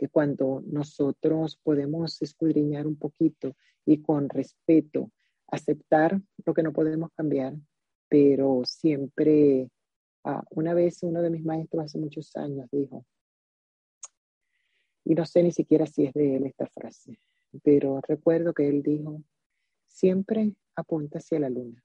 que 0.00 0.08
cuando 0.08 0.62
nosotros 0.64 1.58
podemos 1.62 2.22
escudriñar 2.22 2.86
un 2.86 2.96
poquito 2.96 3.54
y 3.84 4.00
con 4.00 4.30
respeto 4.30 5.12
aceptar 5.48 6.18
lo 6.46 6.54
que 6.54 6.62
no 6.62 6.72
podemos 6.72 7.10
cambiar, 7.12 7.52
pero 8.08 8.62
siempre, 8.64 9.68
ah, 10.24 10.42
una 10.52 10.72
vez 10.72 11.02
uno 11.02 11.20
de 11.20 11.28
mis 11.28 11.44
maestros 11.44 11.84
hace 11.84 11.98
muchos 11.98 12.34
años 12.36 12.66
dijo, 12.72 13.04
y 15.04 15.14
no 15.14 15.26
sé 15.26 15.42
ni 15.42 15.52
siquiera 15.52 15.84
si 15.84 16.06
es 16.06 16.14
de 16.14 16.36
él 16.36 16.46
esta 16.46 16.66
frase, 16.68 17.18
pero 17.62 18.00
recuerdo 18.00 18.54
que 18.54 18.70
él 18.70 18.82
dijo, 18.82 19.22
siempre 19.86 20.54
apunta 20.76 21.18
hacia 21.18 21.40
la 21.40 21.50
luna, 21.50 21.84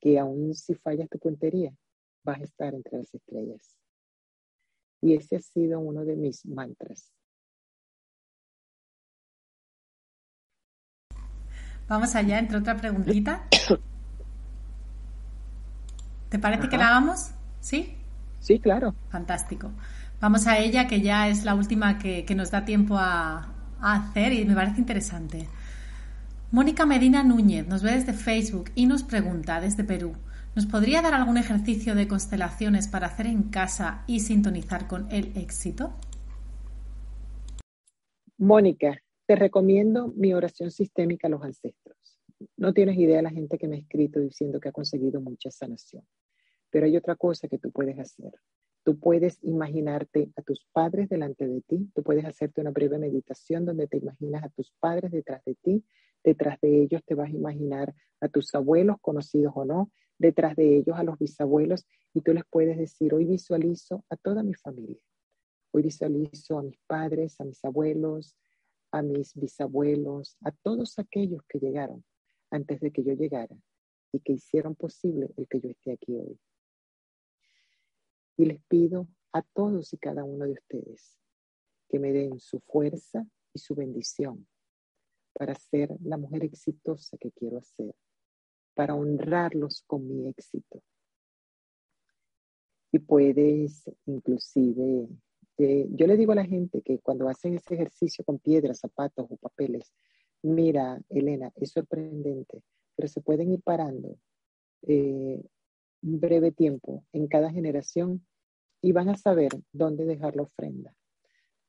que 0.00 0.16
aun 0.16 0.54
si 0.54 0.76
fallas 0.76 1.08
tu 1.08 1.18
puntería, 1.18 1.76
vas 2.22 2.40
a 2.40 2.44
estar 2.44 2.72
entre 2.72 2.98
las 2.98 3.12
estrellas. 3.12 3.79
Y 5.02 5.14
ese 5.14 5.36
ha 5.36 5.40
sido 5.40 5.80
uno 5.80 6.04
de 6.04 6.16
mis 6.16 6.44
mantras. 6.46 7.10
Vamos 11.88 12.14
allá, 12.14 12.38
entre 12.38 12.58
otra 12.58 12.76
preguntita. 12.76 13.48
¿Te 16.28 16.38
parece 16.38 16.68
que 16.68 16.76
la 16.76 16.88
hagamos? 16.88 17.32
¿Sí? 17.60 17.96
Sí, 18.38 18.60
claro. 18.60 18.94
Fantástico. 19.08 19.72
Vamos 20.20 20.46
a 20.46 20.58
ella, 20.58 20.86
que 20.86 21.00
ya 21.00 21.28
es 21.28 21.44
la 21.44 21.54
última 21.54 21.98
que, 21.98 22.24
nos 22.36 22.52
da 22.52 22.64
tiempo 22.64 22.96
a, 22.96 23.48
a 23.80 23.94
hacer 23.94 24.32
y 24.32 24.44
me 24.44 24.54
parece 24.54 24.78
interesante. 24.78 25.48
Mónica 26.52 26.86
Medina 26.86 27.24
Núñez 27.24 27.66
nos 27.66 27.82
ve 27.82 27.92
desde 27.92 28.12
Facebook 28.12 28.70
y 28.76 28.86
nos 28.86 29.02
pregunta 29.02 29.60
desde 29.60 29.82
Perú. 29.82 30.14
¿Nos 30.56 30.66
podría 30.66 31.00
dar 31.00 31.14
algún 31.14 31.36
ejercicio 31.36 31.94
de 31.94 32.08
constelaciones 32.08 32.88
para 32.88 33.06
hacer 33.06 33.26
en 33.26 33.44
casa 33.50 34.02
y 34.08 34.18
sintonizar 34.18 34.88
con 34.88 35.06
el 35.12 35.36
éxito? 35.36 35.92
Mónica, 38.36 39.00
te 39.26 39.36
recomiendo 39.36 40.08
mi 40.16 40.34
oración 40.34 40.72
sistémica 40.72 41.28
a 41.28 41.30
los 41.30 41.44
ancestros. 41.44 42.18
No 42.56 42.72
tienes 42.72 42.98
idea 42.98 43.22
la 43.22 43.30
gente 43.30 43.58
que 43.58 43.68
me 43.68 43.76
ha 43.76 43.78
escrito 43.78 44.18
diciendo 44.18 44.58
que 44.58 44.70
ha 44.70 44.72
conseguido 44.72 45.20
mucha 45.20 45.52
sanación. 45.52 46.02
Pero 46.68 46.86
hay 46.86 46.96
otra 46.96 47.14
cosa 47.14 47.46
que 47.46 47.58
tú 47.58 47.70
puedes 47.70 47.96
hacer. 48.00 48.32
Tú 48.82 48.98
puedes 48.98 49.38
imaginarte 49.42 50.32
a 50.34 50.42
tus 50.42 50.66
padres 50.72 51.08
delante 51.08 51.46
de 51.46 51.60
ti. 51.60 51.88
Tú 51.94 52.02
puedes 52.02 52.24
hacerte 52.24 52.60
una 52.60 52.70
breve 52.70 52.98
meditación 52.98 53.64
donde 53.64 53.86
te 53.86 53.98
imaginas 53.98 54.42
a 54.42 54.48
tus 54.48 54.72
padres 54.80 55.12
detrás 55.12 55.44
de 55.44 55.54
ti. 55.54 55.84
Detrás 56.24 56.60
de 56.60 56.82
ellos 56.82 57.04
te 57.04 57.14
vas 57.14 57.28
a 57.28 57.36
imaginar 57.36 57.94
a 58.20 58.28
tus 58.28 58.52
abuelos, 58.52 58.96
conocidos 59.00 59.52
o 59.54 59.64
no 59.64 59.92
detrás 60.20 60.54
de 60.54 60.76
ellos 60.76 60.96
a 60.98 61.02
los 61.02 61.18
bisabuelos 61.18 61.86
y 62.12 62.20
tú 62.20 62.34
les 62.34 62.44
puedes 62.50 62.76
decir, 62.76 63.14
hoy 63.14 63.24
visualizo 63.24 64.04
a 64.10 64.16
toda 64.16 64.42
mi 64.42 64.52
familia. 64.52 65.00
Hoy 65.72 65.82
visualizo 65.82 66.58
a 66.58 66.62
mis 66.62 66.78
padres, 66.86 67.40
a 67.40 67.44
mis 67.44 67.64
abuelos, 67.64 68.36
a 68.92 69.00
mis 69.00 69.34
bisabuelos, 69.34 70.36
a 70.44 70.52
todos 70.52 70.98
aquellos 70.98 71.42
que 71.48 71.58
llegaron 71.58 72.04
antes 72.50 72.80
de 72.80 72.90
que 72.90 73.02
yo 73.02 73.14
llegara 73.14 73.56
y 74.12 74.20
que 74.20 74.34
hicieron 74.34 74.74
posible 74.74 75.32
el 75.38 75.48
que 75.48 75.60
yo 75.60 75.70
esté 75.70 75.92
aquí 75.92 76.14
hoy. 76.14 76.38
Y 78.36 78.44
les 78.44 78.62
pido 78.64 79.08
a 79.32 79.40
todos 79.40 79.94
y 79.94 79.96
cada 79.96 80.24
uno 80.24 80.44
de 80.44 80.52
ustedes 80.52 81.18
que 81.88 81.98
me 81.98 82.12
den 82.12 82.38
su 82.40 82.60
fuerza 82.60 83.26
y 83.54 83.58
su 83.58 83.74
bendición 83.74 84.46
para 85.32 85.54
ser 85.54 85.96
la 86.02 86.18
mujer 86.18 86.44
exitosa 86.44 87.16
que 87.16 87.30
quiero 87.32 87.62
ser 87.62 87.94
para 88.74 88.94
honrarlos 88.94 89.82
con 89.86 90.06
mi 90.08 90.28
éxito. 90.28 90.82
Y 92.92 92.98
puedes 92.98 93.88
inclusive, 94.06 95.08
eh, 95.58 95.86
yo 95.90 96.06
le 96.06 96.16
digo 96.16 96.32
a 96.32 96.36
la 96.36 96.44
gente 96.44 96.82
que 96.82 96.98
cuando 96.98 97.28
hacen 97.28 97.54
ese 97.54 97.74
ejercicio 97.74 98.24
con 98.24 98.38
piedras, 98.38 98.80
zapatos 98.80 99.26
o 99.30 99.36
papeles, 99.36 99.92
mira, 100.42 101.00
Elena, 101.08 101.52
es 101.56 101.70
sorprendente, 101.70 102.62
pero 102.96 103.08
se 103.08 103.20
pueden 103.20 103.52
ir 103.52 103.62
parando 103.62 104.16
eh, 104.82 105.40
un 106.02 106.20
breve 106.20 106.52
tiempo 106.52 107.04
en 107.12 107.28
cada 107.28 107.50
generación 107.50 108.26
y 108.82 108.92
van 108.92 109.10
a 109.10 109.16
saber 109.16 109.50
dónde 109.72 110.04
dejar 110.04 110.36
la 110.36 110.42
ofrenda. 110.42 110.94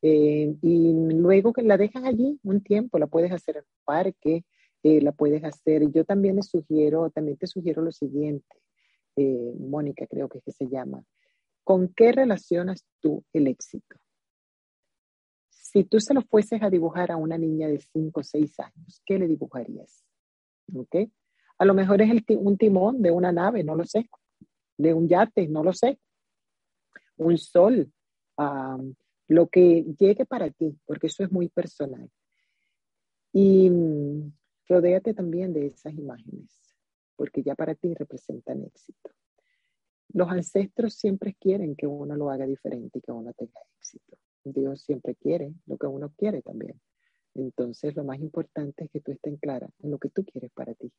Eh, 0.01 0.55
y 0.61 0.93
luego 1.13 1.53
que 1.53 1.61
la 1.61 1.77
dejan 1.77 2.05
allí 2.05 2.39
un 2.43 2.61
tiempo, 2.61 2.97
la 2.97 3.07
puedes 3.07 3.31
hacer 3.31 3.57
en 3.57 3.63
un 3.63 3.85
parque, 3.85 4.45
eh, 4.83 5.01
la 5.01 5.11
puedes 5.11 5.43
hacer. 5.43 5.91
Yo 5.91 6.05
también 6.05 6.35
les 6.35 6.47
sugiero, 6.47 7.09
también 7.09 7.37
te 7.37 7.47
sugiero 7.47 7.81
lo 7.81 7.91
siguiente, 7.91 8.55
eh, 9.15 9.53
Mónica 9.59 10.07
creo 10.07 10.27
que 10.27 10.39
es 10.39 10.43
que 10.43 10.51
se 10.51 10.67
llama. 10.67 11.03
¿Con 11.63 11.93
qué 11.93 12.11
relacionas 12.11 12.85
tú 12.99 13.23
el 13.33 13.47
éxito? 13.47 13.95
Si 15.49 15.83
tú 15.83 15.99
se 15.99 16.13
lo 16.13 16.21
fueses 16.21 16.61
a 16.63 16.69
dibujar 16.69 17.11
a 17.11 17.17
una 17.17 17.37
niña 17.37 17.67
de 17.67 17.79
5 17.79 18.19
o 18.19 18.23
6 18.23 18.59
años, 18.59 19.01
¿qué 19.05 19.19
le 19.19 19.27
dibujarías? 19.27 20.03
¿Ok? 20.75 20.95
A 21.59 21.65
lo 21.65 21.73
mejor 21.73 22.01
es 22.01 22.09
el, 22.09 22.25
un 22.37 22.57
timón 22.57 23.01
de 23.01 23.11
una 23.11 23.31
nave, 23.31 23.63
no 23.63 23.75
lo 23.75 23.85
sé. 23.85 24.09
De 24.77 24.93
un 24.93 25.07
yate, 25.07 25.47
no 25.47 25.63
lo 25.63 25.73
sé. 25.73 25.99
Un 27.17 27.37
sol, 27.37 27.91
lo 29.27 29.47
que 29.47 29.85
llegue 29.99 30.25
para 30.25 30.49
ti, 30.49 30.75
porque 30.85 31.07
eso 31.07 31.23
es 31.23 31.31
muy 31.31 31.49
personal. 31.49 32.09
Y 33.31 33.69
mm, 33.69 34.33
rodéate 34.67 35.13
también 35.13 35.53
de 35.53 35.67
esas 35.67 35.93
imágenes, 35.93 36.59
porque 37.15 37.43
ya 37.43 37.55
para 37.55 37.75
ti 37.75 37.93
representan 37.93 38.63
éxito. 38.63 39.11
Los 40.13 40.29
ancestros 40.29 40.93
siempre 40.95 41.35
quieren 41.35 41.75
que 41.75 41.87
uno 41.87 42.15
lo 42.15 42.29
haga 42.29 42.45
diferente 42.45 42.99
y 42.99 43.01
que 43.01 43.11
uno 43.11 43.33
tenga 43.33 43.61
éxito. 43.77 44.17
Dios 44.43 44.81
siempre 44.81 45.15
quiere 45.15 45.53
lo 45.67 45.77
que 45.77 45.87
uno 45.87 46.11
quiere 46.17 46.41
también. 46.41 46.79
Entonces, 47.33 47.95
lo 47.95 48.03
más 48.03 48.19
importante 48.19 48.85
es 48.85 48.91
que 48.91 48.99
tú 48.99 49.11
estés 49.11 49.39
clara 49.39 49.69
en 49.79 49.91
lo 49.91 49.97
que 49.97 50.09
tú 50.09 50.25
quieres 50.25 50.51
para 50.51 50.73
ti. 50.73 50.91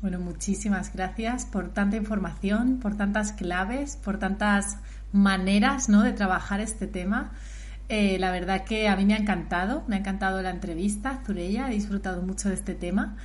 Bueno, 0.00 0.20
muchísimas 0.20 0.94
gracias 0.94 1.46
por 1.46 1.72
tanta 1.72 1.96
información, 1.96 2.78
por 2.78 2.96
tantas 2.96 3.32
claves, 3.32 3.96
por 3.96 4.18
tantas 4.18 4.78
maneras 5.12 5.88
¿no? 5.88 6.02
de 6.02 6.12
trabajar 6.12 6.60
este 6.60 6.86
tema. 6.86 7.32
Eh, 7.88 8.18
la 8.18 8.30
verdad 8.30 8.64
que 8.64 8.88
a 8.88 8.96
mí 8.96 9.04
me 9.04 9.14
ha 9.14 9.18
encantado, 9.18 9.84
me 9.86 9.96
ha 9.96 9.98
encantado 9.98 10.40
la 10.40 10.50
entrevista, 10.50 11.22
Zurella, 11.26 11.68
he 11.70 11.74
disfrutado 11.74 12.22
mucho 12.22 12.48
de 12.48 12.54
este 12.54 12.74
tema. 12.74 13.16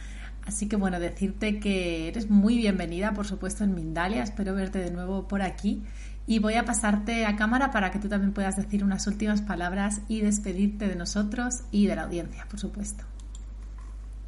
Así 0.46 0.68
que 0.68 0.76
bueno, 0.76 1.00
decirte 1.00 1.60
que 1.60 2.08
eres 2.08 2.30
muy 2.30 2.58
bienvenida, 2.58 3.14
por 3.14 3.26
supuesto, 3.26 3.64
en 3.64 3.76
Mindalia. 3.76 4.24
Espero 4.24 4.56
verte 4.56 4.80
de 4.80 4.92
nuevo 4.92 5.28
por 5.28 5.42
aquí. 5.42 5.84
Y 6.26 6.40
voy 6.40 6.56
a 6.56 6.66
pasarte 6.66 7.26
a 7.26 7.36
cámara 7.36 7.72
para 7.72 7.92
que 7.92 8.00
tú 8.00 8.10
también 8.10 8.34
puedas 8.34 8.58
decir 8.58 8.84
unas 8.84 9.08
últimas 9.08 9.42
palabras 9.42 10.02
y 10.08 10.22
despedirte 10.22 10.88
de 10.88 10.96
nosotros 10.96 11.64
y 11.72 11.88
de 11.88 11.96
la 11.96 12.04
audiencia, 12.04 12.46
por 12.50 12.60
supuesto. 12.60 13.04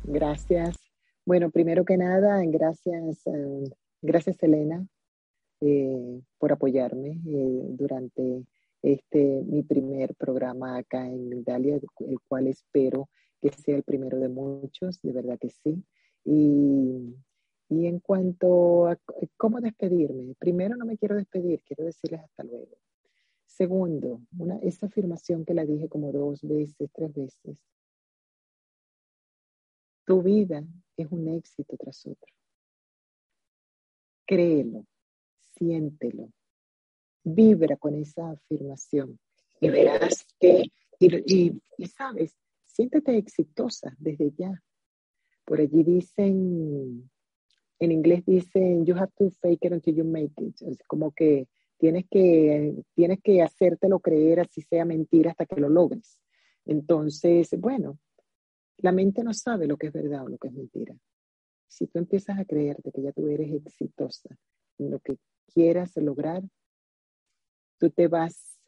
Gracias. 0.04 0.78
Bueno, 1.26 1.50
primero 1.50 1.86
que 1.86 1.98
nada, 1.98 2.42
gracias, 2.46 3.28
eh, 3.28 3.64
gracias 4.02 4.42
Elena 4.42 4.84
eh, 5.62 6.22
por 6.40 6.52
apoyarme 6.52 7.20
durante 7.24 8.44
este 8.82 9.44
mi 9.46 9.64
primer 9.64 10.16
programa 10.16 10.78
acá 10.78 11.08
en 11.08 11.34
Italia, 11.34 11.80
el 12.00 12.20
cual 12.28 12.48
espero 12.48 13.10
que 13.42 13.52
sea 13.52 13.76
el 13.76 13.84
primero 13.84 14.20
de 14.20 14.30
muchos, 14.30 15.02
de 15.02 15.12
verdad 15.12 15.40
que 15.40 15.50
sí. 15.50 15.84
Y, 16.24 17.16
y 17.70 17.88
en 17.88 18.00
cuanto 18.00 18.88
a 18.88 18.98
cómo 19.38 19.60
despedirme, 19.62 20.36
primero 20.38 20.76
no 20.76 20.86
me 20.86 20.98
quiero 20.98 21.16
despedir, 21.16 21.62
quiero 21.64 21.86
decirles 21.86 22.22
hasta 22.22 22.44
luego. 22.44 22.78
Segundo, 23.46 24.22
una, 24.38 24.58
esa 24.58 24.86
afirmación 24.86 25.46
que 25.46 25.54
la 25.54 25.66
dije 25.66 25.90
como 25.90 26.12
dos 26.12 26.42
veces, 26.42 26.90
tres 26.94 27.14
veces, 27.14 27.58
tu 30.06 30.22
vida 30.22 30.64
es 30.98 31.08
un 31.12 31.28
éxito 31.28 31.76
tras 31.78 32.06
otro. 32.06 32.34
Créelo, 34.26 34.86
siéntelo, 35.58 36.32
vibra 37.24 37.78
con 37.78 37.96
esa 37.96 38.32
afirmación 38.32 39.20
y 39.60 39.70
verás 39.70 40.26
que, 40.40 40.72
y, 41.00 41.62
sabes, 41.88 42.36
siéntete 42.66 43.16
exitosa 43.16 43.96
desde 44.00 44.32
ya. 44.38 44.62
Por 45.46 45.60
allí 45.60 45.84
dicen, 45.84 47.10
en 47.80 47.92
inglés 47.92 48.24
dicen, 48.26 48.86
you 48.86 48.96
have 48.96 49.12
to 49.18 49.30
fake 49.42 49.66
it 49.66 49.72
until 49.72 49.96
you 49.96 50.04
make 50.04 50.34
it. 50.38 50.60
Es 50.62 50.80
como 50.88 51.12
que 51.12 51.48
tienes 51.78 52.06
que, 52.10 52.76
tienes 52.96 53.20
que 53.22 53.42
hacértelo 53.42 54.00
creer 54.00 54.40
así 54.40 54.62
sea 54.62 54.86
mentira 54.86 55.32
hasta 55.32 55.46
que 55.46 55.62
lo 55.62 55.70
logres. 55.70 56.20
Entonces, 56.66 57.50
bueno, 57.60 58.00
la 58.78 58.92
mente 58.92 59.24
no 59.24 59.34
sabe 59.34 59.68
lo 59.68 59.78
que 59.78 59.88
es 59.88 59.94
verdad 59.94 60.26
o 60.26 60.30
lo 60.30 60.38
que 60.38 60.48
es 60.48 60.54
mentira. 60.54 60.96
Si 61.68 61.88
tú 61.88 62.00
empiezas 62.00 62.40
a 62.40 62.46
creerte 62.46 62.92
que 62.92 63.02
ya 63.02 63.12
tú 63.12 63.28
eres 63.28 63.52
exitosa 63.52 64.36
en 64.80 64.92
lo 64.92 65.00
que 65.00 65.18
quieras 65.54 65.96
lograr, 65.98 66.44
tú 67.82 67.90
te 67.90 68.08
vas 68.08 68.60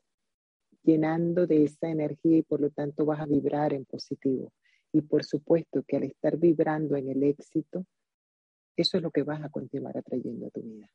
llenando 0.81 1.45
de 1.45 1.65
esa 1.65 1.87
energía 1.87 2.37
y 2.37 2.41
por 2.41 2.59
lo 2.59 2.71
tanto 2.71 3.05
vas 3.05 3.19
a 3.19 3.27
vibrar 3.27 3.71
en 3.71 3.85
positivo. 3.85 4.51
Y 4.91 5.01
por 5.01 5.23
supuesto 5.23 5.83
que 5.87 5.97
al 5.97 6.03
estar 6.03 6.35
vibrando 6.37 6.95
en 6.95 7.09
el 7.09 7.21
éxito, 7.21 7.85
eso 8.75 8.97
es 8.97 9.03
lo 9.03 9.11
que 9.11 9.21
vas 9.21 9.43
a 9.43 9.49
continuar 9.49 9.95
atrayendo 9.95 10.47
a 10.47 10.49
tu 10.49 10.63
vida. 10.63 10.89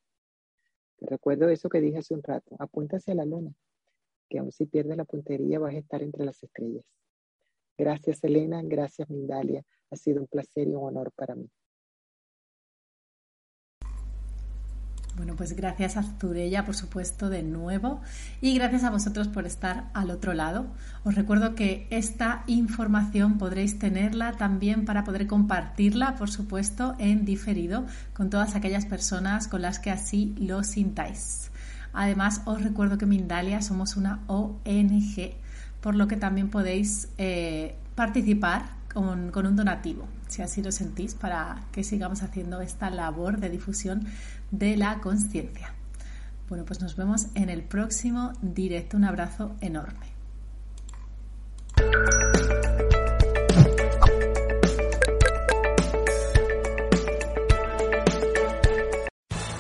Te 0.97 1.07
recuerdo 1.07 1.49
eso 1.49 1.69
que 1.69 1.81
dije 1.81 1.99
hace 1.99 2.13
un 2.13 2.25
rato, 2.25 2.57
apunta 2.59 2.97
hacia 2.97 3.15
la 3.15 3.25
luna, 3.25 3.55
que 4.29 4.41
aun 4.41 4.51
si 4.51 4.67
pierdes 4.67 4.97
la 4.97 5.05
puntería 5.05 5.61
vas 5.61 5.77
a 5.77 5.79
estar 5.79 6.03
entre 6.03 6.25
las 6.25 6.43
estrellas. 6.43 6.85
Gracias, 7.77 8.25
Elena. 8.25 8.61
Gracias, 8.65 9.09
Mindalia. 9.09 9.63
Ha 9.91 9.97
sido 9.97 10.23
un 10.23 10.27
placer 10.27 10.67
y 10.67 10.75
un 10.75 10.83
honor 10.89 11.13
para 11.13 11.37
mí. 11.37 11.49
Bueno, 15.19 15.35
pues 15.35 15.57
gracias 15.57 15.97
a 15.97 16.05
Zurella, 16.05 16.65
por 16.65 16.77
supuesto, 16.77 17.29
de 17.29 17.43
nuevo. 17.43 18.01
Y 18.41 18.55
gracias 18.55 18.85
a 18.85 18.91
vosotros 18.91 19.27
por 19.27 19.47
estar 19.47 19.91
al 19.93 20.13
otro 20.13 20.33
lado. 20.33 20.69
Os 21.03 21.17
recuerdo 21.17 21.57
que 21.57 21.89
esta 21.91 22.45
información 22.47 23.37
podréis 23.37 23.81
tenerla 23.81 24.35
también 24.35 24.85
para 24.85 25.03
poder 25.03 25.27
compartirla, 25.27 26.15
por 26.15 26.31
supuesto, 26.31 26.95
en 27.01 27.25
diferido 27.25 27.85
con 28.13 28.31
todas 28.31 28.55
aquellas 28.55 28.87
personas 28.87 29.49
con 29.49 29.61
las 29.61 29.81
que 29.81 29.91
así 29.91 30.37
lo 30.39 30.63
sintáis. 30.63 31.51
Además, 31.93 32.43
os 32.45 32.63
recuerdo 32.63 32.97
que 32.97 33.07
Mindalia 33.07 33.61
somos 33.61 33.97
una 33.97 34.21
ONG 34.29 35.35
por 35.81 35.97
lo 35.97 36.07
que 36.07 36.17
también 36.17 36.49
podéis 36.49 37.09
eh, 37.19 37.75
participar 37.97 38.78
con, 38.93 39.47
un 39.47 39.57
donativo, 39.57 40.09
si 40.29 40.43
así 40.43 40.63
lo 40.63 40.73
sentís, 40.73 41.15
para 41.15 41.65
que 41.73 41.85
sigamos 41.85 42.23
haciendo 42.23 42.61
esta 42.61 42.91
labor 42.91 43.39
de 43.39 43.51
difusión 43.51 44.07
de 44.51 44.77
la 44.77 45.01
conciencia. 45.01 45.73
Bueno, 46.49 46.65
pues 46.65 46.81
nos 46.81 46.97
vemos 46.97 47.27
en 47.35 47.51
el 47.51 47.63
próximo 47.63 48.33
directo. 48.41 48.97
Un 48.97 49.05
abrazo 49.05 49.55
enorme. 49.61 50.07